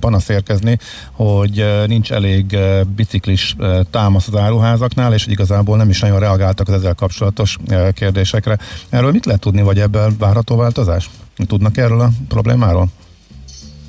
panasz 0.00 0.28
érkezni, 0.28 0.78
hogy 1.12 1.64
nincs 1.86 2.12
elég 2.12 2.58
biciklis 2.96 3.56
támasz 3.90 4.28
az 4.28 4.36
áruházaknál, 4.36 5.12
és 5.12 5.26
igazából 5.26 5.76
nem 5.76 5.88
is 5.88 6.00
nagyon 6.00 6.18
reagáltak 6.18 6.68
az 6.68 6.74
ezzel 6.74 6.94
kapcsolatos 6.94 7.56
kérdésekre. 7.92 8.58
Erről 8.88 9.12
mit 9.12 9.26
lehet 9.26 9.40
tudni, 9.40 9.62
vagy 9.62 9.78
ebben 9.78 10.16
várható 10.18 10.56
változás? 10.56 11.10
Tudnak 11.46 11.76
erről 11.76 12.00
a 12.00 12.10
problémáról? 12.28 12.88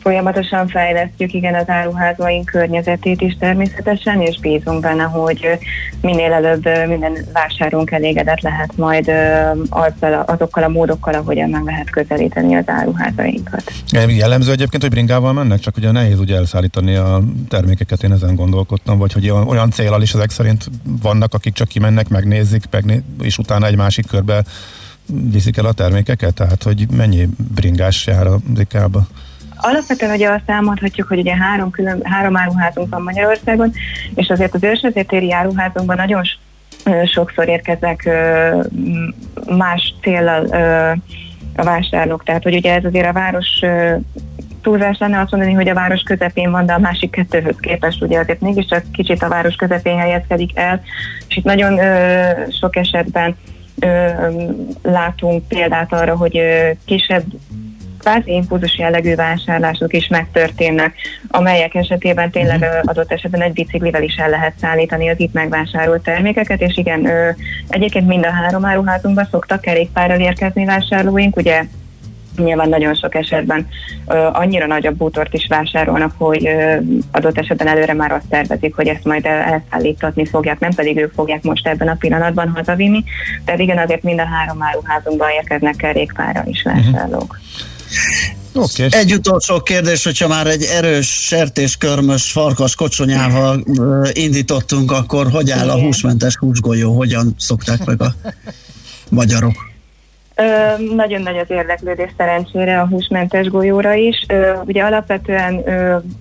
Folyamatosan 0.07 0.67
fejlesztjük 0.67 1.33
igen 1.33 1.55
az 1.55 1.69
áruházaink 1.69 2.45
környezetét 2.45 3.21
is 3.21 3.37
természetesen, 3.39 4.21
és 4.21 4.39
bízunk 4.39 4.81
benne, 4.81 5.03
hogy 5.03 5.47
minél 6.01 6.31
előbb 6.31 6.63
minden 6.87 7.13
vásárunk 7.33 7.91
elégedett 7.91 8.41
lehet 8.41 8.77
majd 8.77 9.11
azzal, 9.69 10.23
azokkal 10.25 10.63
a 10.63 10.67
módokkal, 10.67 11.13
ahogyan 11.13 11.49
meg 11.49 11.63
lehet 11.63 11.89
közelíteni 11.89 12.55
az 12.55 12.63
áruházainkat. 12.65 13.71
Jellemző 14.07 14.51
egyébként, 14.51 14.81
hogy 14.81 14.91
bringával 14.91 15.33
mennek, 15.33 15.59
csak 15.59 15.77
ugye 15.77 15.91
nehéz 15.91 16.19
ugye 16.19 16.35
elszállítani 16.35 16.95
a 16.95 17.21
termékeket, 17.49 18.03
én 18.03 18.11
ezen 18.11 18.35
gondolkodtam, 18.35 18.97
vagy 18.97 19.13
hogy 19.13 19.29
olyan 19.29 19.71
célal 19.71 20.01
is 20.01 20.13
ezek 20.13 20.29
szerint 20.29 20.69
vannak, 21.01 21.33
akik 21.33 21.53
csak 21.53 21.67
kimennek, 21.67 22.09
megnézik, 22.09 22.63
megné- 22.71 23.03
és 23.21 23.37
utána 23.37 23.65
egy 23.65 23.77
másik 23.77 24.07
körbe 24.07 24.43
viszik 25.31 25.57
el 25.57 25.65
a 25.65 25.73
termékeket, 25.73 26.33
tehát 26.33 26.63
hogy 26.63 26.85
mennyi 26.91 27.27
bringás 27.55 28.07
jár 28.07 28.27
a 28.27 28.37
IKEA-ba? 28.57 29.07
Alapvetően 29.57 30.11
ugye 30.11 30.29
azt 30.29 30.49
elmondhatjuk, 30.49 31.07
hogy 31.07 31.19
ugye 31.19 31.35
három, 31.35 31.71
külön, 31.71 31.99
három 32.03 32.37
áruházunk 32.37 32.89
van 32.89 33.01
Magyarországon, 33.01 33.71
és 34.15 34.29
azért 34.29 34.53
az 34.53 34.63
ősvezetéri 34.63 35.33
áruházunkban 35.33 35.95
nagyon 35.95 36.21
sokszor 37.05 37.47
érkeznek 37.47 38.09
más 39.49 39.93
célral 40.01 40.45
a 41.55 41.63
vásárlók. 41.63 42.23
Tehát, 42.23 42.43
hogy 42.43 42.55
ugye 42.55 42.73
ez 42.73 42.85
azért 42.85 43.07
a 43.07 43.13
város 43.13 43.59
túlzás 44.67 44.97
lenne 44.97 45.19
azt 45.19 45.31
mondani, 45.31 45.53
hogy 45.53 45.69
a 45.69 45.73
város 45.73 46.01
közepén 46.01 46.51
van, 46.51 46.65
de 46.65 46.73
a 46.73 46.79
másik 46.79 47.09
kettőhöz 47.09 47.55
képest 47.59 48.01
ugye 48.01 48.19
azért 48.19 48.41
mégiscsak 48.41 48.83
kicsit 48.91 49.23
a 49.23 49.27
város 49.29 49.55
közepén 49.55 49.97
helyezkedik 49.97 50.57
el, 50.57 50.81
és 51.27 51.37
itt 51.37 51.43
nagyon 51.43 51.79
ö, 51.79 52.29
sok 52.59 52.75
esetben 52.75 53.35
ö, 53.79 54.07
látunk 54.83 55.47
példát 55.47 55.93
arra, 55.93 56.15
hogy 56.15 56.37
ö, 56.37 56.69
kisebb 56.85 57.23
kvázi 58.07 58.31
impulzus 58.31 58.77
jellegű 58.77 59.15
vásárlások 59.15 59.93
is 59.93 60.07
megtörténnek, 60.07 60.93
amelyek 61.27 61.75
esetében 61.75 62.31
tényleg 62.31 62.59
uh-huh. 62.59 62.79
adott 62.83 63.11
esetben 63.11 63.41
egy 63.41 63.53
biciklivel 63.53 64.03
is 64.03 64.15
el 64.15 64.29
lehet 64.29 64.53
szállítani 64.61 65.09
az 65.09 65.19
itt 65.19 65.33
megvásárolt 65.33 66.03
termékeket, 66.03 66.61
és 66.61 66.77
igen, 66.77 67.05
ö, 67.05 67.29
egyébként 67.67 68.07
mind 68.07 68.25
a 68.25 68.31
három 68.31 68.65
áruházunkban 68.65 69.27
szoktak 69.31 69.61
kerékpárral 69.61 70.19
érkezni 70.19 70.65
vásárlóink, 70.65 71.35
ugye 71.35 71.63
nyilván 72.37 72.69
nagyon 72.69 72.95
sok 72.95 73.15
esetben 73.15 73.67
ö, 74.07 74.27
annyira 74.33 74.65
nagyobb 74.65 74.95
bútort 74.95 75.33
is 75.33 75.47
vásárolnak, 75.49 76.11
hogy 76.17 76.47
ö, 76.47 76.77
adott 77.11 77.37
esetben 77.37 77.67
előre 77.67 77.93
már 77.93 78.11
azt 78.11 78.29
tervezik, 78.29 78.75
hogy 78.75 78.87
ezt 78.87 79.05
majd 79.05 79.25
elszállítatni 79.25 80.25
fogják, 80.25 80.59
nem 80.59 80.73
pedig 80.73 80.97
ők 80.97 81.13
fogják 81.13 81.43
most 81.43 81.67
ebben 81.67 81.87
a 81.87 81.95
pillanatban 81.99 82.51
hazavinni. 82.55 83.03
Tehát 83.45 83.59
igen, 83.59 83.77
azért 83.77 84.03
mind 84.03 84.19
a 84.19 84.25
három 84.25 84.63
áruházunkban 84.63 85.29
érkeznek 85.29 85.75
kerékpárral 85.75 86.45
is 86.47 86.63
vásárlók. 86.63 87.21
Uh-huh. 87.21 87.75
Okay. 88.53 88.87
Egy 88.89 89.13
utolsó 89.13 89.61
kérdés, 89.61 90.03
hogyha 90.03 90.27
már 90.27 90.47
egy 90.47 90.63
erős 90.63 91.07
sertéskörmös 91.07 92.31
farkas 92.31 92.75
kocsonyával 92.75 93.63
indítottunk, 94.13 94.91
akkor 94.91 95.31
hogy 95.31 95.51
áll 95.51 95.69
a 95.69 95.79
húsmentes 95.79 96.35
húsgolyó, 96.35 96.95
hogyan 96.95 97.35
szokták 97.37 97.85
meg 97.85 98.01
a 98.01 98.15
magyarok? 99.09 99.66
Nagyon 100.95 101.21
nagy 101.21 101.37
az 101.37 101.49
érdeklődés 101.49 102.11
szerencsére 102.17 102.79
a 102.79 102.87
húsmentes 102.87 103.47
golyóra 103.47 103.93
is. 103.93 104.25
Ugye 104.65 104.83
alapvetően 104.83 105.63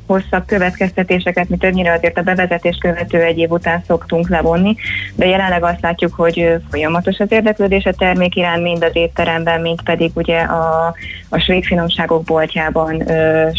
hosszabb 0.06 0.46
következtetéseket, 0.46 1.48
mi 1.48 1.56
többnyire 1.56 1.92
azért 1.92 2.18
a 2.18 2.22
bevezetés 2.22 2.78
követő 2.80 3.20
egy 3.20 3.38
év 3.38 3.50
után 3.50 3.82
szoktunk 3.86 4.28
levonni, 4.28 4.76
de 5.14 5.26
jelenleg 5.26 5.62
azt 5.62 5.80
látjuk, 5.80 6.14
hogy 6.14 6.54
folyamatos 6.70 7.18
az 7.18 7.32
érdeklődés 7.32 7.84
a 7.84 7.92
termék 7.92 8.36
iránt, 8.36 8.62
mind 8.62 8.82
az 8.82 8.96
étteremben, 8.96 9.60
mind 9.60 9.82
pedig 9.82 10.10
ugye 10.14 10.38
a, 10.38 10.94
a 11.28 11.38
svéd 11.38 11.64
finomságok 11.64 12.24
boltjában 12.24 13.02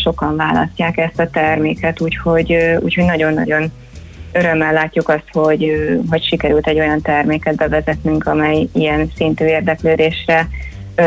sokan 0.03 0.35
választják 0.35 0.97
ezt 0.97 1.19
a 1.19 1.29
terméket, 1.29 2.01
úgyhogy, 2.01 2.57
úgyhogy 2.79 3.05
nagyon-nagyon 3.05 3.71
örömmel 4.31 4.73
látjuk 4.73 5.09
azt, 5.09 5.27
hogy, 5.31 5.71
hogy 6.09 6.23
sikerült 6.23 6.67
egy 6.67 6.79
olyan 6.79 7.01
terméket 7.01 7.55
bevezetnünk, 7.55 8.25
amely 8.25 8.67
ilyen 8.73 9.11
szintű 9.15 9.45
érdeklődésre 9.45 10.47
ö, 10.95 11.03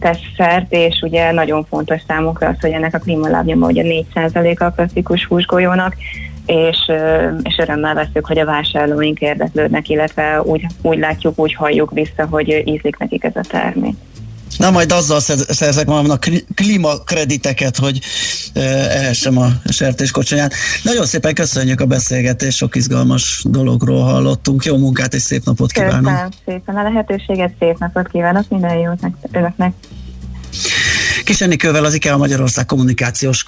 tesz 0.00 0.20
szert, 0.36 0.72
és 0.72 1.00
ugye 1.02 1.32
nagyon 1.32 1.64
fontos 1.64 2.02
számunkra 2.06 2.48
az, 2.48 2.60
hogy 2.60 2.70
ennek 2.70 2.94
a 2.94 2.98
klímalábnyoma 2.98 3.66
ugye 3.66 4.04
4% 4.14 4.58
a 4.58 4.70
klasszikus 4.70 5.26
húsgolyónak, 5.26 5.96
és, 6.46 6.90
és 7.42 7.58
örömmel 7.58 7.94
veszük, 7.94 8.26
hogy 8.26 8.38
a 8.38 8.44
vásárlóink 8.44 9.20
érdeklődnek, 9.20 9.88
illetve 9.88 10.42
úgy, 10.42 10.66
úgy 10.82 10.98
látjuk, 10.98 11.38
úgy 11.38 11.54
halljuk 11.54 11.90
vissza, 11.92 12.26
hogy 12.30 12.62
ízlik 12.64 12.98
nekik 12.98 13.24
ez 13.24 13.36
a 13.36 13.44
termék. 13.48 13.94
Na 14.58 14.70
majd 14.70 14.92
azzal 14.92 15.20
szerzek 15.48 15.86
magamnak 15.86 16.28
klímakrediteket, 16.54 17.76
hogy 17.76 18.00
ehessem 18.54 19.38
a 19.38 19.48
sertéskocsonyát. 19.68 20.54
Nagyon 20.82 21.06
szépen 21.06 21.34
köszönjük 21.34 21.80
a 21.80 21.86
beszélgetést, 21.86 22.56
sok 22.56 22.76
izgalmas 22.76 23.42
dologról 23.44 24.02
hallottunk. 24.02 24.64
Jó 24.64 24.76
munkát 24.76 25.14
és 25.14 25.22
szép 25.22 25.44
napot 25.44 25.72
kívánok! 25.72 26.04
Köszönöm 26.04 26.30
szépen 26.46 26.76
a 26.76 26.82
lehetőséget, 26.82 27.54
szép 27.58 27.78
napot 27.78 28.08
kívánok 28.08 28.48
minden 28.48 28.78
jót 28.78 28.98
önöknek! 29.32 29.72
Kis 31.24 31.40
Enikővel 31.40 31.84
az 31.84 31.94
IKEA 31.94 32.16
Magyarország 32.16 32.66
kommunikációs 32.66 33.44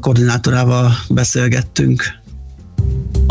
koordinátorával 0.00 0.92
beszélgettünk. 1.08 2.18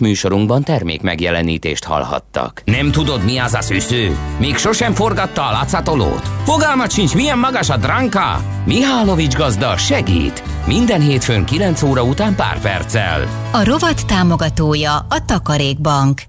Műsorunkban 0.00 0.62
termék 0.62 1.02
megjelenítést 1.02 1.84
hallhattak. 1.84 2.62
Nem 2.64 2.90
tudod, 2.90 3.24
mi 3.24 3.38
az 3.38 3.54
a 3.54 3.60
szűző? 3.60 4.16
Még 4.38 4.56
sosem 4.56 4.94
forgatta 4.94 5.48
a 5.48 5.52
látszatolót? 5.52 6.28
Fogalmat 6.44 6.90
sincs, 6.90 7.14
milyen 7.14 7.38
magas 7.38 7.70
a 7.70 7.76
dránka? 7.76 8.40
Mihálovics 8.64 9.34
gazda 9.34 9.76
segít! 9.76 10.42
Minden 10.66 11.00
hétfőn 11.00 11.44
9 11.44 11.82
óra 11.82 12.02
után 12.02 12.34
pár 12.34 12.60
perccel. 12.60 13.26
A 13.52 13.64
rovat 13.64 14.06
támogatója 14.06 14.94
a 14.94 15.24
Takarékbank. 15.26 16.22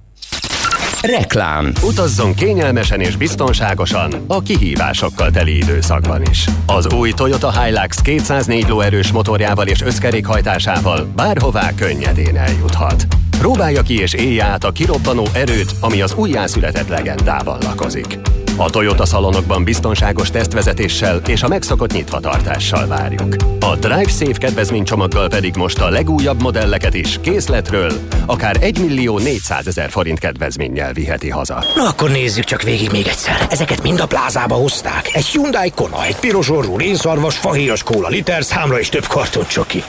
Reklám. 1.02 1.72
Utazzon 1.84 2.34
kényelmesen 2.34 3.00
és 3.00 3.16
biztonságosan 3.16 4.14
a 4.28 4.42
kihívásokkal 4.42 5.32
teli 5.32 5.58
időszakban 5.58 6.22
is. 6.30 6.46
Az 6.66 6.94
új 6.94 7.12
Toyota 7.12 7.62
Hilux 7.62 8.02
204 8.02 8.68
lóerős 8.68 9.12
motorjával 9.12 9.68
és 9.68 9.82
összkerékhajtásával 9.82 11.08
bárhová 11.16 11.76
könnyedén 11.76 12.38
eljuthat. 12.38 13.08
Próbálja 13.42 13.82
ki 13.82 14.00
és 14.00 14.14
élje 14.14 14.44
át 14.44 14.64
a 14.64 14.72
kirobbanó 14.72 15.26
erőt, 15.34 15.72
ami 15.80 16.02
az 16.02 16.14
újjászületett 16.14 16.88
legendával 16.88 17.58
lakozik. 17.62 18.41
A 18.64 18.70
Toyota 18.70 19.06
szalonokban 19.06 19.64
biztonságos 19.64 20.30
tesztvezetéssel 20.30 21.22
és 21.28 21.44
a 21.44 21.48
megszokott 21.48 21.94
nyitvatartással 21.94 22.88
várjuk. 22.88 23.36
A 23.60 23.76
Drive 23.76 24.10
Safe 24.10 24.38
kedvezménycsomaggal 24.38 25.30
pedig 25.30 25.56
most 25.56 25.80
a 25.80 25.90
legújabb 25.90 26.42
modelleket 26.42 26.94
is 26.94 27.20
készletről, 27.22 27.92
akár 28.26 28.58
1 28.60 28.80
millió 28.80 29.20
400 29.20 29.68
ezer 29.68 29.90
forint 29.90 30.20
kedvezménnyel 30.20 30.94
viheti 30.94 31.30
haza. 31.30 31.64
Na 31.76 31.88
akkor 31.88 32.10
nézzük 32.10 32.44
csak 32.44 32.62
végig 32.62 32.92
még 32.92 33.08
egyszer. 33.08 33.48
Ezeket 33.50 33.84
mind 33.84 34.00
a 34.00 34.06
plázába 34.06 34.56
hozták. 34.56 35.10
Egy 35.14 35.26
Hyundai 35.26 35.72
Kona, 35.76 36.06
egy 36.06 36.16
piros 36.16 36.50
orrú 36.50 36.78
rénszarvas, 36.78 37.38
fahéjas 37.38 37.84
kóla 37.84 38.08
liter, 38.08 38.44
számra 38.44 38.80
és 38.80 38.90
több 38.90 39.08
karton 39.08 39.48
csoki. 39.48 39.84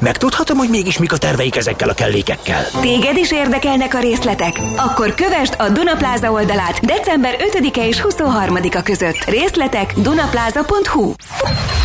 Megtudhatom, 0.00 0.56
hogy 0.56 0.68
mégis 0.68 0.98
mik 0.98 1.12
a 1.12 1.16
terveik 1.16 1.56
ezekkel 1.56 1.88
a 1.88 1.94
kellékekkel. 1.94 2.64
Téged 2.80 3.16
is 3.16 3.32
érdekelnek 3.32 3.94
a 3.94 4.00
részletek? 4.00 4.60
Akkor 4.76 5.14
kövesd 5.14 5.54
a 5.58 5.68
Dunapláza 5.68 6.30
oldalát 6.30 6.80
december 6.80 7.36
5-e 7.60 7.86
és 7.86 8.04
23-a 8.08 8.82
között. 8.82 9.24
Részletek 9.24 9.92
dunapláza.hu 9.96 11.12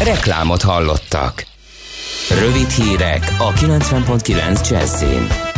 Reklámot 0.03 0.62
hallottak. 0.62 1.45
Rövid 2.39 2.69
hírek 2.69 3.36
a 3.39 3.51
90.9 3.53 4.69
Jazzin. 4.69 5.50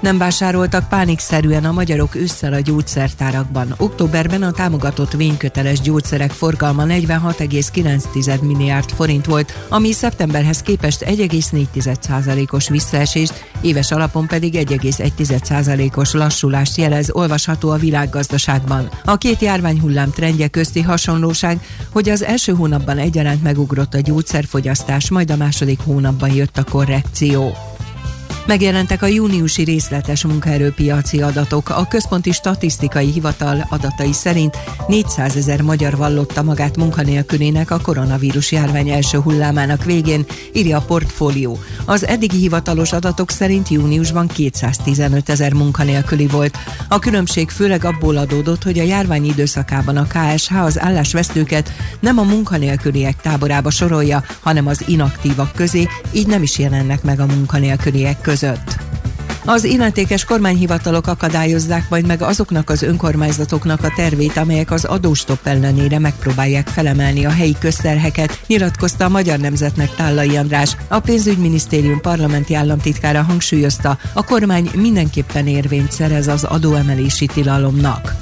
Nem 0.00 0.18
vásároltak 0.18 0.88
pánikszerűen 0.88 1.64
a 1.64 1.72
magyarok 1.72 2.14
ősszel 2.14 2.52
a 2.52 2.60
gyógyszertárakban. 2.60 3.74
Októberben 3.78 4.42
a 4.42 4.50
támogatott 4.50 5.12
vényköteles 5.12 5.80
gyógyszerek 5.80 6.30
forgalma 6.30 6.84
46,9 6.86 8.40
milliárd 8.40 8.90
forint 8.90 9.26
volt, 9.26 9.52
ami 9.68 9.92
szeptemberhez 9.92 10.60
képest 10.60 11.04
1,4%-os 11.04 12.68
visszaesést, 12.68 13.44
éves 13.60 13.90
alapon 13.90 14.26
pedig 14.26 14.54
1,1%-os 14.54 16.12
lassulást 16.12 16.76
jelez, 16.76 17.10
olvasható 17.10 17.70
a 17.70 17.76
világgazdaságban. 17.76 18.88
A 19.04 19.16
két 19.16 19.40
járványhullám 19.40 20.10
trendje 20.10 20.48
közti 20.48 20.80
hasonlóság, 20.80 21.60
hogy 21.92 22.08
az 22.08 22.24
első 22.24 22.52
hónapban 22.52 22.98
egyaránt 22.98 23.42
megugrott 23.42 23.94
a 23.94 24.00
gyógyszerfogyasztás, 24.00 25.10
majd 25.10 25.30
a 25.30 25.36
második 25.36 25.80
hónapban 25.80 26.34
jött 26.34 26.58
a 26.58 26.64
korrekció. 26.64 27.56
Megjelentek 28.46 29.02
a 29.02 29.06
júniusi 29.06 29.62
részletes 29.62 30.24
munkaerőpiaci 30.24 31.22
adatok. 31.22 31.68
A 31.68 31.86
Központi 31.88 32.32
Statisztikai 32.32 33.12
Hivatal 33.12 33.66
adatai 33.68 34.12
szerint 34.12 34.56
400 34.88 35.36
ezer 35.36 35.62
magyar 35.62 35.96
vallotta 35.96 36.42
magát 36.42 36.76
munkanélkülének 36.76 37.70
a 37.70 37.80
koronavírus 37.80 38.52
járvány 38.52 38.88
első 38.88 39.18
hullámának 39.18 39.84
végén, 39.84 40.24
írja 40.52 40.76
a 40.76 40.80
portfólió. 40.80 41.58
Az 41.84 42.06
eddigi 42.06 42.36
hivatalos 42.36 42.92
adatok 42.92 43.30
szerint 43.30 43.68
júniusban 43.68 44.26
215 44.26 45.28
ezer 45.28 45.52
munkanélküli 45.52 46.26
volt. 46.26 46.56
A 46.88 46.98
különbség 46.98 47.50
főleg 47.50 47.84
abból 47.84 48.16
adódott, 48.16 48.62
hogy 48.62 48.78
a 48.78 48.82
járvány 48.82 49.24
időszakában 49.24 49.96
a 49.96 50.06
KSH 50.06 50.54
az 50.54 50.80
állásvesztőket 50.80 51.72
nem 52.00 52.18
a 52.18 52.22
munkanélküliek 52.22 53.20
táborába 53.20 53.70
sorolja, 53.70 54.24
hanem 54.40 54.66
az 54.66 54.84
inaktívak 54.86 55.52
közé, 55.54 55.88
így 56.12 56.26
nem 56.26 56.42
is 56.42 56.58
jelennek 56.58 57.02
meg 57.02 57.20
a 57.20 57.26
munkanélküliek 57.26 58.20
között 58.20 58.34
között. 58.36 58.84
Az 59.44 59.64
illetékes 59.64 60.24
kormányhivatalok 60.24 61.06
akadályozzák 61.06 61.88
majd 61.88 62.06
meg 62.06 62.22
azoknak 62.22 62.70
az 62.70 62.82
önkormányzatoknak 62.82 63.84
a 63.84 63.92
tervét, 63.96 64.36
amelyek 64.36 64.70
az 64.70 64.84
adóstop 64.84 65.46
ellenére 65.46 65.98
megpróbálják 65.98 66.68
felemelni 66.68 67.24
a 67.24 67.30
helyi 67.30 67.56
közterheket, 67.58 68.40
nyilatkozta 68.46 69.04
a 69.04 69.08
Magyar 69.08 69.38
Nemzetnek 69.38 69.94
Tállai 69.94 70.36
András. 70.36 70.76
A 70.88 71.00
pénzügyminisztérium 71.00 72.00
parlamenti 72.00 72.54
államtitkára 72.54 73.22
hangsúlyozta, 73.22 73.98
a 74.12 74.24
kormány 74.24 74.70
mindenképpen 74.74 75.46
érvényt 75.46 75.92
szerez 75.92 76.28
az 76.28 76.44
adóemelési 76.44 77.26
tilalomnak. 77.26 78.14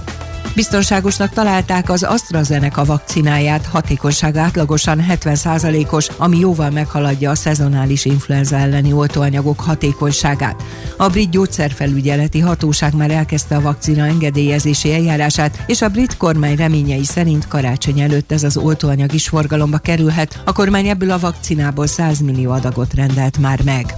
Biztonságosnak 0.55 1.33
találták 1.33 1.91
az 1.91 2.03
AstraZeneca 2.03 2.85
vakcináját, 2.85 3.67
hatékonysága 3.67 4.41
átlagosan 4.41 5.05
70%-os, 5.09 6.09
ami 6.17 6.39
jóval 6.39 6.71
meghaladja 6.71 7.31
a 7.31 7.35
szezonális 7.35 8.05
influenza 8.05 8.57
elleni 8.57 8.93
oltóanyagok 8.93 9.61
hatékonyságát. 9.61 10.63
A 10.97 11.09
brit 11.09 11.31
gyógyszerfelügyeleti 11.31 12.41
hatóság 12.41 12.95
már 12.95 13.11
elkezdte 13.11 13.57
a 13.57 13.61
vakcina 13.61 14.07
engedélyezési 14.07 14.93
eljárását, 14.93 15.65
és 15.67 15.83
a 15.83 15.89
brit 15.89 16.17
kormány 16.17 16.57
reményei 16.57 17.05
szerint 17.05 17.49
karácsony 17.49 18.01
előtt 18.01 18.33
ez 18.33 18.43
az 18.43 18.57
oltóanyag 18.57 19.15
is 19.15 19.29
forgalomba 19.29 19.79
kerülhet. 19.79 20.43
A 20.45 20.53
kormány 20.53 20.89
ebből 20.89 21.11
a 21.11 21.19
vakcinából 21.19 21.87
100 21.87 22.21
millió 22.21 22.51
adagot 22.51 22.95
rendelt 22.95 23.39
már 23.39 23.63
meg. 23.63 23.95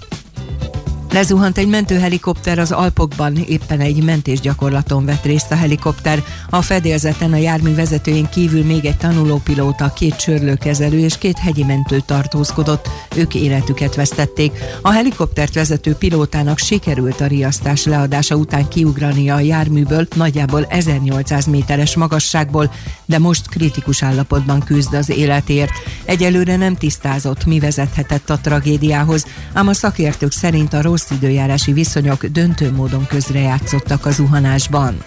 Lezuhant 1.10 1.58
egy 1.58 1.68
mentőhelikopter 1.68 2.58
az 2.58 2.72
Alpokban, 2.72 3.36
éppen 3.36 3.80
egy 3.80 4.02
mentésgyakorlaton 4.02 5.04
vett 5.04 5.24
részt 5.24 5.50
a 5.52 5.54
helikopter. 5.54 6.24
A 6.50 6.62
fedélzeten 6.62 7.32
a 7.32 7.36
jármű 7.36 7.74
vezetőjén 7.74 8.28
kívül 8.28 8.64
még 8.64 8.84
egy 8.84 8.96
tanulópilóta, 8.96 9.92
két 9.92 10.16
csörlőkezelő 10.16 10.98
és 10.98 11.18
két 11.18 11.38
hegyi 11.38 11.64
mentő 11.64 12.02
tartózkodott. 12.06 12.88
Ők 13.16 13.34
életüket 13.34 13.94
vesztették. 13.94 14.58
A 14.82 14.90
helikoptert 14.90 15.54
vezető 15.54 15.94
pilótának 15.94 16.58
sikerült 16.58 17.20
a 17.20 17.26
riasztás 17.26 17.84
leadása 17.84 18.36
után 18.36 18.68
kiugrania 18.68 19.34
a 19.34 19.40
járműből 19.40 20.06
nagyjából 20.14 20.64
1800 20.64 21.46
méteres 21.46 21.96
magasságból, 21.96 22.72
de 23.04 23.18
most 23.18 23.48
kritikus 23.48 24.02
állapotban 24.02 24.60
küzd 24.60 24.94
az 24.94 25.10
életért. 25.10 25.72
Egyelőre 26.04 26.56
nem 26.56 26.76
tisztázott, 26.76 27.44
mi 27.44 27.58
vezethetett 27.58 28.30
a 28.30 28.38
tragédiához, 28.38 29.26
ám 29.52 29.68
a 29.68 29.74
szakértők 29.74 30.32
szerint 30.32 30.72
a 30.72 30.80
rossz 30.96 31.10
időjárási 31.10 31.72
viszonyok 31.72 32.26
döntő 32.26 32.72
módon 32.72 33.06
közrejátszottak 33.06 34.06
a 34.06 34.10
zuhanásban. 34.10 35.04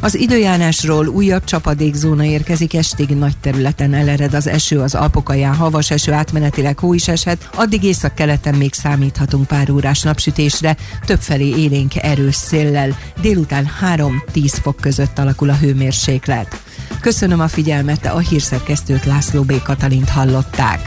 Az 0.00 0.14
időjárásról 0.14 1.06
újabb 1.06 1.44
csapadékzóna 1.44 2.24
érkezik, 2.24 2.74
estig 2.74 3.08
nagy 3.08 3.36
területen 3.40 3.94
elered 3.94 4.34
az 4.34 4.46
eső, 4.46 4.80
az 4.80 4.94
Alpokaján 4.94 5.54
havas 5.54 5.90
eső, 5.90 6.12
átmenetileg 6.12 6.78
hó 6.78 6.94
is 6.94 7.08
eshet, 7.08 7.48
addig 7.54 7.82
észak-keleten 7.82 8.54
még 8.54 8.74
számíthatunk 8.74 9.46
pár 9.46 9.70
órás 9.70 10.02
napsütésre, 10.02 10.76
többfelé 11.06 11.48
élénk 11.48 11.96
erős 11.96 12.34
széllel, 12.34 12.98
délután 13.20 13.68
3-10 13.96 14.52
fok 14.62 14.76
között 14.76 15.18
alakul 15.18 15.50
a 15.50 15.56
hőmérséklet. 15.56 16.62
Köszönöm 17.00 17.40
a 17.40 17.48
figyelmet, 17.48 18.06
a 18.06 18.18
hírszerkesztőt 18.18 19.04
László 19.04 19.42
B. 19.42 19.62
Katalint 19.62 20.08
hallották. 20.08 20.80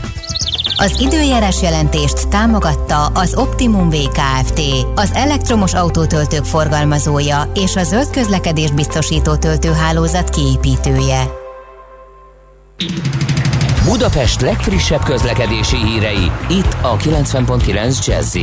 Az 0.81 0.99
időjárás 0.99 1.61
jelentést 1.61 2.27
támogatta 2.27 3.05
az 3.05 3.35
Optimum 3.35 3.89
VKFT, 3.89 4.61
az 4.95 5.11
elektromos 5.13 5.73
autótöltők 5.73 6.45
forgalmazója 6.45 7.51
és 7.55 7.75
a 7.75 7.83
zöld 7.83 8.09
közlekedés 8.09 8.71
biztosító 8.71 9.35
töltőhálózat 9.35 10.29
kiépítője. 10.29 11.23
Budapest 13.85 14.41
legfrissebb 14.41 15.03
közlekedési 15.03 15.77
hírei, 15.77 16.31
itt 16.49 16.75
a 16.81 16.97
90.9 16.97 18.05
jazz 18.05 18.37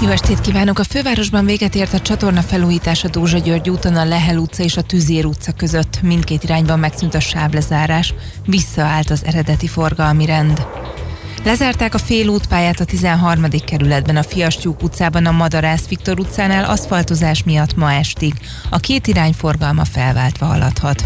jó 0.00 0.08
estét 0.08 0.40
kívánok! 0.40 0.78
A 0.78 0.84
fővárosban 0.84 1.44
véget 1.44 1.74
ért 1.74 1.92
a 1.92 2.00
csatorna 2.00 2.40
felújítás 2.40 3.04
a 3.04 3.08
Dózsa 3.08 3.38
György 3.38 3.70
úton, 3.70 3.96
a 3.96 4.04
Lehel 4.04 4.36
utca 4.36 4.62
és 4.62 4.76
a 4.76 4.82
Tüzér 4.82 5.26
utca 5.26 5.52
között. 5.52 6.02
Mindkét 6.02 6.42
irányban 6.42 6.78
megszűnt 6.78 7.14
a 7.14 7.20
sáblezárás, 7.20 8.14
visszaállt 8.46 9.10
az 9.10 9.24
eredeti 9.24 9.66
forgalmi 9.66 10.24
rend. 10.24 10.66
Lezárták 11.44 11.94
a 11.94 11.98
félútpályát 11.98 12.80
a 12.80 12.84
13. 12.84 13.44
kerületben, 13.64 14.16
a 14.16 14.22
Fiastyúk 14.22 14.82
utcában, 14.82 15.26
a 15.26 15.32
Madarász 15.32 15.88
Viktor 15.88 16.20
utcánál 16.20 16.64
aszfaltozás 16.64 17.42
miatt 17.42 17.76
ma 17.76 17.92
estig. 17.92 18.34
A 18.70 18.78
két 18.78 19.06
irány 19.06 19.32
forgalma 19.32 19.84
felváltva 19.84 20.46
haladhat. 20.46 21.04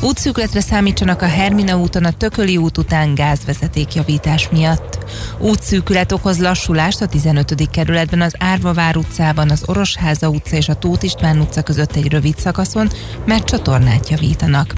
Útszűkletre 0.00 0.60
számítsanak 0.60 1.22
a 1.22 1.26
Hermina 1.26 1.78
úton, 1.78 2.04
a 2.04 2.10
Tököli 2.10 2.56
út 2.56 2.78
után 2.78 3.14
gázvezetékjavítás 3.14 4.48
miatt. 4.48 4.98
Útszűkület 5.38 6.12
okoz 6.12 6.40
lassulást 6.40 7.00
a 7.00 7.06
15. 7.06 7.70
kerületben, 7.70 8.20
az 8.20 8.34
Árvavár 8.38 8.96
utcában, 8.96 9.50
az 9.50 9.62
Orosháza 9.66 10.28
utca 10.28 10.56
és 10.56 10.68
a 10.68 10.74
Tóth 10.74 11.04
István 11.04 11.40
utca 11.40 11.62
között 11.62 11.96
egy 11.96 12.08
rövid 12.08 12.38
szakaszon, 12.38 12.88
mert 13.24 13.44
csatornát 13.44 14.08
javítanak. 14.08 14.74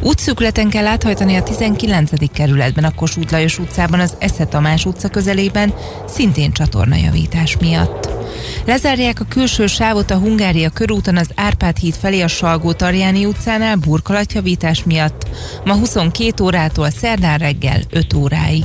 Útszűkületen 0.00 0.68
kell 0.68 0.86
áthajtani 0.86 1.36
a 1.36 1.42
19. 1.42 2.10
kerületben, 2.32 2.84
a 2.84 2.94
Kossuth 2.94 3.32
Lajos 3.32 3.58
utcában, 3.58 4.00
az 4.00 4.14
Esze 4.44 4.52
Tamás 4.52 4.84
utca 4.84 5.08
közelében, 5.08 5.74
szintén 6.06 6.52
csatornajavítás 6.52 7.56
miatt. 7.60 8.08
Lezárják 8.64 9.20
a 9.20 9.24
külső 9.28 9.66
sávot 9.66 10.10
a 10.10 10.16
Hungária 10.16 10.70
körúton 10.70 11.16
az 11.16 11.30
Árpád 11.34 11.76
híd 11.76 11.94
felé 11.94 12.20
a 12.20 12.28
Salgó-Tarjáni 12.28 13.24
utcánál 13.24 13.76
burkolatjavítás 13.76 14.84
miatt. 14.84 15.26
Ma 15.64 15.74
22 15.74 16.44
órától 16.44 16.90
szerdán 16.90 17.38
reggel 17.38 17.80
5 17.90 18.14
óráig. 18.14 18.64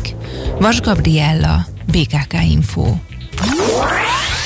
Vas 0.60 0.82
Gabriella, 0.82 1.66
BKK 1.92 2.34
Info. 2.52 2.86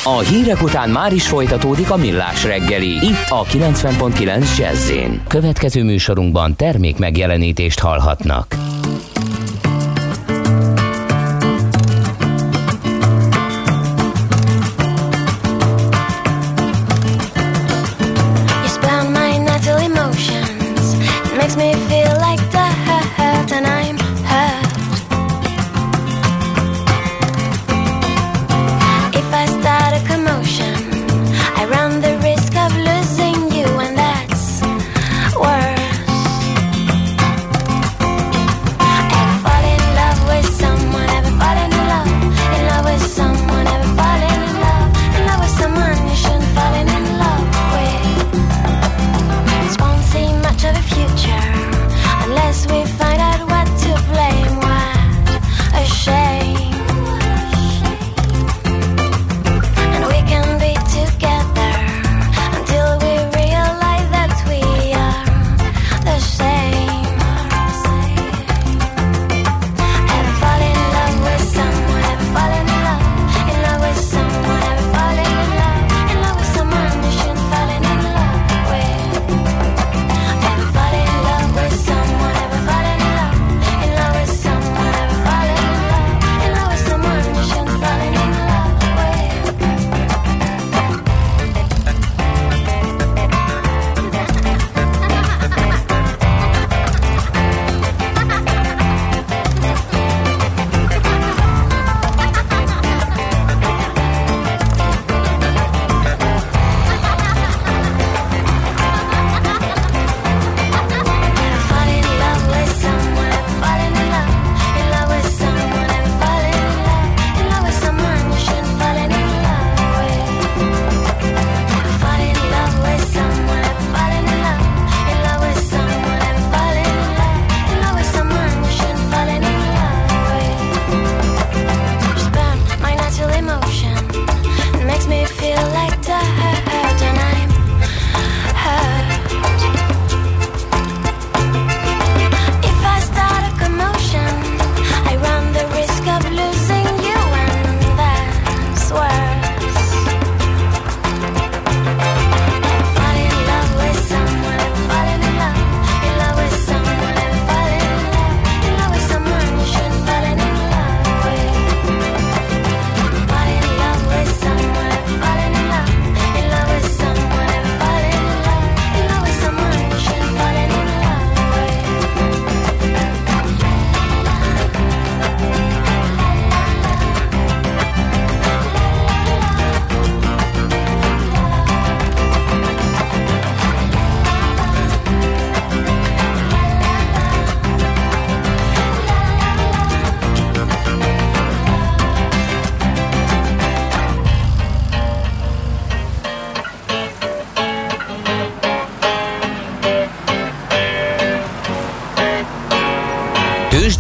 A 0.04 0.20
hírek 0.20 0.62
után 0.62 0.90
már 0.90 1.14
is 1.14 1.28
folytatódik 1.28 1.92
a 1.92 1.98
millás 1.98 2.44
reggeli. 2.44 2.92
Itt 2.92 3.30
a 3.30 3.44
90.9 3.44 4.58
jazz 4.58 4.92
Következő 5.28 5.84
műsorunkban 5.84 6.56
termék 6.56 6.98
megjelenítést 6.98 7.80
hallhatnak. 7.80 8.63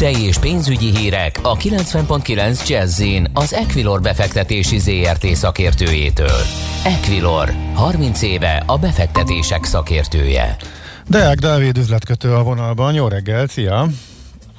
Tőzsdei 0.03 0.27
és 0.27 0.37
pénzügyi 0.37 0.97
hírek 0.97 1.39
a 1.41 1.57
90.9 1.57 2.67
jazz 2.67 3.03
az 3.33 3.53
Equilor 3.53 4.01
befektetési 4.01 4.79
ZRT 4.79 5.25
szakértőjétől. 5.25 6.41
Equilor, 6.83 7.53
30 7.73 8.21
éve 8.21 8.63
a 8.65 8.77
befektetések 8.77 9.63
szakértője. 9.63 10.55
Deák 11.07 11.37
Dávid 11.37 11.77
üzletkötő 11.77 12.33
a 12.33 12.43
vonalban. 12.43 12.93
Jó 12.93 13.07
reggel, 13.07 13.47
szia! 13.47 13.87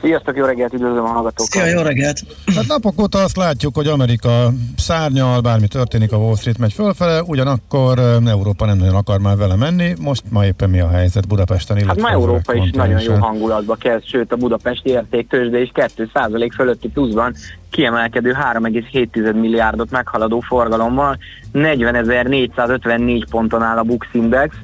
Sziasztok, 0.05 0.37
jó 0.37 0.45
reggelt, 0.45 0.73
üdvözlöm 0.73 1.05
a 1.05 1.09
hallgatókat! 1.09 1.51
Szia, 1.51 1.67
jó 1.67 1.81
reggelt! 1.81 2.21
Hát 2.55 2.67
napok 2.67 3.01
óta 3.01 3.19
azt 3.19 3.37
látjuk, 3.37 3.75
hogy 3.75 3.87
Amerika 3.87 4.53
szárnyal, 4.77 5.41
bármi 5.41 5.67
történik, 5.67 6.13
a 6.13 6.17
Wall 6.17 6.37
Street 6.37 6.59
megy 6.59 6.73
fölfele, 6.73 7.23
ugyanakkor 7.23 7.99
Európa 8.27 8.65
nem 8.67 8.79
nagyon 8.79 8.95
akar 8.95 9.21
már 9.21 9.37
vele 9.37 9.57
menni. 9.57 9.95
Most 10.01 10.23
ma 10.29 10.45
éppen 10.45 10.71
mi 10.71 10.81
a 10.81 10.89
helyzet 10.89 11.29
Budapesten? 11.29 11.87
Hát 11.87 12.01
ma 12.01 12.11
Európa 12.11 12.55
is 12.55 12.71
nagyon 12.71 13.01
jó 13.01 13.15
hangulatba 13.15 13.75
kezd, 13.75 14.07
sőt 14.07 14.33
a 14.33 14.37
budapesti 14.37 14.91
értéktőzsde 14.91 15.61
is 15.61 15.71
2% 15.75 16.51
fölötti 16.55 16.89
pluszban 16.89 17.35
kiemelkedő 17.71 18.37
3,7 18.53 19.41
milliárdot 19.41 19.91
meghaladó 19.91 20.41
forgalommal 20.41 21.19
40.454 21.55 23.25
ponton 23.31 23.63
áll 23.63 23.77
a 23.77 23.83
Bux 23.83 24.07
Index, 24.13 24.55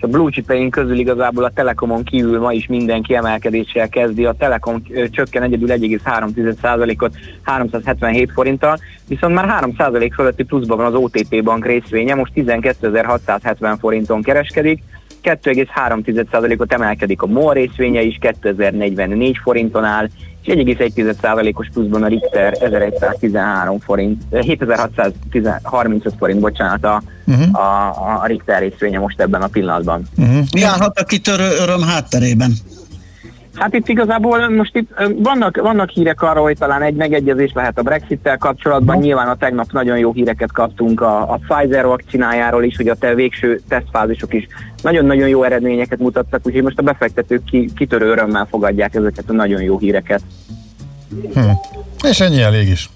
és 0.00 0.06
a 0.06 0.10
blue 0.10 0.30
chipeink 0.30 0.70
közül 0.70 0.98
igazából 0.98 1.44
a 1.44 1.50
Telekomon 1.50 2.04
kívül 2.04 2.40
ma 2.40 2.52
is 2.52 2.66
mindenki 2.66 3.14
emelkedéssel 3.14 3.88
kezdi. 3.88 4.24
A 4.24 4.32
Telekom 4.32 4.82
csökken 5.10 5.42
egyedül 5.42 5.68
1,3%-ot 5.68 7.16
377 7.42 8.30
forinttal, 8.32 8.78
viszont 9.08 9.34
már 9.34 9.64
3% 9.64 10.10
fölötti 10.14 10.42
pluszban 10.42 10.76
van 10.76 10.86
az 10.86 10.94
OTP 10.94 11.42
bank 11.42 11.66
részvénye, 11.66 12.14
most 12.14 12.32
12.670 12.34 13.76
forinton 13.80 14.22
kereskedik, 14.22 14.82
2,3%-ot 15.22 16.72
emelkedik 16.72 17.22
a 17.22 17.26
MOL 17.26 17.52
részvénye 17.52 18.02
is, 18.02 18.18
2044 18.20 19.38
forinton 19.42 19.84
áll, 19.84 20.08
és 20.42 20.54
1,1%-os 20.54 21.68
pluszban 21.72 22.02
a 22.02 22.06
Richter 22.06 22.56
1113 22.60 23.78
forint, 23.78 24.22
eh, 24.30 24.42
7635 24.42 26.14
forint, 26.18 26.40
bocsánat, 26.40 26.84
a, 26.84 27.02
Mhm. 27.24 27.54
a, 27.54 27.88
a 28.22 28.26
Richter 28.26 28.60
részvénye 28.60 28.98
most 28.98 29.20
ebben 29.20 29.42
a 29.42 29.46
pillanatban. 29.46 30.02
Uh-huh. 30.16 30.44
Mi 30.52 30.62
állhat 30.62 30.98
a 30.98 31.04
kitörő 31.04 31.48
öröm 31.60 31.82
hátterében? 31.82 32.52
Hát 33.54 33.74
itt 33.74 33.88
igazából 33.88 34.48
most 34.48 34.76
itt 34.76 34.90
vannak, 35.16 35.56
vannak 35.56 35.90
hírek 35.90 36.22
arról, 36.22 36.42
hogy 36.42 36.58
talán 36.58 36.82
egy 36.82 36.94
megegyezés 36.94 37.52
lehet 37.54 37.78
a 37.78 37.82
Brexit-tel 37.82 38.38
kapcsolatban. 38.38 38.98
Nyilván 38.98 39.28
a 39.28 39.36
tegnap 39.36 39.72
nagyon 39.72 39.98
jó 39.98 40.12
híreket 40.12 40.52
kaptunk 40.52 41.00
a, 41.00 41.32
a 41.32 41.40
Pfizer 41.48 41.86
vakcinájáról 41.86 42.64
is, 42.64 42.76
hogy 42.76 42.88
a 42.88 42.94
te 42.94 43.14
végső 43.14 43.60
tesztfázisok 43.68 44.34
is 44.34 44.46
nagyon-nagyon 44.82 45.28
jó 45.28 45.42
eredményeket 45.42 45.98
mutattak, 45.98 46.46
úgyhogy 46.46 46.62
most 46.62 46.78
a 46.78 46.82
befektetők 46.82 47.44
ki, 47.44 47.70
kitörő 47.76 48.10
örömmel 48.10 48.46
fogadják 48.50 48.94
ezeket 48.94 49.24
a 49.28 49.32
nagyon 49.32 49.62
jó 49.62 49.78
híreket. 49.78 50.22
Hm. 51.34 51.40
És 52.08 52.20
ennyi 52.20 52.40
elég 52.40 52.68
is. 52.68 52.90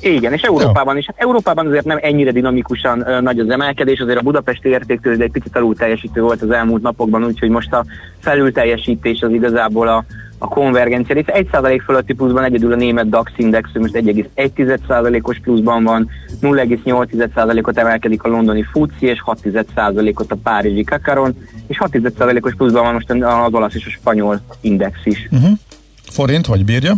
Igen, 0.00 0.32
és 0.32 0.42
Európában 0.42 0.96
is. 0.96 1.06
Hát 1.06 1.18
Európában 1.18 1.66
azért 1.66 1.84
nem 1.84 1.98
ennyire 2.00 2.30
dinamikusan 2.30 3.08
ö, 3.08 3.20
nagy 3.20 3.38
az 3.38 3.50
emelkedés, 3.50 4.00
azért 4.00 4.18
a 4.18 4.22
budapesti 4.22 4.68
értéktől 4.68 5.22
egy 5.22 5.30
picit 5.30 5.56
alul 5.56 5.74
teljesítő 5.74 6.20
volt 6.20 6.42
az 6.42 6.50
elmúlt 6.50 6.82
napokban, 6.82 7.24
úgyhogy 7.24 7.48
most 7.48 7.72
a 7.72 7.84
felülteljesítés 8.18 9.20
az 9.20 9.30
igazából 9.30 9.88
a, 9.88 10.04
a 10.38 10.48
konvergencia 10.48 11.14
része. 11.14 11.32
1% 11.52 11.80
fölötti 11.84 12.14
pluszban 12.14 12.44
egyedül 12.44 12.72
a 12.72 12.76
német 12.76 13.08
DAX 13.08 13.32
index, 13.36 13.70
most 13.74 13.94
1,1%-os 13.94 15.38
pluszban 15.38 15.84
van, 15.84 16.08
0,8%-ot 16.42 17.78
emelkedik 17.78 18.22
a 18.22 18.28
londoni 18.28 18.62
FUCI, 18.62 19.06
és 19.06 19.22
6%-ot 19.26 20.32
a 20.32 20.36
párizsi 20.42 20.84
Kakaron, 20.84 21.34
és 21.66 21.78
6%-os 21.80 22.54
pluszban 22.54 22.82
van 22.82 22.92
most 22.92 23.10
az 23.10 23.52
olasz 23.54 23.74
és 23.74 23.86
a 23.86 23.90
spanyol 23.90 24.40
index 24.60 24.98
is. 25.04 25.28
Uh-huh. 25.30 25.50
Forint, 26.02 26.46
hogy 26.46 26.64
bírja? 26.64 26.94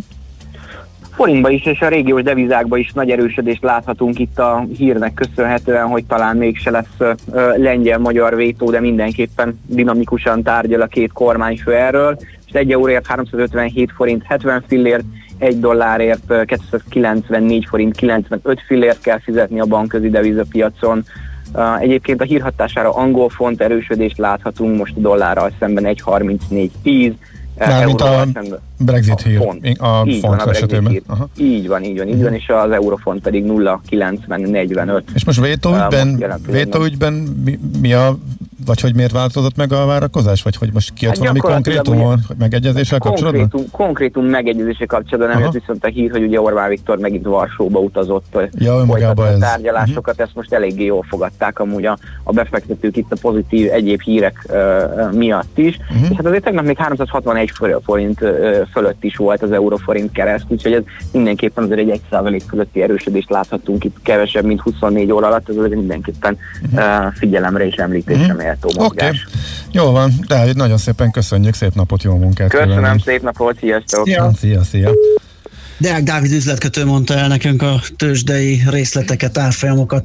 Forintba 1.21 1.51
is 1.51 1.66
és 1.66 1.81
a 1.81 1.89
régiós 1.89 2.23
devizákba 2.23 2.77
is 2.77 2.93
nagy 2.93 3.11
erősödést 3.11 3.62
láthatunk 3.62 4.18
itt 4.18 4.39
a 4.39 4.66
hírnek 4.77 5.14
köszönhetően, 5.14 5.87
hogy 5.87 6.05
talán 6.05 6.37
mégse 6.37 6.71
lesz 6.71 7.16
lengyel-magyar 7.57 8.37
vétó, 8.37 8.71
de 8.71 8.81
mindenképpen 8.81 9.61
dinamikusan 9.66 10.43
tárgyal 10.43 10.81
a 10.81 10.87
két 10.87 11.12
kormányfő 11.12 11.75
erről. 11.75 12.18
És 12.47 12.53
egy 12.53 12.73
euróért 12.73 13.07
357 13.07 13.93
forint 13.93 14.23
70 14.27 14.64
fillért, 14.66 15.05
egy 15.39 15.61
dollárért 15.61 16.35
294 16.81 17.66
forint 17.68 17.97
95 17.97 18.61
fillért 18.66 19.01
kell 19.01 19.18
fizetni 19.18 19.61
a 19.61 19.64
bankközi 19.64 20.11
devizapiacon. 20.11 21.05
Egyébként 21.81 22.21
a 22.21 22.25
hírhatására 22.25 22.95
angol 22.95 23.29
font 23.29 23.61
erősödést 23.61 24.18
láthatunk 24.18 24.79
most 24.79 24.97
a 24.97 25.01
dollárral 25.01 25.51
szemben 25.59 25.85
1.34.10, 25.85 27.12
Mármint 27.67 28.01
a 28.01 28.27
Brexit 28.79 29.23
hír, 29.23 29.37
font. 29.37 29.65
a 29.79 30.03
így 30.07 30.21
font 30.21 30.37
van, 30.37 30.47
a 30.47 30.51
esetében. 30.51 30.93
Hír. 30.93 31.03
Így 31.37 31.69
van, 31.69 31.83
így 31.85 31.99
van, 31.99 32.09
így 32.09 32.23
van, 32.23 32.35
és 32.35 32.49
az 32.49 32.71
eurofont 32.71 33.23
pedig 33.23 33.45
0,9045. 33.45 35.03
És 35.15 35.25
most 35.25 35.41
vétóügyben, 35.41 35.91
Uh, 35.91 36.05
most 36.05 36.17
pillanatban. 36.19 36.53
vétóügyben 36.55 37.13
mi, 37.45 37.59
mi 37.81 37.93
a, 37.93 38.17
vagy 38.67 38.81
hogy 38.81 38.95
miért 38.95 39.13
változott 39.13 39.57
meg 39.57 39.73
a 39.73 39.87
várakozás, 39.87 40.43
vagy 40.43 40.57
hogy 40.57 40.71
most 40.73 40.93
kijött 40.95 41.15
Hát 41.15 41.23
valami 41.23 41.39
konkrétum, 41.39 41.99
hogy 42.01 42.19
megegyezéssel 42.39 42.99
kapcsolatban? 42.99 43.41
Konkrétum, 43.49 43.71
konkrétum 43.71 44.25
megegyezése 44.25 44.87
kapcsolatban 44.87 45.29
nem 45.29 45.37
Aha. 45.43 45.51
jött 45.53 45.61
viszont 45.63 45.85
a 45.85 45.89
hír, 45.89 46.11
hogy 46.11 46.23
ugye 46.23 46.41
Orbán 46.41 46.69
Viktor 46.69 46.99
megint 46.99 47.25
Varsóba 47.25 47.79
utazott, 47.79 48.39
Ja, 48.59 48.85
folytatni 48.87 49.23
a. 49.23 49.31
Mhm. 49.31 49.41
tárgyalásokat, 49.41 50.21
ezt 50.21 50.35
most 50.35 50.53
eléggé 50.53 50.85
jól 50.85 51.05
fogadták 51.09 51.59
amúgy 51.59 51.85
a, 51.87 51.99
a 52.25 52.33
befektetők 52.33 52.97
itt 52.97 53.13
a 53.13 53.17
pozitív 53.21 53.73
egyéb 53.73 54.01
hírek 54.03 54.47
uh, 54.49 55.13
miatt 55.13 55.59
is, 55.59 55.79
Mhm. 55.95 56.05
és 56.11 56.17
hát 56.17 56.27
azért 56.27 56.45
tegnap 56.45 56.65
még 56.65 56.77
361 56.77 57.50
forint 57.85 58.21
uh, 58.21 58.67
fölött 58.73 59.05
is 59.05 59.17
volt 59.17 59.43
az 59.43 59.53
euróforint 59.53 60.13
kereszt, 60.13 60.45
úgyhogy 60.49 60.73
ez 60.73 60.83
mindenképpen 61.13 61.65
azért 61.65 61.81
egy 61.81 62.01
1% 62.11 62.41
fölötti 62.49 62.83
erősödést 62.83 63.31
láthatunk 63.31 63.85
itt 63.85 63.97
kevesebb, 64.03 64.45
mint 64.45 64.61
24 64.61 65.13
óra 65.13 65.27
alatt, 65.27 65.49
ez 65.49 65.57
azért 65.57 65.75
mindenképpen 65.75 66.37
uh, 66.73 66.83
figyelemre 67.15 67.67
és 67.67 67.75
említésre 67.75 68.33
Mhm. 68.33 68.37
méltó 68.37 68.69
Oké, 68.69 68.79
mozgás. 68.79 69.27
jó 69.73 69.91
van, 69.91 70.13
Dávid, 70.27 70.57
nagyon 70.57 70.79
szépen 70.79 71.11
köszönjük, 71.11 71.55
szép 71.55 71.75
napot, 71.75 72.03
jó 72.03 72.17
munkát! 72.17 72.49
Köszönöm, 72.51 72.77
kívánunk. 72.77 73.03
szép 73.05 73.23
napot, 73.23 73.59
sziasztok! 73.59 74.07
Szia. 74.07 74.31
Szia, 74.39 74.63
szia! 74.63 74.91
Deák 75.79 76.03
Dávid 76.03 76.33
üzletkötő 76.33 76.85
mondta 76.85 77.15
el 77.15 77.29
nekünk 77.29 77.63
a 77.63 77.81
tőzsdei 77.97 78.63
részleteket, 78.71 79.39
árfolyamokat. 79.39 80.05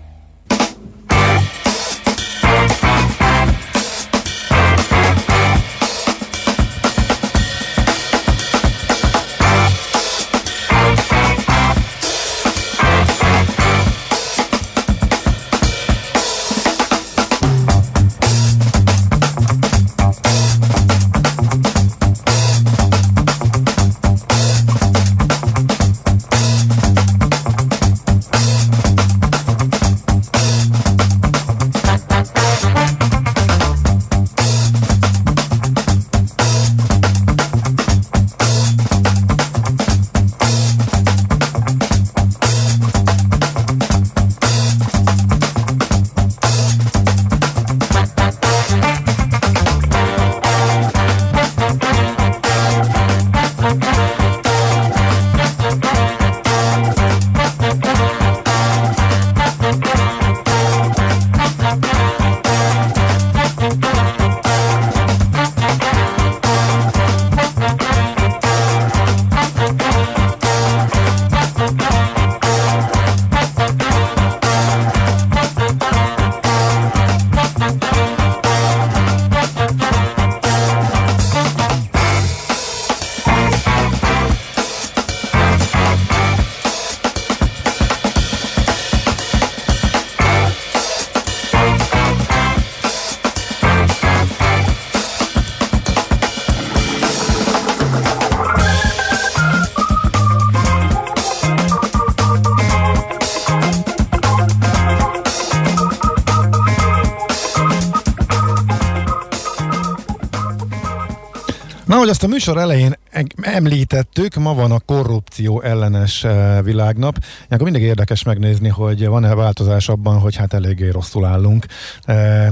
Azt 112.21 112.29
a 112.29 112.35
műsor 112.35 112.57
elején 112.57 112.97
említettük, 113.41 114.35
ma 114.35 114.53
van 114.53 114.71
a 114.71 114.79
korrupció 114.79 115.61
ellenes 115.61 116.23
eh, 116.23 116.63
világnap. 116.63 117.17
Ilyenkor 117.45 117.69
mindig 117.71 117.81
érdekes 117.81 118.23
megnézni, 118.23 118.67
hogy 118.67 119.07
van-e 119.07 119.35
változás 119.35 119.89
abban, 119.89 120.19
hogy 120.19 120.35
hát 120.35 120.53
eléggé 120.53 120.89
rosszul 120.89 121.25
állunk. 121.25 121.65
Eh, 122.03 122.47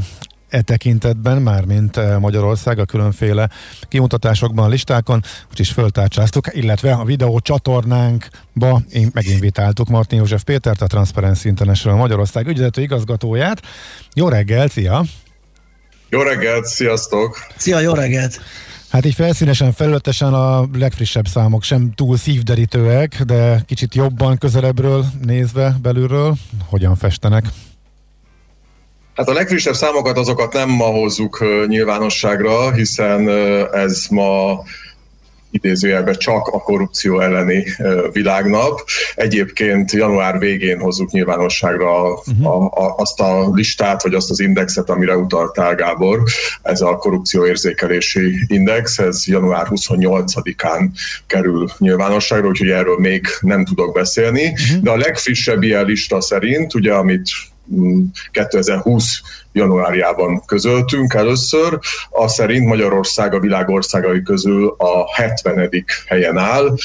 E 0.49 0.61
tekintetben, 0.61 1.41
mármint 1.41 1.97
eh, 1.97 2.19
Magyarország 2.19 2.79
a 2.79 2.85
különféle 2.85 3.49
kimutatásokban, 3.81 4.69
listákon, 4.69 5.23
úgyis 5.51 5.71
föltárcsáztuk, 5.71 6.47
illetve 6.51 6.93
a 6.93 7.03
videó 7.03 7.39
csatornánkba 7.39 8.81
én 8.91 9.09
meginvitáltuk 9.13 9.87
Martin 9.87 10.17
József 10.17 10.43
Pétert, 10.43 10.81
a 10.81 10.87
Transparency 10.87 11.47
International 11.47 11.97
Magyarország 11.97 12.47
ügyvezető 12.47 12.81
igazgatóját. 12.81 13.61
Jó 14.13 14.29
reggel, 14.29 14.67
szia! 14.67 15.03
Jó 16.09 16.21
reggelt, 16.21 16.65
sziasztok! 16.65 17.37
Szia, 17.57 17.79
jó 17.79 17.93
reggelt! 17.93 18.41
Hát 18.89 19.05
így 19.05 19.13
felszínesen, 19.13 19.71
felületesen 19.71 20.33
a 20.33 20.65
legfrissebb 20.73 21.27
számok 21.27 21.63
sem 21.63 21.91
túl 21.95 22.17
szívderítőek, 22.17 23.21
de 23.21 23.61
kicsit 23.65 23.95
jobban 23.95 24.37
közelebbről 24.37 25.05
nézve 25.21 25.75
belülről, 25.81 26.35
hogyan 26.69 26.95
festenek? 26.95 27.45
Hát 29.15 29.27
a 29.29 29.33
legfrissebb 29.33 29.73
számokat 29.73 30.17
azokat 30.17 30.53
nem 30.53 30.69
ma 30.69 30.85
hozzuk 30.85 31.45
nyilvánosságra, 31.67 32.71
hiszen 32.71 33.29
ez 33.71 34.05
ma 34.09 34.63
idézőjelben 35.51 36.15
csak 36.17 36.47
a 36.47 36.61
korrupció 36.61 37.19
elleni 37.19 37.63
világnap. 38.11 38.79
Egyébként 39.15 39.91
január 39.91 40.39
végén 40.39 40.79
hozzuk 40.79 41.11
nyilvánosságra 41.11 42.03
a, 42.03 42.21
a, 42.43 42.65
a, 42.65 42.95
azt 42.97 43.19
a 43.19 43.49
listát, 43.53 44.03
vagy 44.03 44.13
azt 44.13 44.29
az 44.29 44.39
indexet, 44.39 44.89
amire 44.89 45.17
utaltál 45.17 45.75
Gábor. 45.75 46.23
Ez 46.61 46.81
a 46.81 46.95
korrupció 46.95 47.45
érzékelési 47.45 48.45
index, 48.47 48.97
ez 48.97 49.27
január 49.27 49.67
28-án 49.69 50.89
kerül 51.27 51.69
nyilvánosságra, 51.77 52.47
úgyhogy 52.47 52.69
erről 52.69 52.99
még 52.99 53.25
nem 53.41 53.65
tudok 53.65 53.93
beszélni. 53.93 54.53
De 54.81 54.91
a 54.91 54.97
legfrissebb 54.97 55.63
ilyen 55.63 55.85
lista 55.85 56.21
szerint, 56.21 56.73
ugye 56.73 56.93
amit 56.93 57.29
mm, 57.73 58.03
2020 58.31 59.21
januárjában 59.51 60.45
közöltünk 60.45 61.13
először, 61.13 61.79
az 62.09 62.33
szerint 62.33 62.65
Magyarország 62.65 63.33
a 63.33 63.39
világ 63.39 63.69
országai 63.69 64.21
közül 64.21 64.75
a 64.77 65.15
70. 65.15 65.85
helyen 66.07 66.37
áll, 66.37 66.75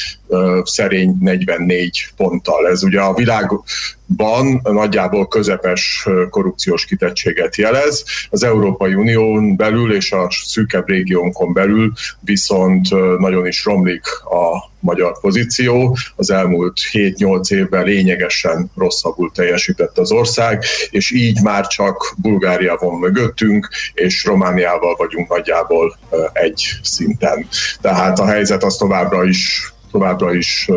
szerény 0.64 1.16
44 1.20 2.06
ponttal. 2.16 2.68
Ez 2.68 2.82
ugye 2.82 3.00
a 3.00 3.14
világban 3.14 4.60
nagyjából 4.62 5.28
közepes 5.28 6.06
korrupciós 6.30 6.84
kitettséget 6.84 7.56
jelez. 7.56 8.04
Az 8.30 8.42
Európai 8.42 8.94
Unión 8.94 9.56
belül 9.56 9.94
és 9.94 10.12
a 10.12 10.28
szűkebb 10.30 10.88
régiónkon 10.88 11.52
belül 11.52 11.92
viszont 12.20 12.88
nagyon 13.18 13.46
is 13.46 13.64
romlik 13.64 14.06
a 14.24 14.72
magyar 14.80 15.20
pozíció. 15.20 15.96
Az 16.16 16.30
elmúlt 16.30 16.80
7-8 16.92 17.52
évben 17.52 17.84
lényegesen 17.84 18.70
rosszabbul 18.76 19.30
teljesített 19.34 19.98
az 19.98 20.12
ország, 20.12 20.64
és 20.90 21.10
így 21.10 21.42
már 21.42 21.66
csak 21.66 22.14
Bulgária 22.16 22.53
van 22.78 22.98
mögöttünk, 22.98 23.68
és 23.94 24.24
Romániával 24.24 24.94
vagyunk 24.96 25.28
nagyjából 25.28 25.96
egy 26.32 26.62
szinten. 26.82 27.46
Tehát 27.80 28.18
a 28.18 28.26
helyzet 28.26 28.64
az 28.64 28.76
továbbra 28.76 29.24
is 29.24 29.72
továbbra 29.94 30.34
is 30.34 30.68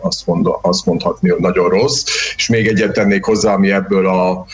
azt, 0.00 0.26
mond, 0.26 0.46
azt 0.60 0.86
mondhatni, 0.86 1.28
hogy 1.28 1.40
nagyon 1.40 1.68
rossz. 1.68 2.04
És 2.36 2.48
még 2.48 2.66
egyet 2.66 2.92
tennék 2.92 3.24
hozzá, 3.24 3.52
ami 3.52 3.72
ebből 3.72 4.06
a 4.06 4.46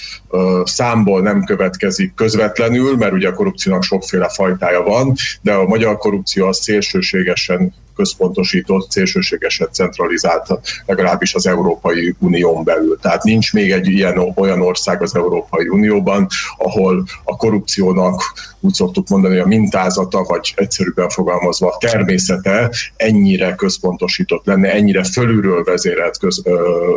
számból 0.64 1.20
nem 1.20 1.45
következik 1.45 2.14
közvetlenül, 2.14 2.97
mert 2.97 3.12
ugye 3.12 3.29
a 3.29 3.35
korrupciónak 3.35 3.83
sokféle 3.83 4.29
fajtája 4.29 4.83
van, 4.83 5.14
de 5.41 5.53
a 5.53 5.64
magyar 5.64 5.97
korrupció 5.97 6.47
az 6.47 6.59
szélsőségesen 6.61 7.74
központosított, 7.99 8.91
szélsőségesen 8.91 9.68
centralizált, 9.72 10.47
legalábbis 10.87 11.35
az 11.35 11.47
Európai 11.47 12.14
Unión 12.18 12.64
belül. 12.64 12.99
Tehát 13.03 13.22
nincs 13.22 13.53
még 13.53 13.72
egy 13.72 13.87
ilyen 13.87 14.33
olyan 14.35 14.61
ország 14.62 15.03
az 15.03 15.16
Európai 15.16 15.68
Unióban, 15.68 16.26
ahol 16.57 17.05
a 17.24 17.37
korrupciónak 17.37 18.22
úgy 18.61 18.72
szoktuk 18.72 19.09
mondani, 19.09 19.39
a 19.39 19.47
mintázata, 19.47 20.22
vagy 20.22 20.53
egyszerűbben 20.57 21.09
fogalmazva 21.09 21.68
a 21.68 21.76
természete 21.79 22.70
ennyire 22.97 23.55
központosított 23.55 24.47
lenne, 24.47 24.72
ennyire 24.72 25.05
fölülről 25.05 25.64
vezérelt 25.64 26.18
köz, 26.18 26.43
ö, 26.45 26.97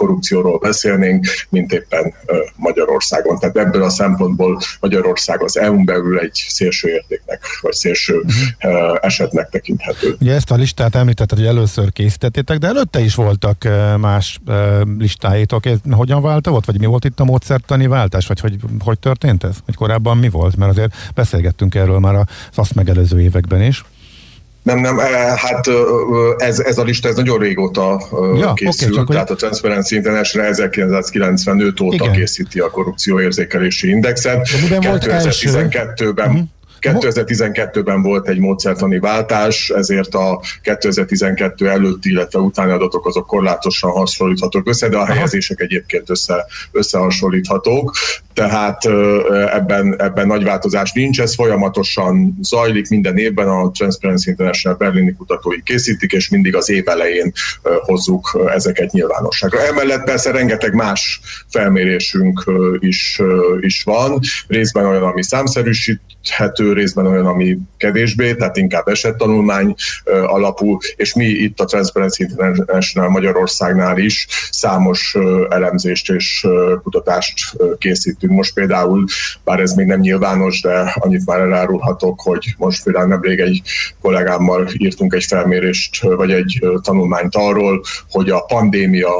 korrupcióról 0.00 0.58
beszélnénk, 0.58 1.26
mint 1.48 1.72
éppen 1.72 2.14
Magyarországon. 2.56 3.38
Tehát 3.38 3.56
ebből 3.56 3.82
a 3.82 3.90
szempontból 3.90 4.60
Magyarország 4.80 5.42
az 5.42 5.58
EU-n 5.58 5.84
belül 5.84 6.18
egy 6.18 6.44
szélső 6.48 6.88
értéknek, 6.88 7.40
vagy 7.60 7.72
szélső 7.72 8.16
uh-huh. 8.16 8.98
esetnek 9.00 9.48
tekinthető. 9.48 10.16
Ugye 10.20 10.34
ezt 10.34 10.50
a 10.50 10.54
listát 10.54 10.94
említetted, 10.94 11.38
hogy 11.38 11.46
először 11.46 11.92
készítettétek, 11.92 12.58
de 12.58 12.66
előtte 12.66 13.00
is 13.00 13.14
voltak 13.14 13.68
más 13.98 14.40
listáitok. 14.98 15.66
Ez 15.66 15.78
hogyan 15.90 16.22
változott? 16.22 16.64
Vagy 16.64 16.78
mi 16.78 16.86
volt 16.86 17.04
itt 17.04 17.20
a 17.20 17.24
módszertani 17.24 17.86
váltás? 17.86 18.26
Vagy 18.26 18.40
hogy, 18.40 18.56
hogy 18.84 18.98
történt 18.98 19.44
ez? 19.44 19.56
Vagy 19.66 19.74
korábban 19.74 20.16
mi 20.16 20.28
volt? 20.28 20.56
Mert 20.56 20.70
azért 20.70 20.94
beszélgettünk 21.14 21.74
erről 21.74 21.98
már 21.98 22.14
az 22.14 22.24
azt 22.54 22.74
megelőző 22.74 23.20
években 23.20 23.62
is. 23.62 23.84
Nem, 24.62 24.78
nem, 24.78 24.98
eh, 24.98 25.36
hát 25.36 25.66
ez, 26.36 26.58
ez 26.60 26.78
a 26.78 26.82
lista 26.82 27.08
ez 27.08 27.16
nagyon 27.16 27.38
régóta 27.38 28.00
Ja, 28.38 28.52
készül, 28.52 28.86
oké, 28.88 28.94
csak 28.94 29.06
hogy- 29.06 29.14
tehát 29.14 29.30
a 29.30 29.34
Transparency 29.34 29.94
International 29.96 30.48
1995 30.48 31.80
óta 31.80 31.94
Igen. 32.04 32.12
készíti 32.12 32.58
a 32.58 32.70
korrupcióérzékelési 32.70 33.88
indexet. 33.88 34.48
De 34.50 34.58
miben 34.62 34.80
volt 34.80 35.04
első? 35.06 35.28
2012-ben 35.50 36.30
Mhm. 36.30 36.40
2012-ben 36.80 38.02
volt 38.02 38.28
egy 38.28 38.38
módszertani 38.38 38.98
váltás, 38.98 39.70
ezért 39.70 40.14
a 40.14 40.40
2012 40.62 41.68
előtti, 41.68 42.10
illetve 42.10 42.38
utáni 42.38 42.72
adatok 42.72 43.06
azok 43.06 43.26
korlátosan 43.26 43.90
hasonlíthatók 43.90 44.68
össze, 44.68 44.88
de 44.88 44.96
a 44.96 45.04
helyezések 45.04 45.60
egyébként 45.60 46.10
össze, 46.10 46.46
összehasonlíthatók. 46.72 47.92
Tehát 48.34 48.84
ebben, 49.52 50.00
ebben 50.00 50.26
nagy 50.26 50.44
változás 50.44 50.92
nincs, 50.92 51.20
ez 51.20 51.34
folyamatosan 51.34 52.38
zajlik 52.42 52.88
minden 52.88 53.16
évben, 53.16 53.48
a 53.48 53.70
Transparency 53.70 54.30
International 54.30 54.78
berlini 54.78 55.14
kutatói 55.14 55.62
készítik, 55.62 56.12
és 56.12 56.28
mindig 56.28 56.56
az 56.56 56.70
év 56.70 56.88
elején 56.88 57.32
hozzuk 57.62 58.46
ezeket 58.54 58.92
nyilvánosságra. 58.92 59.66
Emellett 59.66 60.04
persze 60.04 60.30
rengeteg 60.30 60.74
más 60.74 61.20
felmérésünk 61.48 62.44
is, 62.78 63.20
is 63.60 63.82
van, 63.82 64.18
részben 64.46 64.86
olyan, 64.86 65.02
ami 65.02 65.22
számszerűsíthető, 65.22 66.69
részben 66.72 67.06
olyan, 67.06 67.26
ami 67.26 67.58
kevésbé, 67.76 68.34
tehát 68.34 68.56
inkább 68.56 68.88
esettanulmány 68.88 69.74
alapú, 70.26 70.78
és 70.96 71.14
mi 71.14 71.24
itt 71.24 71.60
a 71.60 71.64
Transparency 71.64 72.22
International 72.22 73.08
Magyarországnál 73.08 73.98
is 73.98 74.26
számos 74.50 75.16
elemzést 75.48 76.10
és 76.10 76.46
kutatást 76.82 77.56
készítünk. 77.78 78.32
Most 78.32 78.54
például, 78.54 79.04
bár 79.44 79.60
ez 79.60 79.72
még 79.72 79.86
nem 79.86 80.00
nyilvános, 80.00 80.60
de 80.60 80.92
annyit 80.94 81.26
már 81.26 81.40
elárulhatok, 81.40 82.20
hogy 82.20 82.54
most 82.58 82.84
például 82.84 83.06
nemrég 83.06 83.40
egy 83.40 83.62
kollégámmal 84.00 84.68
írtunk 84.76 85.14
egy 85.14 85.24
felmérést, 85.24 86.02
vagy 86.02 86.30
egy 86.30 86.66
tanulmányt 86.82 87.36
arról, 87.36 87.82
hogy 88.10 88.30
a 88.30 88.40
pandémia 88.40 89.12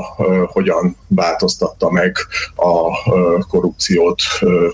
hogyan 0.47 0.97
változtatta 1.09 1.91
meg 1.91 2.17
a 2.55 2.91
korrupciót 3.49 4.23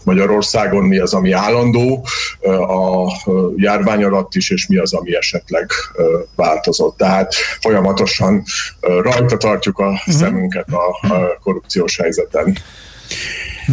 Magyarországon, 0.04 0.84
mi 0.84 0.98
az, 0.98 1.14
ami 1.14 1.32
állandó 1.32 2.06
a 2.66 3.12
járvány 3.56 4.04
alatt 4.04 4.34
is, 4.34 4.50
és 4.50 4.66
mi 4.66 4.76
az, 4.76 4.94
ami 4.94 5.16
esetleg 5.16 5.70
változott. 6.34 6.96
Tehát 6.96 7.34
folyamatosan 7.60 8.42
rajta 8.80 9.36
tartjuk 9.36 9.78
a 9.78 10.00
szemünket 10.06 10.68
a, 10.72 11.14
a 11.14 11.38
korrupciós 11.42 11.96
helyzeten. 11.96 12.56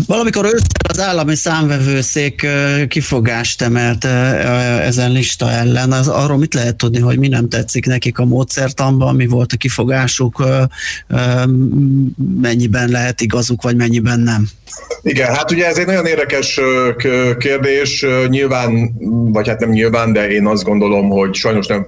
Valamikor 0.07 0.45
ősszel 0.45 0.67
az 0.89 0.99
állami 0.99 1.35
számvevőszék 1.35 2.47
kifogást 2.87 3.61
emelt 3.61 4.05
ezen 4.83 5.11
lista 5.11 5.51
ellen. 5.51 5.91
Az, 5.91 6.07
arról 6.07 6.37
mit 6.37 6.53
lehet 6.53 6.75
tudni, 6.75 6.99
hogy 6.99 7.19
mi 7.19 7.27
nem 7.27 7.49
tetszik 7.49 7.85
nekik 7.85 8.17
a 8.17 8.25
módszertanban, 8.25 9.15
mi 9.15 9.25
volt 9.27 9.51
a 9.53 9.57
kifogásuk, 9.57 10.43
mennyiben 12.41 12.89
lehet 12.89 13.21
igazuk, 13.21 13.61
vagy 13.61 13.75
mennyiben 13.75 14.19
nem? 14.19 14.47
Igen, 15.01 15.33
hát 15.33 15.51
ugye 15.51 15.67
ez 15.67 15.77
egy 15.77 15.85
nagyon 15.85 16.05
érdekes 16.05 16.59
kérdés. 17.37 18.05
Nyilván, 18.27 18.91
vagy 19.31 19.47
hát 19.47 19.59
nem 19.59 19.69
nyilván, 19.69 20.13
de 20.13 20.29
én 20.29 20.47
azt 20.47 20.63
gondolom, 20.63 21.09
hogy 21.09 21.33
sajnos 21.33 21.67
nem 21.67 21.85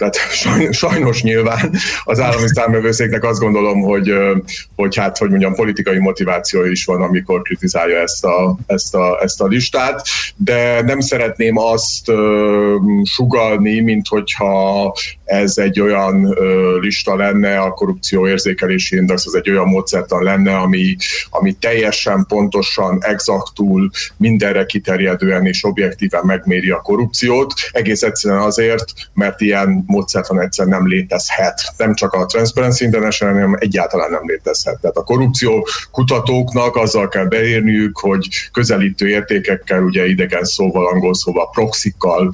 tehát 0.00 0.16
sajnos, 0.30 0.76
sajnos 0.76 1.22
nyilván 1.22 1.74
az 2.04 2.20
állami 2.20 2.48
számvevőszéknek 2.54 3.24
azt 3.24 3.40
gondolom, 3.40 3.80
hogy, 3.80 4.12
hogy 4.76 4.96
hát, 4.96 5.18
hogy 5.18 5.30
mondjam, 5.30 5.54
politikai 5.54 5.98
motiváció 5.98 6.64
is 6.64 6.84
van, 6.84 7.02
amikor 7.02 7.42
kritizálja 7.42 7.98
ezt 7.98 8.24
a, 8.24 8.56
ezt 8.66 8.94
a, 8.94 9.18
ezt 9.22 9.40
a 9.40 9.46
listát, 9.46 10.02
de 10.36 10.82
nem 10.82 11.00
szeretném 11.00 11.58
azt 11.58 12.12
sugalni, 13.04 13.80
mint 13.80 14.08
hogyha 14.08 14.94
ez 15.24 15.58
egy 15.58 15.80
olyan 15.80 16.36
lista 16.80 17.16
lenne, 17.16 17.58
a 17.58 17.70
korrupció 17.70 18.28
érzékelési 18.28 18.96
index 18.96 19.26
az 19.26 19.34
egy 19.34 19.50
olyan 19.50 19.66
módszertan 19.66 20.22
lenne, 20.22 20.56
ami, 20.56 20.96
ami 21.30 21.52
teljesen 21.52 22.24
pontosan, 22.28 22.98
exaktul, 23.04 23.90
mindenre 24.16 24.66
kiterjedően 24.66 25.46
és 25.46 25.64
objektíven 25.64 26.22
megméri 26.24 26.70
a 26.70 26.80
korrupciót, 26.80 27.52
egész 27.70 28.02
egyszerűen 28.02 28.40
azért, 28.40 28.84
mert 29.14 29.40
ilyen 29.40 29.84
módszertan 29.90 30.40
egyszerűen 30.40 30.78
nem 30.78 30.88
létezhet. 30.88 31.62
Nem 31.76 31.94
csak 31.94 32.12
a 32.12 32.26
Transparency 32.26 32.84
International, 32.84 33.34
hanem 33.34 33.56
egyáltalán 33.58 34.10
nem 34.10 34.22
létezhet. 34.26 34.80
Tehát 34.80 34.96
a 34.96 35.02
korrupció 35.02 35.66
kutatóknak 35.90 36.76
azzal 36.76 37.08
kell 37.08 37.24
beérniük, 37.24 37.98
hogy 37.98 38.28
közelítő 38.52 39.08
értékekkel, 39.08 39.82
ugye 39.82 40.06
idegen 40.06 40.44
szóval, 40.44 40.86
angol 40.86 41.14
szóval, 41.14 41.50
proxikkal 41.50 42.32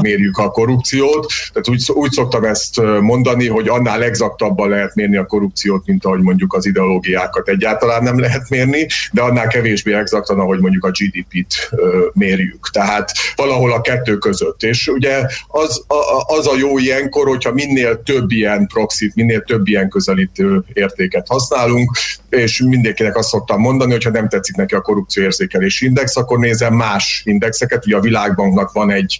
mérjük 0.00 0.38
a 0.38 0.50
korrupciót. 0.50 1.26
Tehát 1.52 1.68
úgy, 1.68 1.90
úgy 1.94 2.10
szoktam 2.10 2.44
ezt 2.44 2.80
mondani, 3.00 3.48
hogy 3.48 3.68
annál 3.68 4.02
exaktabban 4.02 4.68
lehet 4.68 4.94
mérni 4.94 5.16
a 5.16 5.26
korrupciót, 5.26 5.86
mint 5.86 6.04
ahogy 6.04 6.20
mondjuk 6.20 6.54
az 6.54 6.66
ideológiákat 6.66 7.48
egyáltalán 7.48 8.02
nem 8.02 8.20
lehet 8.20 8.48
mérni, 8.48 8.86
de 9.12 9.22
annál 9.22 9.46
kevésbé 9.46 9.94
exaktan, 9.94 10.38
ahogy 10.38 10.60
mondjuk 10.60 10.84
a 10.84 10.90
GDP-t 10.90 11.70
mérjük. 12.12 12.70
Tehát 12.72 13.12
valahol 13.36 13.72
a 13.72 13.80
kettő 13.80 14.16
között. 14.16 14.62
És 14.62 14.86
ugye 14.86 15.26
az 15.48 15.84
a, 15.86 16.34
az 16.36 16.46
a 16.46 16.56
jó 16.56 16.78
ilyenkor, 16.88 17.28
hogyha 17.28 17.52
minél 17.52 18.02
több 18.02 18.30
ilyen 18.30 18.66
proxit, 18.66 19.14
minél 19.14 19.40
több 19.40 19.66
ilyen 19.66 19.88
közelítő 19.88 20.64
értéket 20.72 21.26
használunk, 21.28 21.96
és 22.30 22.62
mindenkinek 22.62 23.16
azt 23.16 23.28
szoktam 23.28 23.60
mondani, 23.60 23.92
hogy 23.92 24.04
ha 24.04 24.10
nem 24.10 24.28
tetszik 24.28 24.56
neki 24.56 24.74
a 24.74 24.80
korrupcióérzékelési 24.80 25.86
index, 25.86 26.16
akkor 26.16 26.38
nézem 26.38 26.74
más 26.74 27.22
indexeket. 27.24 27.86
Ugye 27.86 27.96
a 27.96 28.00
Világbanknak 28.00 28.72
van 28.72 28.90
egy 28.90 29.18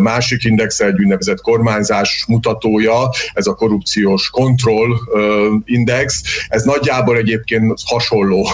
másik 0.00 0.44
indexe, 0.44 0.86
egy 0.86 1.00
úgynevezett 1.00 1.40
kormányzás 1.40 2.24
mutatója, 2.28 3.10
ez 3.34 3.46
a 3.46 3.54
korrupciós 3.54 4.30
kontroll 4.30 4.96
index. 5.64 6.22
Ez 6.48 6.62
nagyjából 6.62 7.16
egyébként 7.16 7.78
hasonló 7.84 8.48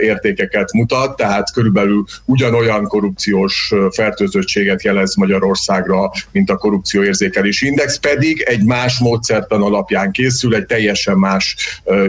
értékeket 0.00 0.72
mutat, 0.72 1.16
tehát 1.16 1.52
körülbelül 1.52 2.04
ugyanolyan 2.24 2.86
korrupciós 2.86 3.72
fertőzöttséget 3.90 4.82
jelez 4.82 5.14
Magyarországra, 5.14 6.10
mint 6.32 6.50
a 6.50 6.56
korrupcióérzékelési 6.56 7.30
érzékelési 7.32 7.61
index 7.62 7.98
pedig 7.98 8.40
egy 8.40 8.64
más 8.64 8.98
módszertan 8.98 9.62
alapján 9.62 10.10
készül, 10.10 10.54
egy 10.54 10.66
teljesen 10.66 11.18
más 11.18 11.56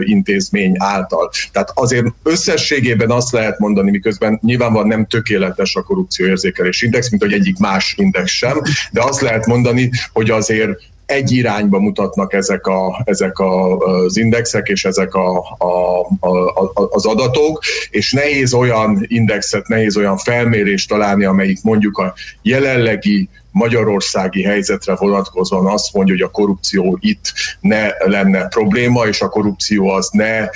intézmény 0.00 0.74
által. 0.78 1.30
Tehát 1.52 1.70
azért 1.74 2.06
összességében 2.22 3.10
azt 3.10 3.32
lehet 3.32 3.58
mondani, 3.58 3.90
miközben 3.90 4.38
nyilvánvalóan 4.42 4.88
nem 4.88 5.06
tökéletes 5.06 5.74
a 5.74 5.82
korrupcióérzékelési 5.82 6.84
index, 6.84 7.10
mint 7.10 7.22
hogy 7.22 7.32
egyik 7.32 7.58
más 7.58 7.94
index 7.96 8.32
sem, 8.32 8.62
de 8.90 9.02
azt 9.02 9.20
lehet 9.20 9.46
mondani, 9.46 9.90
hogy 10.12 10.30
azért 10.30 10.78
egy 11.06 11.32
irányba 11.32 11.78
mutatnak 11.78 12.32
ezek, 12.32 12.66
a, 12.66 13.02
ezek 13.04 13.38
a, 13.38 13.76
az 13.76 14.16
indexek 14.16 14.68
és 14.68 14.84
ezek 14.84 15.14
a, 15.14 15.38
a, 15.58 16.00
a, 16.20 16.88
az 16.90 17.06
adatok, 17.06 17.62
és 17.90 18.12
nehéz 18.12 18.52
olyan 18.52 19.04
indexet, 19.08 19.68
nehéz 19.68 19.96
olyan 19.96 20.16
felmérést 20.16 20.88
találni, 20.88 21.24
amelyik 21.24 21.62
mondjuk 21.62 21.98
a 21.98 22.14
jelenlegi 22.42 23.28
magyarországi 23.54 24.42
helyzetre 24.42 24.94
vonatkozóan 24.94 25.66
azt 25.66 25.92
mondja, 25.92 26.14
hogy 26.14 26.22
a 26.22 26.28
korrupció 26.28 26.98
itt 27.00 27.32
ne 27.60 27.88
lenne 27.98 28.46
probléma, 28.46 29.06
és 29.06 29.20
a 29.20 29.28
korrupció 29.28 29.88
az 29.88 30.08
ne 30.12 30.48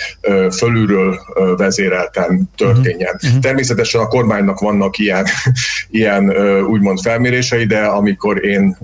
fölülről 0.51 1.21
vezérelten 1.57 2.51
történjen. 2.57 3.19
Uh-huh. 3.23 3.41
Természetesen 3.41 4.01
a 4.01 4.07
kormánynak 4.07 4.61
vannak 4.61 4.99
ilyen, 4.99 5.27
ilyen 6.01 6.31
úgymond 6.63 7.01
felmérései, 7.01 7.65
de 7.65 7.81
amikor 7.81 8.45
én 8.45 8.79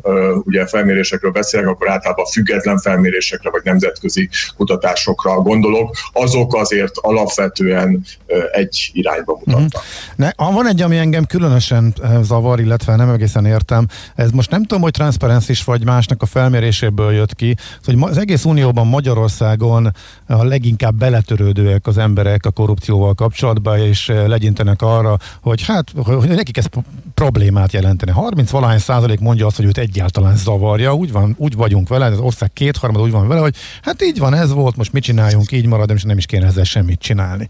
ugye 0.45 0.67
felmérésekről 0.67 1.31
beszélek, 1.31 1.67
akkor 1.69 1.91
általában 1.91 2.25
független 2.25 2.79
felmérésekre 2.79 3.51
vagy 3.51 3.63
nemzetközi 3.65 4.29
kutatásokra 4.57 5.35
gondolok. 5.35 5.97
Azok 6.13 6.55
azért 6.55 6.95
alapvetően 6.95 8.05
egy 8.53 8.91
irányba 8.93 9.41
mutatnak. 9.45 9.83
Ne, 10.17 10.31
ah, 10.37 10.55
van 10.55 10.69
egy, 10.69 10.83
ami 10.83 10.97
engem 10.97 11.25
különösen 11.25 11.95
zavar, 12.23 12.61
illetve 12.61 12.97
nem 12.97 13.09
egészen 13.09 13.47
értem. 13.47 13.87
Ez 14.15 14.31
most 14.31 14.51
nem 14.51 14.61
tudom, 14.61 14.83
hogy 14.83 14.93
transzparencis 14.93 15.65
vagy 15.65 15.85
másnak 15.85 16.23
a 16.23 16.27
felméréséből 16.27 17.13
jött 17.13 17.35
ki, 17.35 17.57
hogy 17.85 17.97
az 18.01 18.19
egész 18.19 18.45
Unióban 18.45 18.87
Magyarországon 18.87 19.93
a 20.27 20.45
leginkább 20.45 20.95
beletörődőek 20.95 21.87
az 21.87 21.99
emberek 21.99 22.47
a 22.47 22.51
korrupcióval 22.51 23.15
kapcsolatban, 23.15 23.79
és 23.79 24.09
eh, 24.09 24.27
legyintenek 24.27 24.83
arra, 24.83 25.17
hogy 25.41 25.67
hát, 25.67 25.93
hogy 26.05 26.29
nekik 26.29 26.57
ez 26.57 26.67
problémát 27.15 27.73
jelentene. 27.73 28.13
30 28.13 28.51
valahány 28.51 28.79
százalék 28.79 29.21
mondja 29.21 29.47
azt, 29.47 29.57
hogy 29.57 29.65
őt 29.65 29.79
egyáltalán 29.79 30.37
zavarja, 30.37 30.95
úgy, 30.95 31.13
van, 31.13 31.35
úgy 31.39 31.55
vagyunk 31.55 31.89
vele, 31.89 32.07
az 32.07 32.19
ország 32.19 32.53
kétharmad 32.53 33.03
úgy 33.03 33.11
van 33.11 33.29
vele, 33.29 33.41
hogy 33.41 33.57
hát 33.83 34.03
így 34.03 34.19
van, 34.19 34.35
ez 34.35 34.53
volt, 34.53 34.77
most 34.77 34.93
mit 34.93 35.03
csináljunk, 35.03 35.53
így 35.53 35.67
marad, 35.67 35.91
és 35.91 36.03
nem 36.03 36.19
is 36.19 36.27
kéne 36.27 36.47
ezzel 36.47 36.65
semmit 36.65 37.01
csinálni. 37.01 37.49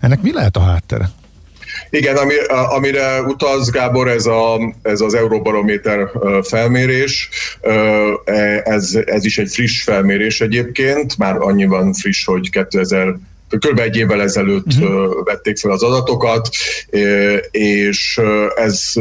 Ennek 0.00 0.22
mi 0.22 0.32
lehet 0.32 0.56
a 0.56 0.60
háttere? 0.60 1.10
Igen, 1.90 2.16
ami, 2.16 2.34
amire 2.48 3.20
utaz 3.20 3.70
Gábor, 3.70 4.08
ez, 4.08 4.26
a, 4.26 4.74
ez 4.82 5.00
az 5.00 5.14
Euróbarométer 5.14 6.10
felmérés, 6.42 7.28
e- 8.24 8.62
ez, 8.64 8.98
ez 9.06 9.24
is 9.24 9.38
egy 9.38 9.50
friss 9.52 9.82
felmérés 9.82 10.40
egyébként, 10.40 11.18
már 11.18 11.36
annyiban 11.38 11.92
friss, 11.92 12.24
hogy 12.24 12.50
2000 12.50 13.14
kb. 13.58 13.78
egy 13.78 13.96
évvel 13.96 14.22
ezelőtt 14.22 14.66
uh-huh. 14.66 15.24
vették 15.24 15.58
fel 15.58 15.70
az 15.70 15.82
adatokat, 15.82 16.48
és 17.50 18.20
ez 18.56 18.92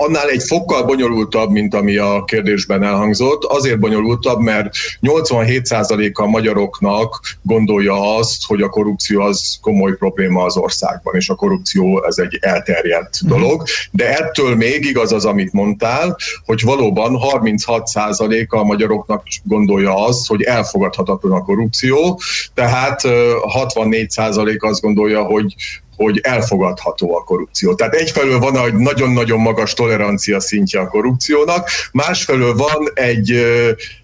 annál 0.00 0.28
egy 0.28 0.42
fokkal 0.42 0.84
bonyolultabb, 0.84 1.50
mint 1.50 1.74
ami 1.74 1.96
a 1.96 2.24
kérdésben 2.24 2.82
elhangzott. 2.82 3.44
Azért 3.44 3.78
bonyolultabb, 3.78 4.40
mert 4.40 4.74
87%-a 5.02 6.22
a 6.22 6.26
magyaroknak 6.26 7.20
gondolja 7.42 8.16
azt, 8.16 8.46
hogy 8.46 8.62
a 8.62 8.68
korrupció 8.68 9.20
az 9.20 9.58
komoly 9.60 9.96
probléma 9.96 10.44
az 10.44 10.56
országban, 10.56 11.14
és 11.14 11.28
a 11.28 11.34
korrupció 11.34 12.04
ez 12.04 12.18
egy 12.18 12.38
elterjedt 12.40 13.26
dolog. 13.26 13.62
De 13.90 14.16
ettől 14.18 14.56
még 14.56 14.84
igaz 14.84 15.12
az, 15.12 15.24
amit 15.24 15.52
mondtál, 15.52 16.16
hogy 16.44 16.62
valóban 16.62 17.18
36%-a 17.20 18.56
a 18.56 18.64
magyaroknak 18.64 19.22
gondolja 19.42 20.04
azt, 20.04 20.26
hogy 20.26 20.42
elfogadhatatlan 20.42 21.32
a 21.32 21.42
korrupció, 21.42 22.20
tehát 22.54 23.04
ö, 23.04 23.36
64% 23.58 24.58
azt 24.58 24.80
gondolja, 24.80 25.22
hogy 25.22 25.54
hogy 25.98 26.18
elfogadható 26.22 27.16
a 27.16 27.24
korrupció. 27.24 27.74
Tehát 27.74 27.94
egyfelől 27.94 28.38
van 28.38 28.56
egy 28.56 28.74
nagyon-nagyon 28.74 29.40
magas 29.40 29.74
tolerancia 29.74 30.40
szintje 30.40 30.80
a 30.80 30.88
korrupciónak, 30.88 31.68
másfelől 31.92 32.54
van 32.54 32.90
egy, 32.94 33.44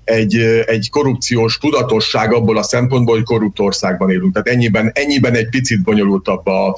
egy, 0.04 0.36
egy 0.66 0.90
korrupciós 0.90 1.58
tudatosság 1.58 2.32
abból 2.32 2.58
a 2.58 2.62
szempontból, 2.62 3.14
hogy 3.14 3.24
korrupt 3.24 3.60
országban 3.60 4.10
élünk. 4.10 4.32
Tehát 4.32 4.48
ennyiben, 4.48 4.90
ennyiben 4.94 5.34
egy 5.34 5.48
picit 5.48 5.82
bonyolultabb 5.82 6.46
a, 6.46 6.76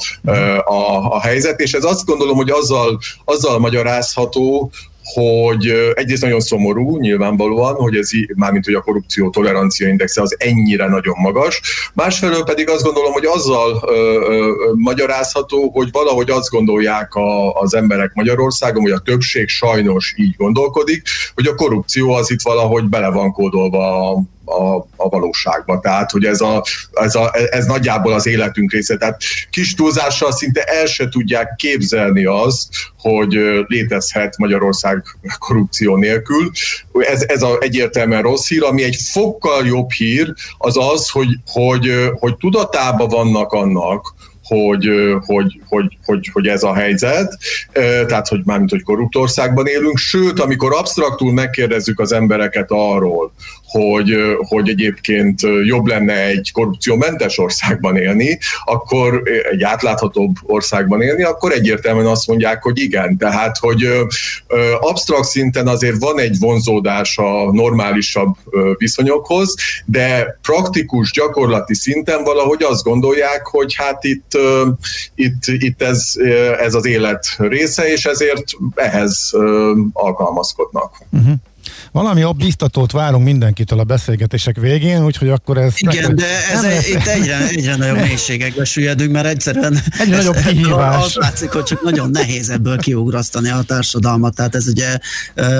a, 0.64 1.12
a 1.14 1.21
helyzet, 1.21 1.61
és 1.61 1.73
ez 1.73 1.85
azt 1.85 2.05
gondolom, 2.05 2.37
hogy 2.37 2.51
azzal, 2.51 2.99
azzal 3.25 3.59
magyarázható, 3.59 4.71
hogy 5.14 5.72
egyrészt 5.94 6.22
nagyon 6.22 6.40
szomorú 6.40 6.98
nyilvánvalóan, 6.98 7.74
hogy 7.74 7.96
ez 7.96 8.11
mármint, 8.34 8.64
hogy 8.64 8.74
a 8.74 8.80
korrupció 8.80 9.30
tolerancia 9.30 9.88
indexe 9.88 10.22
az 10.22 10.36
ennyire 10.38 10.88
nagyon 10.88 11.14
magas. 11.18 11.61
Másfelől 11.92 12.44
pedig 12.44 12.68
azt 12.68 12.84
gondolom, 12.84 13.12
hogy 13.12 13.24
azzal 13.24 13.82
ö, 13.86 13.92
ö, 13.92 14.52
magyarázható, 14.74 15.70
hogy 15.70 15.88
valahogy 15.92 16.30
azt 16.30 16.50
gondolják 16.50 17.14
a, 17.14 17.52
az 17.52 17.74
emberek 17.74 18.14
Magyarországon, 18.14 18.82
hogy 18.82 18.90
a 18.90 18.98
többség 18.98 19.48
sajnos 19.48 20.14
így 20.16 20.34
gondolkodik, 20.36 21.02
hogy 21.34 21.46
a 21.46 21.54
korrupció 21.54 22.11
az 22.11 22.30
itt 22.30 22.42
valahogy 22.42 22.84
bele 22.84 23.11
van 23.11 23.32
kódolva 23.32 24.11
a, 24.11 24.22
a, 24.47 24.76
a 24.97 25.09
valóságba. 25.09 25.80
Tehát, 25.80 26.11
hogy 26.11 26.24
ez, 26.24 26.40
a, 26.40 26.64
ez, 26.92 27.14
a, 27.14 27.30
ez 27.51 27.66
nagyjából 27.66 28.12
az 28.12 28.26
életünk 28.26 28.72
része. 28.72 28.97
Tehát 28.97 29.20
kis 29.51 29.74
túlzással 29.74 30.32
szinte 30.32 30.62
el 30.62 30.86
se 30.86 31.09
tudják 31.09 31.55
képzelni 31.57 32.24
azt, 32.24 32.68
hogy 32.99 33.38
létezhet 33.66 34.36
Magyarország 34.38 35.03
korrupció 35.38 35.97
nélkül. 35.97 36.51
Ez, 36.92 37.24
ez 37.26 37.42
a 37.42 37.59
egyértelműen 37.61 38.22
rossz 38.22 38.49
hír, 38.49 38.62
ami 38.62 38.82
egy 38.82 38.97
fokkal 39.12 39.66
jobb 39.66 39.90
hír, 39.90 40.32
az 40.59 40.76
az, 40.76 41.09
hogy, 41.09 41.28
hogy, 41.47 42.11
hogy 42.18 42.36
tudatában 42.36 43.09
vannak 43.09 43.53
annak, 43.53 44.14
hogy, 44.49 44.88
hogy, 45.26 45.61
hogy, 45.68 45.99
hogy, 46.05 46.30
hogy 46.32 46.47
ez 46.47 46.62
a 46.62 46.74
helyzet, 46.74 47.38
tehát 48.07 48.28
hogy 48.28 48.40
mármint, 48.44 48.70
hogy 48.70 48.82
korrupt 48.82 49.16
országban 49.16 49.66
élünk, 49.66 49.97
sőt, 49.97 50.40
amikor 50.40 50.74
absztraktul 50.74 51.32
megkérdezzük 51.32 52.01
az 52.01 52.12
embereket 52.12 52.66
arról, 52.68 53.32
hogy, 53.77 54.14
hogy 54.39 54.68
egyébként 54.68 55.41
jobb 55.64 55.87
lenne 55.87 56.27
egy 56.27 56.51
korrupciómentes 56.53 57.39
országban 57.39 57.97
élni, 57.97 58.39
akkor 58.64 59.22
egy 59.51 59.62
átláthatóbb 59.62 60.35
országban 60.43 61.03
élni, 61.03 61.22
akkor 61.22 61.53
egyértelműen 61.53 62.07
azt 62.07 62.27
mondják, 62.27 62.62
hogy 62.62 62.79
igen. 62.79 63.16
Tehát, 63.16 63.59
hogy 63.59 63.89
absztrakt 64.81 65.29
szinten 65.29 65.66
azért 65.68 65.99
van 65.99 66.20
egy 66.20 66.39
vonzódás 66.39 67.18
a 67.18 67.53
normálisabb 67.53 68.37
viszonyokhoz, 68.79 69.55
de 69.85 70.39
praktikus, 70.43 71.11
gyakorlati 71.11 71.74
szinten 71.74 72.24
valahogy 72.24 72.62
azt 72.62 72.83
gondolják, 72.83 73.47
hogy 73.47 73.74
hát 73.74 74.05
itt, 74.05 74.39
itt, 75.14 75.43
itt 75.47 75.83
ez, 75.83 76.12
ez 76.59 76.74
az 76.74 76.87
élet 76.87 77.27
része, 77.39 77.93
és 77.93 78.05
ezért 78.05 78.45
ehhez 78.74 79.33
alkalmazkodnak. 79.93 81.03
Uh-huh. 81.11 81.35
Valami 81.97 82.24
biztatót 82.36 82.92
várunk 82.92 83.24
mindenkitől 83.24 83.78
a 83.78 83.84
beszélgetések 83.84 84.57
végén, 84.57 85.05
úgyhogy 85.05 85.28
akkor 85.28 85.59
ez... 85.59 85.72
Igen, 85.76 86.16
de 86.16 86.26
ez 86.53 86.62
nem 86.62 86.70
egy, 86.70 86.88
itt 86.88 87.07
egyre, 87.07 87.49
egyre 87.49 87.76
nagyobb 87.86 87.97
mélységekbe 87.97 88.64
süllyedünk, 88.64 89.12
mert 89.12 89.26
egyszerűen 89.26 89.78
Egyre 89.99 90.16
nagyobb 90.16 90.36
kihívás. 90.47 91.05
Az 91.05 91.14
látszik, 91.14 91.51
hogy 91.51 91.62
csak 91.62 91.82
nagyon 91.82 92.11
nehéz 92.11 92.49
ebből 92.49 92.76
kiugrasztani 92.76 93.51
a 93.51 93.62
társadalmat, 93.66 94.34
tehát 94.34 94.55
ez 94.55 94.66
ugye, 94.66 94.99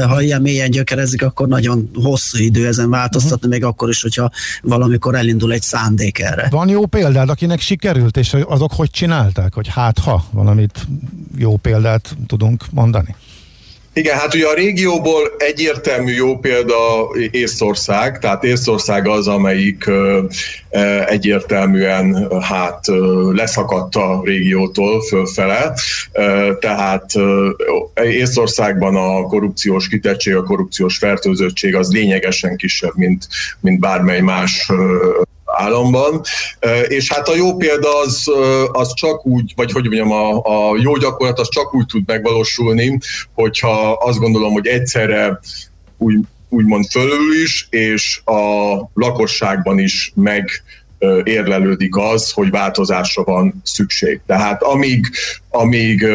ha 0.07 0.23
ilyen 0.23 0.41
mélyen 0.41 0.71
gyökerezik, 0.71 1.23
akkor 1.23 1.49
nagyon 1.49 1.91
hosszú 1.95 2.39
idő 2.39 2.67
ezen 2.67 2.91
változtatni, 2.91 3.49
még 3.49 3.65
akkor 3.65 3.89
is, 3.89 4.03
hogyha 4.03 4.31
valamikor 4.63 5.15
elindul 5.15 5.53
egy 5.53 5.63
szándék 5.63 6.19
erre. 6.19 6.49
Van 6.51 6.69
jó 6.69 6.87
példád, 6.87 7.29
akinek 7.29 7.61
sikerült, 7.61 8.17
és 8.17 8.37
azok 8.49 8.73
hogy 8.73 8.91
csinálták, 8.91 9.55
hogy 9.55 9.69
hát 9.69 9.99
ha 9.99 10.25
valamit 10.31 10.87
jó 11.37 11.57
példát 11.57 12.17
tudunk 12.27 12.65
mondani? 12.71 13.15
Igen, 13.97 14.19
hát 14.19 14.35
ugye 14.35 14.47
a 14.47 14.55
régióból 14.55 15.35
egyértelmű 15.39 16.13
jó 16.13 16.39
példa 16.39 17.09
Észország, 17.31 18.19
tehát 18.19 18.45
Észország 18.45 19.09
az, 19.09 19.29
amelyik 19.29 19.85
egyértelműen 21.07 22.29
hát 22.41 22.85
leszakadt 23.33 23.95
a 23.95 24.21
régiótól 24.25 25.03
fölfele, 25.03 25.73
tehát 26.61 27.11
Észországban 28.03 28.97
a 28.97 29.23
korrupciós 29.23 29.89
kitettség, 29.89 30.35
a 30.35 30.43
korrupciós 30.43 30.99
fertőzöttség 30.99 31.75
az 31.75 31.93
lényegesen 31.93 32.57
kisebb, 32.57 32.93
mint, 32.97 33.29
mint 33.61 33.81
bármely 33.81 34.21
más 34.21 34.71
államban, 35.57 36.21
és 36.87 37.13
hát 37.13 37.29
a 37.29 37.35
jó 37.35 37.57
példa 37.57 37.99
az, 37.99 38.31
az 38.73 38.95
csak 38.95 39.27
úgy, 39.27 39.53
vagy 39.57 39.73
hogy 39.73 39.85
mondjam, 39.85 40.13
a, 40.13 40.37
a 40.37 40.77
jó 40.81 40.97
gyakorlat 40.97 41.39
az 41.39 41.49
csak 41.49 41.75
úgy 41.75 41.87
tud 41.87 42.03
megvalósulni, 42.07 42.99
hogyha 43.35 43.93
azt 43.93 44.19
gondolom, 44.19 44.53
hogy 44.53 44.67
egyszerre 44.67 45.41
úgy, 45.99 46.19
úgymond 46.49 46.85
fölül 46.91 47.43
is, 47.43 47.67
és 47.71 48.21
a 48.25 48.75
lakosságban 48.95 49.79
is 49.79 50.13
meg 50.15 50.51
érlelődik 51.23 51.97
az, 51.97 52.31
hogy 52.31 52.51
változásra 52.51 53.23
van 53.25 53.61
szükség. 53.65 54.21
Tehát 54.27 54.63
amíg, 54.63 55.07
amíg 55.51 56.07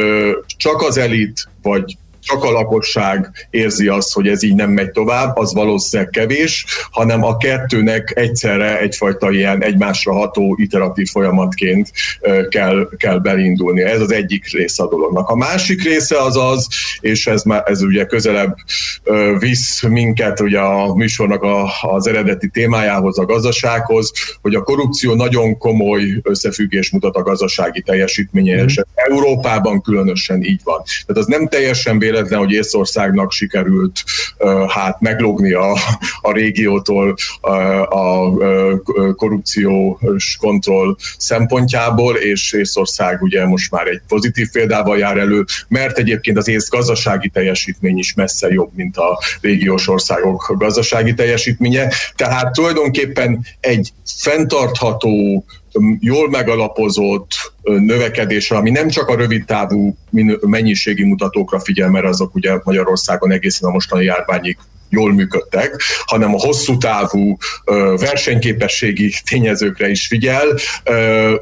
csak 0.58 0.82
az 0.82 0.98
elit, 0.98 1.48
vagy 1.62 1.98
csak 2.22 2.44
a 2.44 2.52
lakosság 2.52 3.48
érzi 3.50 3.88
azt, 3.88 4.14
hogy 4.14 4.28
ez 4.28 4.44
így 4.44 4.56
nem 4.56 4.70
megy 4.70 4.92
tovább, 4.92 5.38
az 5.38 5.54
valószínűleg 5.54 6.12
kevés, 6.12 6.66
hanem 6.92 7.24
a 7.24 7.38
kettőnek 7.38 8.12
egyszerre 8.16 8.80
egyfajta 8.80 9.32
ilyen 9.32 9.64
egymásra 9.64 10.14
ható 10.14 10.56
iteratív 10.60 11.08
folyamatként 11.10 11.92
kell, 12.50 12.90
kell 12.98 13.20
belindulni. 13.20 13.82
Ez 13.82 14.02
az 14.02 14.12
egyik 14.12 14.52
része 14.52 14.84
a 14.84 14.88
dolognak. 14.88 15.30
A 15.30 15.36
másik 15.36 15.84
része 15.84 16.22
az 16.22 16.38
az, 16.38 16.68
és 17.00 17.28
ez, 17.28 17.44
már, 17.44 17.64
ez 17.66 17.82
ugye 17.82 18.06
közelebb 18.06 18.56
visz 19.40 19.82
minket 19.82 20.40
ugye 20.40 20.60
a 20.60 20.96
műsornak 20.96 21.44
a, 21.44 21.70
az 21.82 22.08
eredeti 22.08 22.50
témájához, 22.50 23.20
a 23.20 23.26
gazdasághoz, 23.26 24.12
hogy 24.42 24.56
a 24.56 24.62
korrupció 24.62 25.14
nagyon 25.14 25.58
komoly 25.58 26.20
összefüggés 26.24 26.92
mutat 26.92 27.16
a 27.16 27.22
gazdasági 27.22 27.82
teljesítménye, 27.82 28.64
és 28.64 28.80
Európában 28.94 29.82
különösen 29.82 30.44
így 30.44 30.62
van. 30.64 30.82
Tehát 31.06 31.22
az 31.22 31.26
nem 31.26 31.48
teljesen 31.48 32.00
véletlen, 32.12 32.40
hogy 32.40 32.52
Észországnak 32.52 33.32
sikerült 33.32 34.04
hát 34.68 35.02
meglogni 35.02 35.52
a, 35.54 35.72
a 36.22 36.32
régiótól 36.32 37.16
a 37.90 38.38
ö, 38.40 38.76
korrupciós 39.16 40.38
kontroll 40.40 40.96
szempontjából, 41.18 42.16
és 42.16 42.54
Észország 42.54 43.22
ugye 43.22 43.46
most 43.46 43.72
már 43.72 43.88
egy 43.88 44.02
pozitív 44.08 44.52
példával 44.52 44.98
jár 44.98 45.18
elő, 45.18 45.46
mert 45.68 45.98
egyébként 45.98 46.38
az 46.38 46.48
ész 46.48 46.70
gazdasági 46.70 47.30
teljesítmény 47.30 47.98
is 47.98 48.14
messze 48.14 48.48
jobb, 48.48 48.70
mint 48.76 48.98
a 48.98 49.20
régiós 49.42 49.88
országok 49.88 50.56
gazdasági 50.58 51.14
teljesítménye. 51.14 51.94
Tehát 52.16 52.54
tulajdonképpen 52.54 53.46
egy 53.60 53.94
fenntartható, 54.18 55.46
jól 56.00 56.30
megalapozott 56.30 57.32
növekedésre, 57.62 58.58
ami 58.58 58.70
nem 58.70 58.90
csak 58.90 59.08
a 59.08 59.16
rövid 59.16 59.46
távú 59.46 59.96
mennyiségi 60.42 61.04
mutatókra 61.04 61.60
figyel, 61.60 61.90
mert 61.90 62.06
azok 62.06 62.36
ugye 62.36 62.58
Magyarországon 62.64 63.32
egészen 63.32 63.70
a 63.70 63.72
mostani 63.72 64.04
járványig 64.04 64.58
jól 64.92 65.14
működtek, 65.14 65.82
hanem 66.06 66.34
a 66.34 66.40
hosszú 66.40 66.78
távú 66.78 67.38
versenyképességi 67.96 69.14
tényezőkre 69.30 69.90
is 69.90 70.08
figyel, 70.08 70.46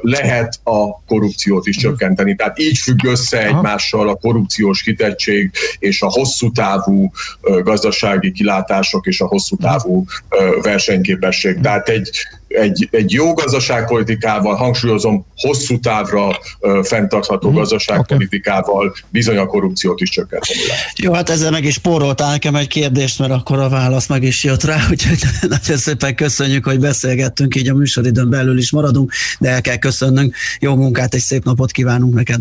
lehet 0.00 0.60
a 0.62 1.02
korrupciót 1.06 1.66
is 1.66 1.76
csökkenteni. 1.76 2.34
Tehát 2.34 2.58
így 2.58 2.78
függ 2.78 3.04
össze 3.04 3.46
egymással 3.46 4.08
a 4.08 4.14
korrupciós 4.14 4.82
kitettség 4.82 5.50
és 5.78 6.02
a 6.02 6.08
hosszú 6.10 6.52
távú 6.52 7.10
gazdasági 7.40 8.32
kilátások 8.32 9.06
és 9.06 9.20
a 9.20 9.26
hosszú 9.26 9.56
távú 9.56 10.04
ö, 10.28 10.60
versenyképesség. 10.62 11.60
Tehát 11.60 11.88
egy 11.88 12.10
egy, 12.54 12.88
egy 12.90 13.12
jó 13.12 13.32
gazdaságpolitikával, 13.32 14.54
hangsúlyozom, 14.54 15.26
hosszú 15.36 15.78
távra 15.78 16.38
ö, 16.60 16.80
fenntartható 16.84 17.50
gazdaságpolitikával 17.50 18.94
bizony 19.08 19.36
a 19.36 19.46
korrupciót 19.46 20.00
is 20.00 20.10
csökkenteni 20.10 20.66
lehet. 20.68 20.98
Jó, 20.98 21.12
hát 21.12 21.30
ezzel 21.30 21.50
meg 21.50 21.64
is 21.64 21.74
spóroltál 21.74 22.30
nekem 22.30 22.54
egy 22.54 22.68
kérdést, 22.68 23.18
mert 23.18 23.32
akkor 23.32 23.58
a 23.58 23.68
válasz 23.68 24.06
meg 24.06 24.22
is 24.22 24.44
jött 24.44 24.64
rá, 24.64 24.78
úgyhogy 24.90 25.18
nagyon 25.48 25.76
szépen 25.76 26.14
köszönjük, 26.14 26.64
hogy 26.64 26.78
beszélgettünk, 26.78 27.56
így 27.56 27.68
a 27.68 27.74
műsoridőn 27.74 28.30
belül 28.30 28.58
is 28.58 28.70
maradunk, 28.70 29.12
de 29.38 29.48
el 29.48 29.60
kell 29.60 29.76
köszönnünk. 29.76 30.34
Jó 30.60 30.74
munkát, 30.74 31.14
egy 31.14 31.20
szép 31.20 31.44
napot 31.44 31.70
kívánunk 31.70 32.14
neked. 32.14 32.40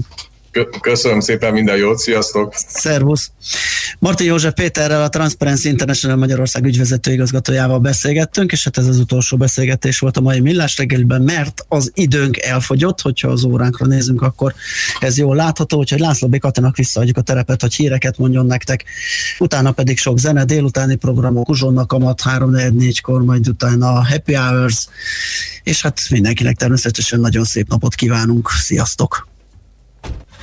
Kö- 0.52 0.80
Köszönöm 0.80 1.20
szépen, 1.20 1.54
minden 1.54 1.78
jót, 1.78 1.98
sziasztok! 1.98 2.54
Szervusz! 2.68 3.32
Martin 4.00 4.28
József 4.28 4.54
Péterrel, 4.54 5.04
a 5.04 5.10
Transparency 5.10 5.70
International 5.70 6.18
Magyarország 6.18 6.66
ügyvezető 6.66 7.12
igazgatójával 7.12 7.80
beszélgettünk, 7.80 8.52
és 8.52 8.64
hát 8.64 8.78
ez 8.78 8.88
az 8.88 9.00
utolsó 9.00 9.38
beszélgetés 9.38 10.00
volt 10.00 10.18
a 10.18 10.22
mai 10.22 10.40
Millás 10.40 10.78
reggeliben, 10.78 11.22
mert 11.22 11.66
az 11.68 11.92
időnk 11.94 12.38
elfogyott, 12.38 13.02
hogyha 13.02 13.28
az 13.30 13.44
óránkra 13.44 13.86
nézünk, 13.86 14.22
akkor 14.22 14.54
ez 15.00 15.18
jól 15.18 15.36
látható, 15.36 15.78
úgyhogy 15.78 16.00
László 16.00 16.28
B. 16.28 16.38
Katinak 16.38 16.76
visszaadjuk 16.76 17.18
a 17.18 17.22
terepet, 17.22 17.62
hogy 17.62 17.74
híreket 17.74 18.18
mondjon 18.18 18.46
nektek. 18.46 18.84
Utána 19.40 19.72
pedig 19.72 19.98
sok 19.98 20.20
zene, 20.20 20.46
délutáni 20.46 20.96
programok, 20.96 21.50
Uzsonna 21.50 21.86
Kamat 21.86 22.22
3-4-kor, 22.24 23.22
majd 23.22 23.48
utána 23.48 23.88
a 23.88 24.06
Happy 24.06 24.34
Hours, 24.34 24.88
és 25.64 25.82
hát 25.82 26.02
mindenkinek 26.10 26.56
természetesen 26.56 27.20
nagyon 27.20 27.44
szép 27.44 27.68
napot 27.68 27.96
kívánunk. 27.96 28.50
Sziasztok! 28.50 29.28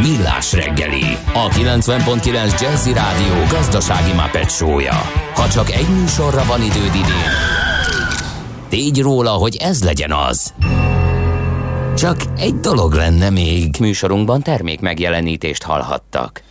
Millás 0.00 0.52
reggeli, 0.52 1.16
a 1.32 1.48
90.9 1.48 2.60
Jazzy 2.60 2.92
Rádió 2.92 3.34
gazdasági 3.50 4.12
Muppet 4.12 4.50
show-ja. 4.50 5.02
Ha 5.34 5.48
csak 5.48 5.70
egy 5.70 5.88
műsorra 5.88 6.44
van 6.44 6.62
időd 6.62 6.94
idén, 6.94 7.30
tégy 8.68 9.00
róla, 9.00 9.30
hogy 9.30 9.56
ez 9.56 9.84
legyen 9.84 10.12
az. 10.12 10.54
Csak 11.96 12.16
egy 12.36 12.54
dolog 12.54 12.92
lenne 12.92 13.30
még. 13.30 13.76
Műsorunkban 13.80 14.42
termék 14.42 14.80
megjelenítést 14.80 15.62
hallhattak. 15.62 16.42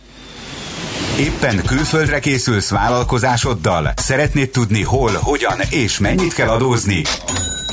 Éppen 1.18 1.64
külföldre 1.64 2.18
készülsz 2.18 2.70
vállalkozásoddal? 2.70 3.92
Szeretnéd 3.96 4.50
tudni 4.50 4.82
hol, 4.82 5.10
hogyan 5.20 5.60
és 5.70 5.98
mennyit 5.98 6.34
kell 6.34 6.48
adózni? 6.48 7.02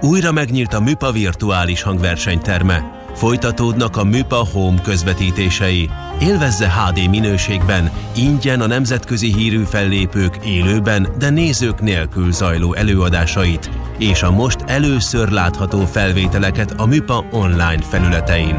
Újra 0.00 0.32
megnyílt 0.32 0.74
a 0.74 0.80
Műpa 0.80 1.12
virtuális 1.12 1.82
hangversenyterme. 1.82 2.96
Folytatódnak 3.14 3.96
a 3.96 4.04
Műpa 4.04 4.46
Home 4.52 4.80
közvetítései. 4.80 5.90
Élvezze 6.20 6.70
HD 6.70 7.08
minőségben, 7.08 7.90
ingyen 8.16 8.60
a 8.60 8.66
nemzetközi 8.66 9.34
hírű 9.34 9.62
fellépők 9.62 10.36
élőben, 10.44 11.08
de 11.18 11.30
nézők 11.30 11.80
nélkül 11.80 12.32
zajló 12.32 12.74
előadásait, 12.74 13.70
és 13.98 14.22
a 14.22 14.30
most 14.30 14.58
először 14.66 15.28
látható 15.28 15.84
felvételeket 15.84 16.70
a 16.76 16.86
Műpa 16.86 17.24
online 17.30 17.82
felületein. 17.82 18.58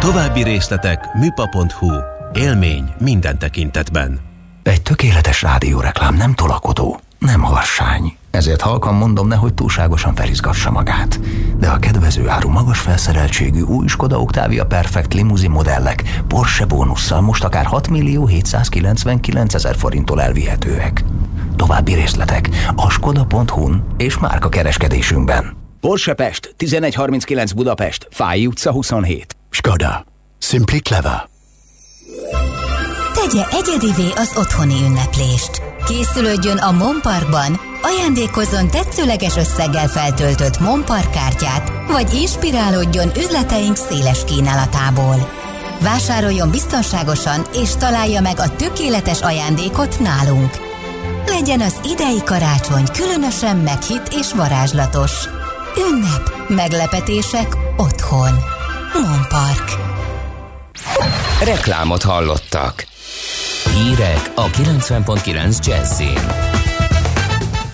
További 0.00 0.42
részletek 0.42 1.08
műpa.hu. 1.14 1.92
Élmény 2.32 2.94
minden 2.98 3.38
tekintetben. 3.38 4.20
Egy 4.62 4.82
tökéletes 4.82 5.42
rádióreklám 5.42 6.16
nem 6.16 6.34
tolakodó, 6.34 7.00
nem 7.18 7.40
harsány. 7.42 8.16
Ezért 8.36 8.60
halkan 8.60 8.94
mondom, 8.94 9.28
nehogy 9.28 9.54
túlságosan 9.54 10.14
felizgassa 10.14 10.70
magát. 10.70 11.20
De 11.58 11.68
a 11.68 11.78
kedvező 11.78 12.28
áru 12.28 12.48
magas 12.48 12.78
felszereltségű 12.78 13.60
új 13.60 13.86
Skoda 13.86 14.20
Octavia 14.20 14.66
Perfect 14.66 15.14
limuzin 15.14 15.50
modellek 15.50 16.22
Porsche 16.28 16.64
bónusszal 16.64 17.20
most 17.20 17.44
akár 17.44 17.64
6 17.64 17.88
millió 17.88 18.26
799 18.26 19.54
ezer 19.54 19.76
forinttól 19.76 20.22
elvihetőek. 20.22 21.04
További 21.56 21.94
részletek 21.94 22.48
a 22.74 22.90
skoda.hu-n 22.90 23.86
és 23.96 24.18
márka 24.18 24.48
kereskedésünkben. 24.48 25.56
Porsche 25.80 26.14
Pest, 26.14 26.54
1139 26.58 27.52
Budapest, 27.52 28.08
Fáj 28.10 28.46
utca 28.46 28.72
27. 28.72 29.36
Skoda. 29.50 30.04
Simply 30.38 30.78
clever. 30.78 31.28
Tegye 33.14 33.44
egyedivé 33.50 34.10
az 34.14 34.32
otthoni 34.36 34.82
ünneplést. 34.84 35.65
Készülődjön 35.88 36.58
a 36.58 36.72
Monparkban, 36.72 37.60
ajándékozzon 37.82 38.70
tetszőleges 38.70 39.36
összeggel 39.36 39.88
feltöltött 39.88 40.58
Monpark 40.58 41.10
kártyát, 41.10 41.72
vagy 41.88 42.14
inspirálódjon 42.14 43.10
üzleteink 43.16 43.76
széles 43.76 44.24
kínálatából. 44.24 45.30
Vásároljon 45.80 46.50
biztonságosan 46.50 47.46
és 47.52 47.70
találja 47.78 48.20
meg 48.20 48.38
a 48.38 48.56
tökéletes 48.56 49.22
ajándékot 49.22 49.98
nálunk. 49.98 50.50
Legyen 51.26 51.60
az 51.60 51.80
idei 51.84 52.22
karácsony 52.24 52.84
különösen 52.92 53.56
meghitt 53.56 54.08
és 54.20 54.32
varázslatos. 54.32 55.12
Ünnep, 55.90 56.48
meglepetések 56.48 57.56
otthon. 57.76 58.38
Monpark. 58.92 59.70
Reklámot 61.44 62.02
hallottak. 62.02 62.86
Hírek 63.76 64.32
a 64.34 64.46
90.9 64.46 65.66
Jazzin. 65.66 66.18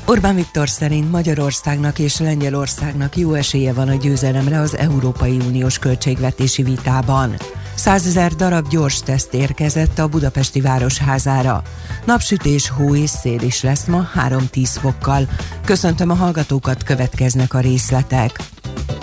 Orbán 0.07 0.35
Viktor 0.35 0.69
szerint 0.69 1.11
Magyarországnak 1.11 1.99
és 1.99 2.19
Lengyelországnak 2.19 3.17
jó 3.17 3.33
esélye 3.33 3.73
van 3.73 3.89
a 3.89 3.95
győzelemre 3.95 4.61
az 4.61 4.77
Európai 4.77 5.37
Uniós 5.47 5.79
költségvetési 5.79 6.63
vitában. 6.63 7.35
100 7.75 8.07
ezer 8.07 8.33
darab 8.33 8.69
gyors 8.69 9.01
teszt 9.01 9.35
érkezett 9.35 9.99
a 9.99 10.09
budapesti 10.09 10.61
városházára. 10.61 11.63
Napsütés, 12.05 12.69
hó 12.69 12.95
és 12.95 13.11
szél 13.11 13.41
is 13.41 13.63
lesz 13.63 13.87
ma 13.87 14.09
3-10 14.29 14.69
fokkal. 14.81 15.29
Köszöntöm 15.65 16.11
a 16.11 16.15
hallgatókat, 16.15 16.83
következnek 16.83 17.55
a 17.55 17.61
részletek. 17.61 18.39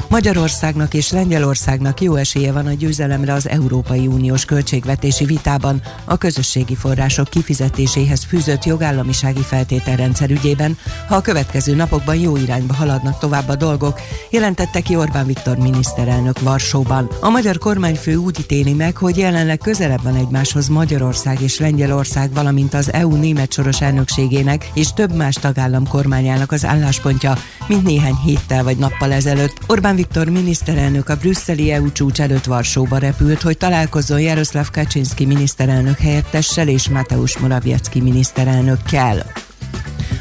Magyarországnak 0.10 0.94
és 0.94 1.12
Lengyelországnak 1.12 2.02
jó 2.02 2.16
esélye 2.16 2.52
van 2.52 2.66
a 2.66 2.74
győzelemre 2.74 3.34
az 3.34 3.50
Európai 3.50 4.08
Uniós 4.08 4.46
költségvetési 4.46 5.26
vitában 5.26 5.82
a 6.06 6.18
közösségi 6.18 6.76
források 6.76 7.28
kifizetéséhez 7.28 8.24
fűzött 8.24 8.64
jogállamisági 8.64 9.42
feltételrendszer 9.42 10.30
ügyében, 10.30 10.78
ha 11.08 11.16
a 11.16 11.22
következő 11.22 11.76
napokban 11.76 12.16
jó 12.16 12.38
irányba 12.38 12.74
haladnak 12.74 13.20
tovább 13.20 13.50
a 13.50 13.56
dolgok, 13.56 14.00
jelentette 14.30 14.82
ki 14.82 14.96
Orbán 14.96 15.26
Viktor 15.26 15.58
miniszterelnök 15.58 16.40
Varsóban. 16.40 17.10
A 17.22 17.30
magyar 17.30 17.58
kormányfő 17.58 18.16
úgy 18.16 18.40
ítéli 18.40 18.74
meg, 18.74 18.98
hogy 18.98 19.18
jelenleg 19.18 19.58
közelebb 19.58 20.04
van 20.04 20.16
egymáshoz 20.16 20.68
Magyarország 20.68 21.42
és 21.42 21.60
Lengyelország, 21.60 22.34
valamint 22.34 22.74
az 22.74 22.94
EU 22.94 23.16
német 23.16 23.54
soros 23.54 23.82
elnökségének 23.82 24.72
és 24.74 24.94
több 24.94 25.16
más 25.16 25.36
tagállam 25.36 25.88
kormányának 25.88 26.52
az 26.52 26.66
álláspontja, 26.66 27.38
mint 27.68 27.84
néhány 27.84 28.16
héttel 28.16 28.64
vagy 28.64 28.78
nappal 28.78 29.12
ezelőtt. 29.12 29.58
Orbán 29.68 29.98
Viktor 30.00 30.30
miniszterelnök 30.30 31.10
a 31.10 31.16
brüsszeli 31.16 31.72
EU 31.72 31.92
csúcs 31.92 32.22
előtt 32.22 32.46
Varsóba 32.46 32.98
repült, 32.98 33.42
hogy 33.42 33.58
találkozzon 33.58 34.22
Jaroszláv 34.22 34.70
Kaczynski 34.72 35.26
miniszterelnök 35.26 35.98
helyettessel 35.98 36.68
és 36.68 36.90
Mateusz 36.90 37.40
Morawiecki 37.40 38.02
miniszterelnökkel. 38.02 39.32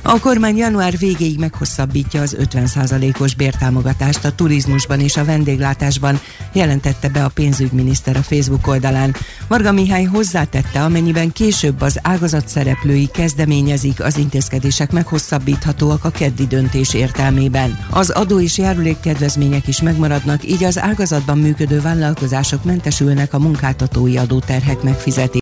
A 0.03 0.21
kormány 0.21 0.57
január 0.57 0.99
végéig 0.99 1.39
meghosszabbítja 1.39 2.23
az 2.23 2.37
50%-os 2.41 3.35
bértámogatást 3.35 4.25
a 4.25 4.35
turizmusban 4.35 5.01
és 5.01 5.17
a 5.17 5.25
vendéglátásban, 5.25 6.21
jelentette 6.53 7.09
be 7.09 7.25
a 7.25 7.29
pénzügyminiszter 7.29 8.17
a 8.17 8.23
Facebook 8.23 8.67
oldalán. 8.67 9.17
Marga 9.49 9.73
Mihály 9.73 10.05
hozzátette, 10.05 10.85
amennyiben 10.85 11.33
később 11.33 11.81
az 11.81 11.99
ágazat 12.03 12.49
szereplői 12.49 13.07
kezdeményezik, 13.07 14.05
az 14.05 14.17
intézkedések 14.17 14.93
meghosszabbíthatóak 14.93 16.05
a 16.05 16.11
keddi 16.11 16.47
döntés 16.47 16.95
értelmében. 16.95 17.79
Az 17.91 18.11
adó 18.11 18.41
és 18.41 18.59
járulékkedvezmények 18.59 19.69
is 19.69 19.83
megmaradnak, 19.83 20.49
így 20.49 20.65
az 20.65 20.79
ágazatban 20.79 21.39
működő 21.39 21.81
vállalkozások 21.81 22.65
mentesülnek 22.65 23.35
a 23.35 23.39
munkáltatói 23.39 24.17
adóterhek 24.17 24.83
megfizetésében. 24.83 25.37